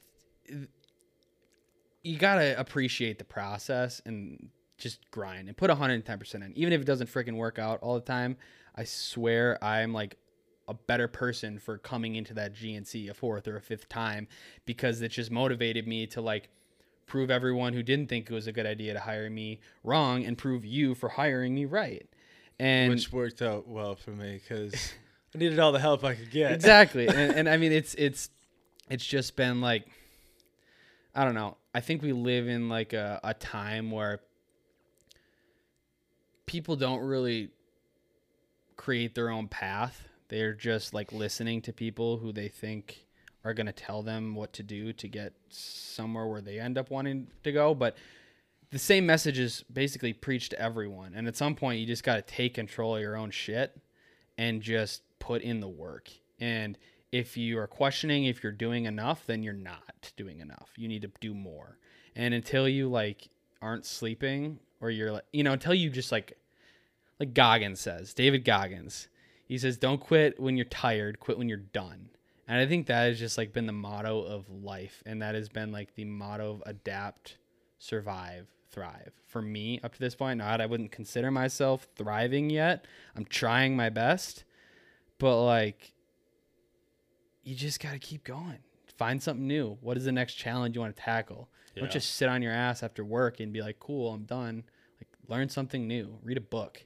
you 2.03 2.17
gotta 2.17 2.59
appreciate 2.59 3.17
the 3.17 3.23
process 3.23 4.01
and 4.05 4.49
just 4.77 4.99
grind 5.11 5.47
and 5.47 5.55
put 5.55 5.69
110% 5.69 6.35
in. 6.35 6.53
Even 6.55 6.73
if 6.73 6.81
it 6.81 6.85
doesn't 6.85 7.07
freaking 7.07 7.35
work 7.35 7.59
out 7.59 7.79
all 7.81 7.95
the 7.95 8.01
time, 8.01 8.37
I 8.75 8.83
swear 8.83 9.63
I'm 9.63 9.93
like 9.93 10.17
a 10.67 10.73
better 10.73 11.07
person 11.07 11.59
for 11.59 11.77
coming 11.77 12.15
into 12.15 12.33
that 12.33 12.53
GNC 12.53 13.09
a 13.09 13.13
fourth 13.13 13.47
or 13.47 13.55
a 13.55 13.61
fifth 13.61 13.87
time 13.87 14.27
because 14.65 15.01
it 15.01 15.09
just 15.09 15.31
motivated 15.31 15.87
me 15.87 16.07
to 16.07 16.21
like 16.21 16.49
prove 17.05 17.29
everyone 17.29 17.73
who 17.73 17.83
didn't 17.83 18.09
think 18.09 18.29
it 18.29 18.33
was 18.33 18.47
a 18.47 18.51
good 18.51 18.65
idea 18.65 18.93
to 18.93 18.99
hire 18.99 19.29
me 19.29 19.59
wrong 19.83 20.25
and 20.25 20.37
prove 20.37 20.65
you 20.65 20.95
for 20.95 21.09
hiring 21.09 21.53
me 21.53 21.65
right. 21.65 22.07
And 22.59 22.89
which 22.89 23.11
worked 23.11 23.41
out 23.41 23.67
well 23.67 23.95
for 23.95 24.11
me 24.11 24.41
because 24.41 24.73
i 25.35 25.37
needed 25.37 25.59
all 25.59 25.73
the 25.73 25.79
help 25.79 26.05
i 26.05 26.15
could 26.15 26.31
get 26.31 26.53
exactly 26.53 27.05
and, 27.09 27.17
and 27.33 27.49
i 27.49 27.57
mean 27.57 27.73
it's 27.73 27.93
it's 27.95 28.29
it's 28.89 29.05
just 29.05 29.35
been 29.35 29.59
like 29.59 29.85
i 31.13 31.25
don't 31.25 31.33
know 31.33 31.57
i 31.73 31.81
think 31.81 32.01
we 32.01 32.13
live 32.13 32.47
in 32.47 32.69
like 32.69 32.93
a, 32.93 33.19
a 33.25 33.33
time 33.33 33.91
where 33.91 34.21
people 36.45 36.75
don't 36.75 37.01
really 37.01 37.49
create 38.75 39.15
their 39.15 39.29
own 39.29 39.47
path 39.47 40.07
they're 40.27 40.53
just 40.53 40.93
like 40.93 41.11
listening 41.11 41.61
to 41.61 41.71
people 41.71 42.17
who 42.17 42.31
they 42.31 42.47
think 42.47 43.05
are 43.43 43.53
going 43.53 43.67
to 43.67 43.71
tell 43.71 44.01
them 44.01 44.35
what 44.35 44.51
to 44.53 44.63
do 44.63 44.91
to 44.91 45.07
get 45.07 45.33
somewhere 45.49 46.27
where 46.27 46.41
they 46.41 46.59
end 46.59 46.77
up 46.77 46.89
wanting 46.89 47.27
to 47.43 47.51
go 47.51 47.73
but 47.73 47.95
the 48.71 48.79
same 48.79 49.05
message 49.05 49.39
is 49.39 49.63
basically 49.71 50.11
preached 50.11 50.51
to 50.51 50.59
everyone 50.59 51.13
and 51.15 51.27
at 51.27 51.37
some 51.37 51.55
point 51.55 51.79
you 51.79 51.85
just 51.85 52.03
got 52.03 52.15
to 52.15 52.21
take 52.21 52.55
control 52.55 52.95
of 52.95 53.01
your 53.01 53.15
own 53.15 53.31
shit 53.31 53.79
and 54.37 54.61
just 54.61 55.01
put 55.19 55.41
in 55.41 55.59
the 55.59 55.67
work. 55.67 56.09
And 56.39 56.77
if 57.11 57.37
you 57.37 57.57
are 57.59 57.67
questioning 57.67 58.25
if 58.25 58.43
you're 58.43 58.51
doing 58.51 58.85
enough, 58.85 59.25
then 59.25 59.43
you're 59.43 59.53
not 59.53 60.11
doing 60.17 60.39
enough. 60.39 60.71
You 60.75 60.87
need 60.87 61.01
to 61.03 61.11
do 61.19 61.33
more. 61.33 61.77
And 62.15 62.33
until 62.33 62.67
you 62.67 62.89
like 62.89 63.29
aren't 63.61 63.85
sleeping 63.85 64.59
or 64.81 64.89
you're 64.89 65.11
like, 65.11 65.25
you 65.31 65.43
know, 65.43 65.53
until 65.53 65.73
you 65.73 65.89
just 65.89 66.11
like, 66.11 66.37
like 67.19 67.33
Goggins 67.33 67.79
says, 67.79 68.13
David 68.13 68.43
Goggins, 68.45 69.07
he 69.47 69.57
says, 69.57 69.77
don't 69.77 69.99
quit 69.99 70.39
when 70.39 70.57
you're 70.57 70.65
tired, 70.65 71.19
quit 71.19 71.37
when 71.37 71.49
you're 71.49 71.57
done. 71.57 72.09
And 72.47 72.59
I 72.59 72.67
think 72.67 72.87
that 72.87 73.07
has 73.07 73.19
just 73.19 73.37
like 73.37 73.53
been 73.53 73.65
the 73.65 73.73
motto 73.73 74.21
of 74.21 74.49
life. 74.49 75.01
And 75.05 75.21
that 75.21 75.35
has 75.35 75.49
been 75.49 75.71
like 75.71 75.95
the 75.95 76.05
motto 76.05 76.51
of 76.51 76.63
adapt, 76.65 77.37
survive, 77.79 78.47
thrive 78.71 79.13
for 79.27 79.41
me 79.41 79.79
up 79.83 79.93
to 79.93 79.99
this 79.99 80.15
point. 80.15 80.39
Not, 80.39 80.61
I 80.61 80.65
wouldn't 80.65 80.91
consider 80.91 81.31
myself 81.31 81.87
thriving 81.95 82.49
yet. 82.49 82.85
I'm 83.15 83.25
trying 83.25 83.75
my 83.75 83.89
best, 83.89 84.43
but 85.17 85.43
like, 85.43 85.93
you 87.43 87.55
just 87.55 87.79
got 87.79 87.93
to 87.93 87.99
keep 87.99 88.23
going. 88.23 88.59
Find 88.97 89.21
something 89.21 89.47
new. 89.47 89.77
What 89.81 89.97
is 89.97 90.05
the 90.05 90.11
next 90.11 90.33
challenge 90.35 90.75
you 90.75 90.81
want 90.81 90.95
to 90.95 91.01
tackle? 91.01 91.49
Yeah. 91.75 91.81
Don't 91.81 91.91
just 91.91 92.15
sit 92.15 92.29
on 92.29 92.41
your 92.41 92.53
ass 92.53 92.83
after 92.83 93.03
work 93.03 93.39
and 93.39 93.51
be 93.53 93.61
like, 93.61 93.79
cool, 93.79 94.13
I'm 94.13 94.23
done. 94.23 94.63
Like, 94.99 95.07
learn 95.27 95.49
something 95.49 95.87
new. 95.87 96.17
Read 96.23 96.37
a 96.37 96.41
book. 96.41 96.85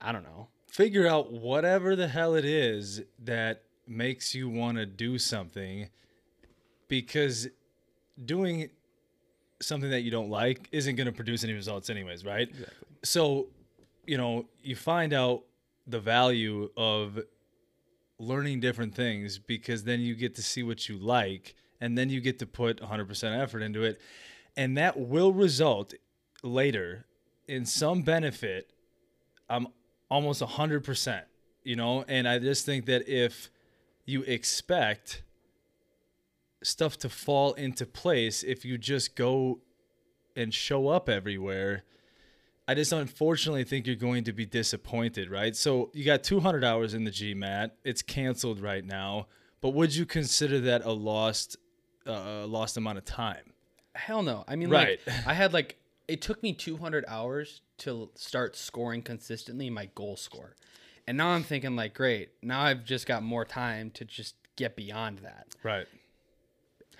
I 0.00 0.12
don't 0.12 0.24
know. 0.24 0.48
figure 0.66 1.06
out 1.06 1.32
whatever 1.32 1.96
the 1.96 2.06
hell 2.08 2.34
it 2.34 2.44
is 2.44 3.02
that 3.24 3.62
makes 3.86 4.34
you 4.34 4.48
want 4.48 4.76
to 4.76 4.84
do 4.84 5.16
something 5.18 5.88
because 6.88 7.48
doing 8.24 8.68
something 9.62 9.88
that 9.90 10.00
you 10.02 10.10
don't 10.10 10.28
like 10.28 10.68
isn't 10.72 10.96
going 10.96 11.06
to 11.06 11.12
produce 11.12 11.44
any 11.44 11.52
results 11.54 11.88
anyways 11.88 12.24
right 12.24 12.50
so 13.02 13.46
you 14.06 14.18
know 14.18 14.44
you 14.62 14.76
find 14.76 15.12
out 15.14 15.44
the 15.86 15.98
value 16.00 16.68
of 16.76 17.18
learning 18.18 18.60
different 18.60 18.94
things 18.94 19.38
because 19.38 19.84
then 19.84 20.00
you 20.00 20.14
get 20.14 20.34
to 20.34 20.42
see 20.42 20.62
what 20.62 20.88
you 20.88 20.98
like 20.98 21.54
and 21.80 21.96
then 21.96 22.10
you 22.10 22.20
get 22.20 22.38
to 22.38 22.46
put 22.46 22.80
100% 22.80 23.42
effort 23.42 23.60
into 23.60 23.82
it. 23.82 24.00
And 24.56 24.76
that 24.78 24.98
will 24.98 25.32
result 25.32 25.94
later 26.42 27.06
in 27.48 27.64
some 27.64 28.02
benefit 28.02 28.70
i'm 29.48 29.66
almost 30.10 30.42
100% 30.42 31.22
you 31.64 31.76
know? 31.76 32.04
And 32.08 32.28
i 32.28 32.38
just 32.38 32.64
think 32.66 32.86
that 32.86 33.08
if 33.08 33.50
you 34.04 34.22
expect 34.22 35.22
stuff 36.62 36.96
to 36.98 37.08
fall 37.08 37.52
into 37.54 37.86
place 37.86 38.42
if 38.42 38.64
you 38.64 38.78
just 38.78 39.16
go 39.16 39.60
and 40.34 40.52
show 40.52 40.88
up 40.88 41.08
everywhere 41.08 41.84
i 42.68 42.74
just 42.74 42.92
unfortunately 42.92 43.64
think 43.64 43.86
you're 43.86 43.96
going 43.96 44.24
to 44.24 44.32
be 44.32 44.46
disappointed 44.46 45.30
right? 45.30 45.56
So 45.56 45.90
you 45.92 46.04
got 46.04 46.22
200 46.24 46.64
hours 46.64 46.94
in 46.94 47.04
the 47.04 47.10
gmat 47.10 47.72
it's 47.84 48.02
canceled 48.02 48.60
right 48.60 48.84
now. 48.84 49.26
But 49.62 49.70
would 49.70 49.96
you 49.96 50.04
consider 50.04 50.60
that 50.60 50.84
a 50.84 50.92
lost 50.92 51.56
uh, 52.06 52.46
lost 52.46 52.76
amount 52.76 52.98
of 52.98 53.04
time 53.04 53.52
Hell 53.94 54.22
no. 54.22 54.44
I 54.46 54.56
mean, 54.56 54.68
Right. 54.68 55.00
like, 55.06 55.26
I 55.26 55.32
had 55.32 55.54
like, 55.54 55.76
it 56.06 56.20
took 56.20 56.42
me 56.42 56.52
200 56.52 57.06
hours 57.08 57.62
to 57.78 58.10
start 58.14 58.54
scoring 58.54 59.00
consistently 59.00 59.70
my 59.70 59.86
goal 59.94 60.16
score. 60.16 60.54
And 61.06 61.16
now 61.16 61.28
I'm 61.28 61.42
thinking, 61.42 61.76
like, 61.76 61.94
great. 61.94 62.28
Now 62.42 62.60
I've 62.60 62.84
just 62.84 63.06
got 63.06 63.22
more 63.22 63.46
time 63.46 63.90
to 63.92 64.04
just 64.04 64.34
get 64.56 64.76
beyond 64.76 65.20
that. 65.20 65.46
right 65.62 65.86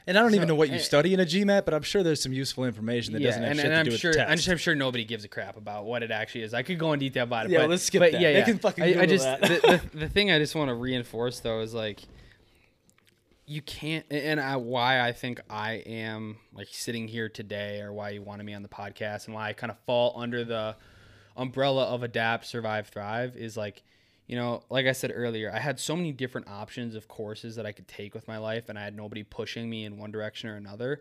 and 0.08 0.16
I 0.16 0.22
don't 0.22 0.34
even 0.36 0.46
know 0.46 0.54
what 0.54 0.68
you 0.68 0.74
and- 0.74 0.82
study 0.82 1.14
in 1.14 1.20
a 1.20 1.24
GMAT, 1.24 1.64
but 1.64 1.74
I'm 1.74 1.82
sure 1.82 2.02
there's 2.02 2.22
some 2.22 2.32
useful 2.32 2.64
information 2.64 3.12
that 3.14 3.22
doesn't 3.22 3.42
have 3.42 3.50
and, 3.50 3.58
shit 3.58 3.64
and 3.66 3.72
to 3.74 3.78
I'm 3.80 3.84
do 3.86 3.90
with 3.90 4.00
sure, 4.00 4.12
the 4.12 4.20
I'm, 4.22 4.28
test. 4.28 4.38
just, 4.44 4.48
I'm 4.52 4.58
sure 4.58 4.74
nobody 4.76 5.04
gives 5.04 5.24
a 5.24 5.28
crap 5.28 5.56
about 5.56 5.84
what 5.84 6.02
it 6.04 6.10
actually 6.12 6.42
is. 6.42 6.54
I 6.54 6.62
could 6.62 6.78
go 6.78 6.92
in 6.92 7.00
detail 7.00 7.24
about 7.24 7.46
it. 7.46 7.50
Yeah, 7.52 7.62
but, 7.62 7.70
let's 7.70 7.82
skip 7.82 8.00
but 8.00 8.12
that. 8.12 8.20
Yeah, 8.20 8.28
yeah. 8.30 8.40
They 8.40 8.44
can 8.44 8.58
fucking 8.58 8.84
I, 8.84 9.02
I 9.02 9.06
just 9.06 9.24
that. 9.24 9.40
the, 9.40 9.80
the, 9.92 9.98
the 9.98 10.08
thing 10.08 10.30
I 10.30 10.38
just 10.38 10.54
want 10.54 10.68
to 10.68 10.74
reinforce 10.74 11.40
though 11.40 11.60
is 11.60 11.74
like 11.74 12.02
you 13.46 13.62
can't 13.62 14.04
and 14.10 14.40
I, 14.40 14.56
why 14.56 15.00
i 15.00 15.12
think 15.12 15.40
i 15.48 15.74
am 15.74 16.38
like 16.52 16.68
sitting 16.70 17.06
here 17.08 17.28
today 17.28 17.80
or 17.80 17.92
why 17.92 18.10
you 18.10 18.22
wanted 18.22 18.44
me 18.44 18.54
on 18.54 18.62
the 18.62 18.68
podcast 18.68 19.26
and 19.26 19.34
why 19.34 19.48
i 19.48 19.52
kind 19.52 19.70
of 19.70 19.78
fall 19.86 20.14
under 20.16 20.44
the 20.44 20.76
umbrella 21.36 21.84
of 21.84 22.02
adapt 22.02 22.46
survive 22.46 22.88
thrive 22.88 23.36
is 23.36 23.56
like 23.56 23.82
you 24.26 24.36
know 24.36 24.62
like 24.68 24.86
i 24.86 24.92
said 24.92 25.12
earlier 25.14 25.52
i 25.54 25.58
had 25.58 25.78
so 25.78 25.94
many 25.94 26.12
different 26.12 26.48
options 26.48 26.94
of 26.94 27.06
courses 27.08 27.56
that 27.56 27.66
i 27.66 27.72
could 27.72 27.86
take 27.86 28.14
with 28.14 28.26
my 28.26 28.38
life 28.38 28.68
and 28.68 28.78
i 28.78 28.82
had 28.82 28.96
nobody 28.96 29.22
pushing 29.22 29.70
me 29.70 29.84
in 29.84 29.96
one 29.96 30.10
direction 30.10 30.48
or 30.48 30.56
another 30.56 31.00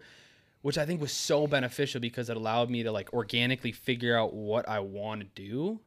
which 0.62 0.78
i 0.78 0.86
think 0.86 1.02
was 1.02 1.12
so 1.12 1.48
beneficial 1.48 2.00
because 2.00 2.30
it 2.30 2.38
allowed 2.38 2.70
me 2.70 2.84
to 2.84 2.92
like 2.92 3.12
organically 3.14 3.72
figure 3.72 4.18
out 4.18 4.34
what 4.34 4.68
i 4.70 4.80
want 4.80 5.22
to 5.22 5.28
do 5.42 5.80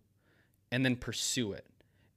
and 0.70 0.84
then 0.84 0.96
pursue 0.96 1.52
it. 1.52 1.66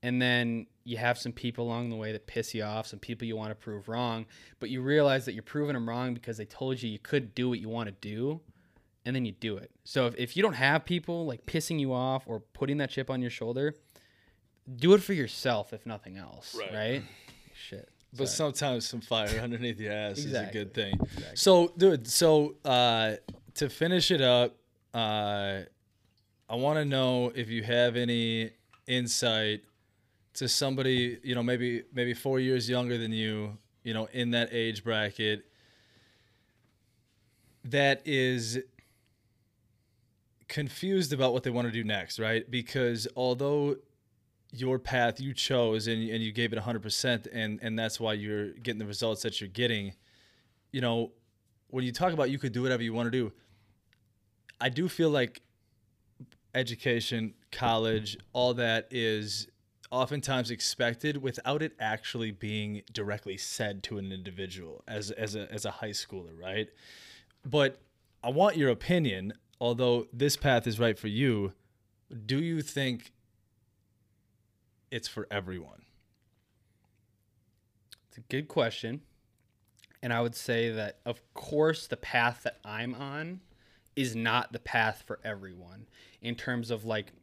And 0.03 0.21
then 0.21 0.65
you 0.83 0.97
have 0.97 1.17
some 1.17 1.31
people 1.31 1.65
along 1.65 1.89
the 1.89 1.95
way 1.95 2.11
that 2.11 2.25
piss 2.25 2.55
you 2.55 2.63
off, 2.63 2.87
some 2.87 2.99
people 2.99 3.27
you 3.27 3.35
want 3.35 3.49
to 3.49 3.55
prove 3.55 3.87
wrong, 3.87 4.25
but 4.59 4.69
you 4.69 4.81
realize 4.81 5.25
that 5.25 5.33
you're 5.33 5.43
proving 5.43 5.73
them 5.73 5.87
wrong 5.87 6.13
because 6.13 6.37
they 6.37 6.45
told 6.45 6.81
you 6.81 6.89
you 6.89 6.99
could 6.99 7.35
do 7.35 7.49
what 7.49 7.59
you 7.59 7.69
want 7.69 7.87
to 7.87 7.95
do, 8.01 8.41
and 9.05 9.15
then 9.15 9.25
you 9.25 9.31
do 9.31 9.57
it. 9.57 9.71
So 9.83 10.07
if, 10.07 10.15
if 10.17 10.37
you 10.37 10.41
don't 10.41 10.53
have 10.53 10.85
people 10.85 11.25
like 11.25 11.45
pissing 11.45 11.79
you 11.79 11.93
off 11.93 12.23
or 12.25 12.39
putting 12.39 12.77
that 12.77 12.89
chip 12.89 13.09
on 13.09 13.21
your 13.21 13.29
shoulder, 13.29 13.75
do 14.75 14.93
it 14.93 15.03
for 15.03 15.13
yourself, 15.13 15.73
if 15.73 15.85
nothing 15.85 16.17
else. 16.17 16.55
Right. 16.57 16.73
Right? 16.73 17.03
Shit. 17.53 17.89
But 18.13 18.27
Sorry. 18.27 18.51
sometimes 18.51 18.89
some 18.89 19.01
fire 19.01 19.39
underneath 19.39 19.79
your 19.79 19.93
ass 19.93 20.17
is 20.17 20.33
a 20.33 20.49
good 20.51 20.73
thing. 20.73 20.99
So, 21.35 21.71
dude, 21.77 22.07
so 22.07 22.55
uh, 22.65 23.15
to 23.55 23.69
finish 23.69 24.11
it 24.11 24.19
up, 24.19 24.57
uh, 24.93 25.61
I 26.49 26.55
want 26.55 26.77
to 26.79 26.85
know 26.85 27.31
if 27.33 27.49
you 27.49 27.63
have 27.63 27.95
any 27.95 28.51
insight 28.85 29.63
to 30.35 30.47
somebody, 30.47 31.19
you 31.23 31.35
know, 31.35 31.43
maybe 31.43 31.83
maybe 31.93 32.13
four 32.13 32.39
years 32.39 32.69
younger 32.69 32.97
than 32.97 33.11
you, 33.11 33.57
you 33.83 33.93
know, 33.93 34.07
in 34.13 34.31
that 34.31 34.49
age 34.51 34.83
bracket, 34.83 35.45
that 37.65 38.01
is 38.05 38.59
confused 40.47 41.13
about 41.13 41.33
what 41.33 41.43
they 41.43 41.49
want 41.49 41.67
to 41.67 41.71
do 41.71 41.83
next, 41.83 42.19
right? 42.19 42.49
Because 42.49 43.07
although 43.15 43.77
your 44.51 44.77
path 44.77 45.21
you 45.21 45.33
chose 45.33 45.87
and, 45.87 46.09
and 46.09 46.21
you 46.21 46.33
gave 46.33 46.51
it 46.51 46.59
100% 46.59 47.27
and, 47.31 47.59
and 47.61 47.79
that's 47.79 47.99
why 47.99 48.11
you're 48.11 48.51
getting 48.51 48.79
the 48.79 48.85
results 48.85 49.21
that 49.21 49.39
you're 49.39 49.49
getting, 49.49 49.93
you 50.71 50.81
know, 50.81 51.11
when 51.69 51.85
you 51.85 51.91
talk 51.93 52.11
about 52.11 52.29
you 52.29 52.37
could 52.37 52.51
do 52.51 52.61
whatever 52.61 52.83
you 52.83 52.93
want 52.93 53.07
to 53.07 53.11
do, 53.11 53.31
I 54.59 54.67
do 54.67 54.89
feel 54.89 55.09
like 55.09 55.41
education, 56.53 57.33
college, 57.51 58.17
all 58.33 58.53
that 58.55 58.87
is 58.91 59.47
oftentimes 59.91 60.49
expected 60.49 61.21
without 61.21 61.61
it 61.61 61.73
actually 61.79 62.31
being 62.31 62.81
directly 62.91 63.37
said 63.37 63.83
to 63.83 63.97
an 63.97 64.11
individual 64.11 64.83
as 64.87 65.11
as 65.11 65.35
a 65.35 65.51
as 65.51 65.65
a 65.65 65.71
high 65.71 65.89
schooler, 65.89 66.37
right? 66.37 66.69
But 67.45 67.79
I 68.23 68.29
want 68.29 68.57
your 68.57 68.69
opinion, 68.69 69.33
although 69.59 70.07
this 70.13 70.37
path 70.37 70.65
is 70.65 70.79
right 70.79 70.97
for 70.97 71.07
you, 71.07 71.53
do 72.25 72.41
you 72.41 72.61
think 72.61 73.11
it's 74.89 75.07
for 75.07 75.27
everyone? 75.31 75.83
It's 78.09 78.17
a 78.17 78.21
good 78.21 78.47
question. 78.47 79.01
And 80.03 80.11
I 80.11 80.21
would 80.21 80.35
say 80.35 80.71
that, 80.71 80.97
of 81.05 81.21
course, 81.33 81.87
the 81.87 81.97
path 81.97 82.41
that 82.43 82.57
I'm 82.65 82.95
on 82.95 83.41
is 83.95 84.15
not 84.15 84.51
the 84.51 84.59
path 84.59 85.03
for 85.05 85.19
everyone 85.23 85.87
in 86.21 86.35
terms 86.35 86.71
of 86.71 86.85
like 86.85 87.13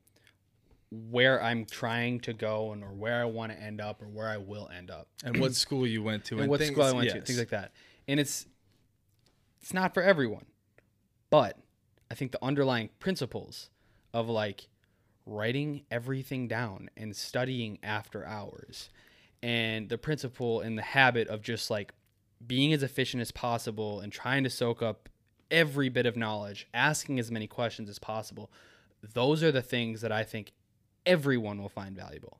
where 0.90 1.42
I'm 1.42 1.66
trying 1.66 2.20
to 2.20 2.32
go 2.32 2.72
and 2.72 2.82
or 2.82 2.92
where 2.92 3.20
I 3.20 3.24
want 3.26 3.52
to 3.52 3.60
end 3.60 3.80
up 3.80 4.02
or 4.02 4.06
where 4.06 4.28
I 4.28 4.38
will 4.38 4.68
end 4.74 4.90
up 4.90 5.08
And 5.22 5.38
what 5.38 5.54
school 5.54 5.86
you 5.86 6.02
went 6.02 6.24
to 6.26 6.38
and 6.38 6.48
what 6.48 6.62
school 6.62 6.82
I 6.82 6.92
went 6.92 7.10
to, 7.10 7.20
things 7.20 7.38
like 7.38 7.50
that. 7.50 7.72
And 8.06 8.18
it's 8.18 8.46
it's 9.60 9.74
not 9.74 9.92
for 9.92 10.02
everyone. 10.02 10.46
But 11.30 11.58
I 12.10 12.14
think 12.14 12.32
the 12.32 12.42
underlying 12.42 12.88
principles 13.00 13.70
of 14.14 14.28
like 14.28 14.68
writing 15.26 15.82
everything 15.90 16.48
down 16.48 16.88
and 16.96 17.14
studying 17.14 17.78
after 17.82 18.24
hours 18.24 18.88
and 19.42 19.88
the 19.88 19.98
principle 19.98 20.60
and 20.60 20.78
the 20.78 20.82
habit 20.82 21.28
of 21.28 21.42
just 21.42 21.70
like 21.70 21.92
being 22.46 22.72
as 22.72 22.82
efficient 22.82 23.20
as 23.20 23.30
possible 23.30 24.00
and 24.00 24.12
trying 24.12 24.42
to 24.44 24.50
soak 24.50 24.82
up 24.82 25.08
every 25.50 25.88
bit 25.88 26.06
of 26.06 26.16
knowledge, 26.16 26.66
asking 26.72 27.18
as 27.18 27.30
many 27.30 27.46
questions 27.46 27.88
as 27.88 27.98
possible. 27.98 28.50
Those 29.02 29.42
are 29.42 29.52
the 29.52 29.62
things 29.62 30.00
that 30.00 30.12
I 30.12 30.24
think 30.24 30.52
everyone 31.08 31.60
will 31.60 31.68
find 31.68 31.96
valuable. 31.96 32.38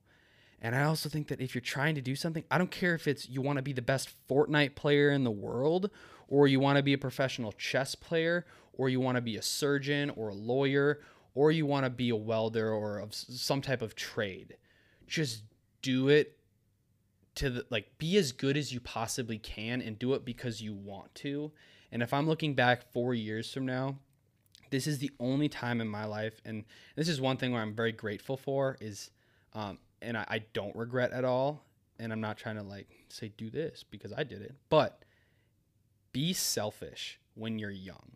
And 0.60 0.76
I 0.76 0.84
also 0.84 1.08
think 1.08 1.28
that 1.28 1.40
if 1.40 1.54
you're 1.54 1.62
trying 1.62 1.94
to 1.94 2.00
do 2.00 2.14
something, 2.14 2.44
I 2.50 2.58
don't 2.58 2.70
care 2.70 2.94
if 2.94 3.08
it's 3.08 3.28
you 3.28 3.40
want 3.40 3.56
to 3.56 3.62
be 3.62 3.72
the 3.72 3.82
best 3.82 4.10
Fortnite 4.28 4.74
player 4.74 5.10
in 5.10 5.24
the 5.24 5.30
world, 5.30 5.90
or 6.28 6.46
you 6.46 6.60
want 6.60 6.76
to 6.76 6.82
be 6.82 6.92
a 6.92 6.98
professional 6.98 7.52
chess 7.52 7.94
player, 7.94 8.44
or 8.74 8.88
you 8.88 9.00
want 9.00 9.16
to 9.16 9.22
be 9.22 9.36
a 9.36 9.42
surgeon 9.42 10.10
or 10.10 10.28
a 10.28 10.34
lawyer, 10.34 11.00
or 11.34 11.52
you 11.52 11.64
want 11.64 11.84
to 11.84 11.90
be 11.90 12.10
a 12.10 12.16
welder 12.16 12.72
or 12.72 12.98
of 12.98 13.14
some 13.14 13.62
type 13.62 13.82
of 13.82 13.94
trade. 13.94 14.56
Just 15.06 15.42
do 15.80 16.08
it 16.08 16.38
to 17.36 17.50
the, 17.50 17.66
like 17.70 17.96
be 17.98 18.16
as 18.16 18.32
good 18.32 18.56
as 18.56 18.72
you 18.72 18.80
possibly 18.80 19.38
can 19.38 19.80
and 19.80 19.96
do 19.98 20.14
it 20.14 20.24
because 20.24 20.60
you 20.60 20.74
want 20.74 21.14
to. 21.14 21.52
And 21.92 22.02
if 22.02 22.12
I'm 22.12 22.26
looking 22.26 22.54
back 22.54 22.92
4 22.92 23.14
years 23.14 23.52
from 23.52 23.64
now, 23.64 23.98
this 24.70 24.86
is 24.86 24.98
the 24.98 25.10
only 25.20 25.48
time 25.48 25.80
in 25.80 25.88
my 25.88 26.04
life 26.04 26.40
and 26.44 26.64
this 26.96 27.08
is 27.08 27.20
one 27.20 27.36
thing 27.36 27.52
where 27.52 27.62
I'm 27.62 27.74
very 27.74 27.92
grateful 27.92 28.36
for 28.36 28.76
is 28.80 29.10
um, 29.54 29.78
and 30.02 30.16
I, 30.16 30.24
I 30.28 30.38
don't 30.52 30.74
regret 30.76 31.12
at 31.12 31.24
all 31.24 31.62
and 31.98 32.12
I'm 32.12 32.20
not 32.20 32.36
trying 32.36 32.56
to 32.56 32.62
like 32.62 32.88
say 33.08 33.32
do 33.36 33.50
this 33.50 33.84
because 33.90 34.12
I 34.12 34.22
did 34.24 34.42
it 34.42 34.54
but 34.68 35.04
be 36.12 36.32
selfish 36.32 37.18
when 37.34 37.58
you're 37.58 37.70
young. 37.70 38.12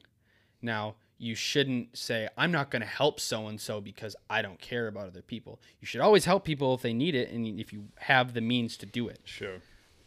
Now 0.60 0.96
you 1.18 1.34
shouldn't 1.34 1.96
say 1.96 2.28
I'm 2.36 2.50
not 2.50 2.70
going 2.70 2.82
to 2.82 2.88
help 2.88 3.20
so 3.20 3.46
and 3.46 3.60
so 3.60 3.80
because 3.80 4.16
I 4.28 4.42
don't 4.42 4.58
care 4.58 4.88
about 4.88 5.06
other 5.06 5.22
people. 5.22 5.60
You 5.80 5.86
should 5.86 6.00
always 6.00 6.24
help 6.24 6.44
people 6.44 6.74
if 6.74 6.82
they 6.82 6.92
need 6.92 7.14
it 7.14 7.30
and 7.30 7.60
if 7.60 7.72
you 7.72 7.88
have 7.98 8.34
the 8.34 8.40
means 8.40 8.76
to 8.78 8.86
do 8.86 9.08
it. 9.08 9.20
Sure. 9.24 9.58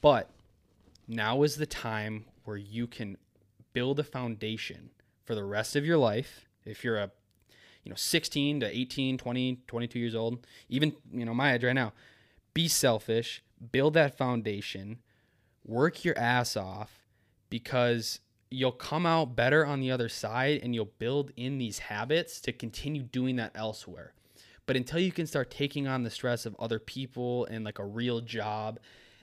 but 0.02 0.30
now 1.08 1.43
is 1.43 1.56
the 1.58 1.66
time 1.68 2.26
where 2.46 2.58
you 2.58 2.88
can 2.88 3.16
build 3.74 4.00
a 4.00 4.04
foundation 4.04 4.89
for 5.26 5.36
the 5.36 5.43
rest 5.43 5.76
of 5.76 5.86
your 5.86 5.97
life. 5.97 6.45
If 6.65 6.84
you're 6.84 6.97
a 6.97 7.11
you 7.84 7.89
know 7.89 7.95
16 7.95 8.61
to 8.61 8.78
18, 8.78 9.17
20, 9.17 9.59
22 9.67 9.99
years 9.99 10.15
old, 10.15 10.45
even 10.69 10.93
you 11.11 11.26
know 11.26 11.34
my 11.34 11.53
age 11.53 11.63
right 11.63 11.73
now, 11.73 11.93
be 12.53 12.67
selfish, 12.67 13.43
build 13.71 13.93
that 13.95 14.17
foundation, 14.17 14.99
work 15.65 16.05
your 16.05 16.17
ass 16.17 16.55
off 16.55 17.05
because 17.49 18.19
you'll 18.49 18.71
come 18.71 19.05
out 19.05 19.36
better 19.36 19.65
on 19.65 19.80
the 19.80 19.91
other 19.91 20.09
side 20.09 20.61
and 20.63 20.73
you'll 20.73 20.91
build 20.97 21.32
in 21.36 21.57
these 21.57 21.80
habits 21.80 22.39
to 22.41 22.53
continue 22.53 23.03
doing 23.03 23.36
that 23.36 23.51
elsewhere. 23.55 24.13
But 24.65 24.76
until 24.76 24.99
you 24.99 25.11
can 25.11 25.28
start 25.28 25.51
taking 25.51 25.88
on 25.88 26.03
the 26.03 26.09
stress 26.09 26.45
of 26.45 26.55
other 26.57 26.80
people 26.80 27.45
and 27.45 27.63
like 27.63 27.80
a 27.80 27.86
real 27.86 28.21
job 28.21 28.80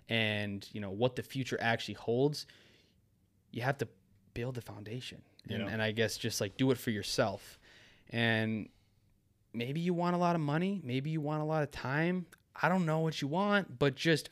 and 0.09 0.69
you 0.73 0.81
know 0.81 0.91
what 0.91 1.17
the 1.17 1.23
future 1.23 1.59
actually 1.61 1.95
holds, 1.95 2.47
you 3.51 3.63
have 3.63 3.79
to 3.79 3.89
build 4.35 4.55
the 4.55 4.61
foundation. 4.61 5.23
And, 5.49 5.61
Yeah. 5.63 5.69
and 5.69 5.83
I 5.83 5.93
guess 5.93 6.17
just 6.17 6.41
like 6.41 6.57
do 6.57 6.71
it 6.71 6.79
for 6.79 6.91
yourself. 6.91 7.59
And 8.11 8.69
maybe 9.53 9.81
you 9.81 9.95
want 9.95 10.15
a 10.15 10.19
lot 10.19 10.35
of 10.35 10.41
money, 10.41 10.81
maybe 10.85 11.11
you 11.11 11.21
want 11.21 11.43
a 11.43 11.45
lot 11.45 11.63
of 11.63 11.71
time. 11.71 12.27
I 12.61 12.69
don't 12.69 12.85
know 12.87 13.01
what 13.01 13.21
you 13.23 13.29
want, 13.29 13.79
but 13.79 13.95
just 13.97 14.29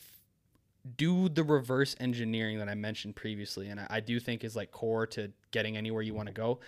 do 0.96 1.28
the 1.28 1.44
reverse 1.44 1.94
engineering 2.00 2.58
that 2.58 2.68
I 2.68 2.74
mentioned 2.74 3.16
previously, 3.16 3.68
and 3.68 3.80
I, 3.80 3.86
I 3.90 4.00
do 4.00 4.18
think 4.20 4.44
is 4.44 4.56
like 4.56 4.70
core 4.70 5.06
to 5.08 5.30
getting 5.50 5.76
anywhere 5.76 6.02
you 6.02 6.14
want 6.14 6.28
to 6.28 6.32
go. 6.32 6.60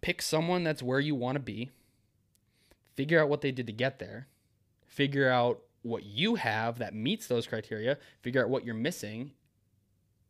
Pick 0.00 0.22
someone 0.22 0.64
that's 0.64 0.82
where 0.82 1.00
you 1.00 1.14
want 1.14 1.36
to 1.36 1.40
be. 1.40 1.70
Figure 2.94 3.20
out 3.20 3.28
what 3.28 3.42
they 3.42 3.52
did 3.52 3.66
to 3.66 3.72
get 3.74 3.98
there. 3.98 4.26
Figure 4.86 5.28
out 5.28 5.60
what 5.82 6.04
you 6.04 6.36
have 6.36 6.78
that 6.78 6.94
meets 6.94 7.26
those 7.26 7.46
criteria. 7.46 7.98
Figure 8.22 8.42
out 8.42 8.48
what 8.48 8.64
you're 8.64 8.74
missing, 8.74 9.32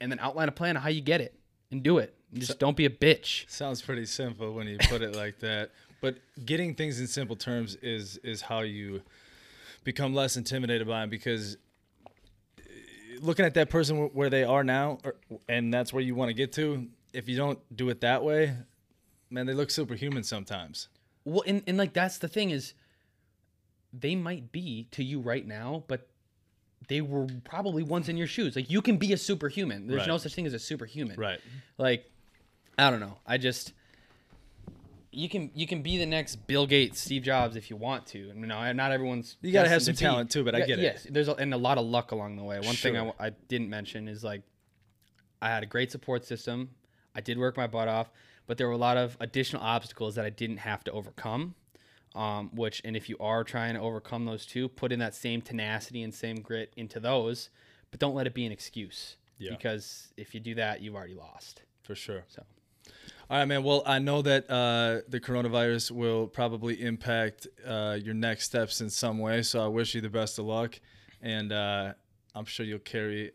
and 0.01 0.11
then 0.11 0.19
outline 0.19 0.49
a 0.49 0.53
plan 0.53 0.77
of 0.77 0.83
how 0.83 0.89
you 0.89 1.01
get 1.01 1.21
it 1.21 1.39
and 1.71 1.83
do 1.85 1.99
it. 1.99 2.16
Just 2.35 2.59
don't 2.59 2.77
be 2.77 2.85
a 2.87 2.91
bitch. 2.91 3.49
Sounds 3.49 3.81
pretty 3.83 4.05
simple 4.07 4.53
when 4.53 4.67
you 4.67 4.79
put 4.79 5.01
it 5.03 5.15
like 5.23 5.39
that. 5.41 5.71
But 6.01 6.17
getting 6.45 6.75
things 6.75 7.01
in 7.01 7.07
simple 7.07 7.37
terms 7.37 7.77
is 7.77 8.19
is 8.19 8.43
how 8.43 8.61
you 8.61 9.03
become 9.85 10.15
less 10.15 10.37
intimidated 10.37 10.87
by 10.87 11.01
them 11.01 11.09
because 11.11 11.57
uh, 12.59 12.63
looking 13.21 13.45
at 13.45 13.55
that 13.55 13.71
person 13.71 13.97
where 14.13 14.29
they 14.29 14.45
are 14.45 14.65
now 14.65 14.99
or, 15.05 15.15
and 15.49 15.73
that's 15.73 15.93
where 15.93 16.03
you 16.03 16.15
want 16.15 16.29
to 16.29 16.35
get 16.35 16.53
to 16.55 16.89
if 17.13 17.29
you 17.29 17.37
don't 17.37 17.59
do 17.75 17.89
it 17.89 18.01
that 18.01 18.23
way 18.25 18.53
man 19.31 19.47
they 19.47 19.55
look 19.55 19.71
superhuman 19.71 20.23
sometimes 20.25 20.89
Well, 21.25 21.45
and, 21.47 21.63
and 21.69 21.79
like 21.79 21.93
that's 21.93 22.19
the 22.19 22.29
thing 22.29 22.51
is 22.51 22.75
they 23.93 24.17
might 24.17 24.51
be 24.53 24.89
to 24.91 25.03
you 25.03 25.21
right 25.21 25.47
now, 25.47 25.85
but 25.87 26.09
they 26.89 27.01
were 27.01 27.27
probably 27.45 27.83
once 27.83 28.09
in 28.11 28.17
your 28.19 28.27
shoes. 28.27 28.55
Like 28.55 28.71
you 28.71 28.83
can 28.83 28.99
be 28.99 29.13
a 29.15 29.17
superhuman. 29.17 29.87
There's 29.87 30.01
Right. 30.01 30.09
no 30.09 30.19
such 30.19 30.35
thing 30.35 30.47
as 30.47 30.53
a 30.53 30.59
superhuman. 30.59 31.17
right 31.19 31.41
Like 31.79 32.11
I 32.79 32.91
don't 32.91 33.01
know. 33.01 33.19
I 33.27 33.39
just 33.39 33.73
you 35.13 35.29
can 35.29 35.51
you 35.55 35.67
can 35.67 35.83
be 35.83 35.97
the 35.97 36.07
next 36.07 36.37
Bill 36.47 36.67
Gates, 36.67 37.01
Steve 37.01 37.23
Jobs 37.23 37.57
if 37.57 37.71
you 37.71 37.77
want 37.77 38.07
to. 38.09 38.31
And 38.31 38.43
no, 38.43 38.73
not 38.73 38.93
everyone's. 38.93 39.37
You 39.41 39.53
gotta 39.53 39.69
have 39.69 39.83
some 39.83 39.95
to 39.95 40.01
talent 40.01 40.31
too, 40.31 40.45
but 40.45 40.55
I 40.55 40.61
get 40.61 40.79
it. 40.79 40.83
Yes, 40.83 41.07
there's 41.09 41.29
a, 41.29 41.35
and 41.35 41.55
a 41.55 41.57
lot 41.57 41.79
of 41.79 41.87
luck 41.87 42.13
along 42.13 42.37
the 42.37 42.45
way. 42.45 42.61
One 42.61 42.75
thing 42.75 42.97
I, 42.97 43.05
Sure. 43.05 43.15
I 43.19 43.31
didn't 43.49 43.71
mention 43.71 44.09
is 44.09 44.23
like 44.23 44.43
I 45.41 45.49
had 45.49 45.63
a 45.63 45.67
great 45.67 45.91
support 45.91 46.25
system. 46.25 46.71
I 47.15 47.21
did 47.23 47.39
work 47.39 47.57
my 47.57 47.67
butt 47.67 47.89
off, 47.89 48.11
but 48.47 48.59
there 48.59 48.67
were 48.67 48.75
a 48.75 48.79
lot 48.79 48.99
of 48.99 49.17
additional 49.21 49.63
obstacles 49.63 50.15
that 50.17 50.25
I 50.27 50.31
didn't 50.31 50.59
have 50.59 50.85
to 50.85 50.93
overcome. 50.93 51.55
Um, 52.15 52.51
which, 52.55 52.81
and 52.83 52.97
if 52.97 53.11
you 53.11 53.17
are 53.21 53.45
trying 53.45 53.75
to 53.75 53.81
overcome 53.81 54.25
those 54.25 54.47
two, 54.47 54.69
put 54.71 54.91
in 54.91 55.01
that 55.01 55.15
same 55.15 55.43
tenacity 55.43 56.03
and 56.03 56.15
same 56.15 56.37
grit 56.37 56.73
into 56.75 56.99
those, 56.99 57.51
but 57.91 58.01
don't 58.01 58.15
let 58.15 58.27
it 58.27 58.33
be 58.33 58.47
an 58.47 58.53
excuse. 58.53 59.17
Yeah. 59.37 59.51
Because 59.51 60.15
if 60.17 60.33
you 60.35 60.41
do 60.41 60.55
that, 60.55 60.81
you've 60.81 60.95
already 60.95 61.13
lost. 61.15 61.61
for 61.83 61.95
sure 61.95 62.25
So. 62.29 62.43
All 63.31 63.39
right 63.39 63.45
man. 63.47 63.63
Well 63.65 63.83
i 63.87 63.99
know 63.99 64.23
that 64.23 64.49
uh, 64.51 65.01
the 65.09 65.21
coronavirus 65.21 65.91
will 65.91 66.27
probably 66.27 66.81
impact 66.83 67.47
uh, 67.67 67.99
your 68.03 68.15
next 68.15 68.45
steps 68.45 68.81
in 68.81 68.89
some 68.91 69.19
way 69.19 69.43
so 69.43 69.65
i 69.65 69.69
wish 69.69 69.95
you 69.95 70.01
the 70.01 70.09
best 70.09 70.39
of 70.39 70.45
luck. 70.47 70.79
And 71.23 71.53
uh, 71.53 71.93
i'm 72.35 72.45
sure 72.45 72.65
you'll 72.67 72.79
carry 72.81 73.33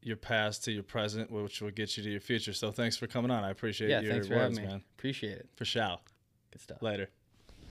your 0.00 0.16
past 0.16 0.64
to 0.64 0.72
your 0.72 0.82
present 0.82 1.30
which 1.30 1.60
will 1.62 1.70
get 1.70 1.96
you 1.96 2.02
to 2.02 2.10
your 2.10 2.20
future. 2.20 2.52
So 2.52 2.70
thanks 2.70 2.96
for 2.96 3.06
coming 3.06 3.30
on. 3.30 3.42
I 3.42 3.50
appreciate 3.50 3.88
Yeah, 3.90 4.00
your 4.00 4.12
thanks 4.12 4.26
for 4.28 4.34
words 4.36 4.56
having 4.58 4.68
me. 4.68 4.72
man. 4.74 4.84
Appreciate 4.98 5.38
it. 5.38 5.48
for 5.56 5.64
sure. 5.64 5.96
Good 6.52 6.60
stuff. 6.60 6.82
later 6.82 7.08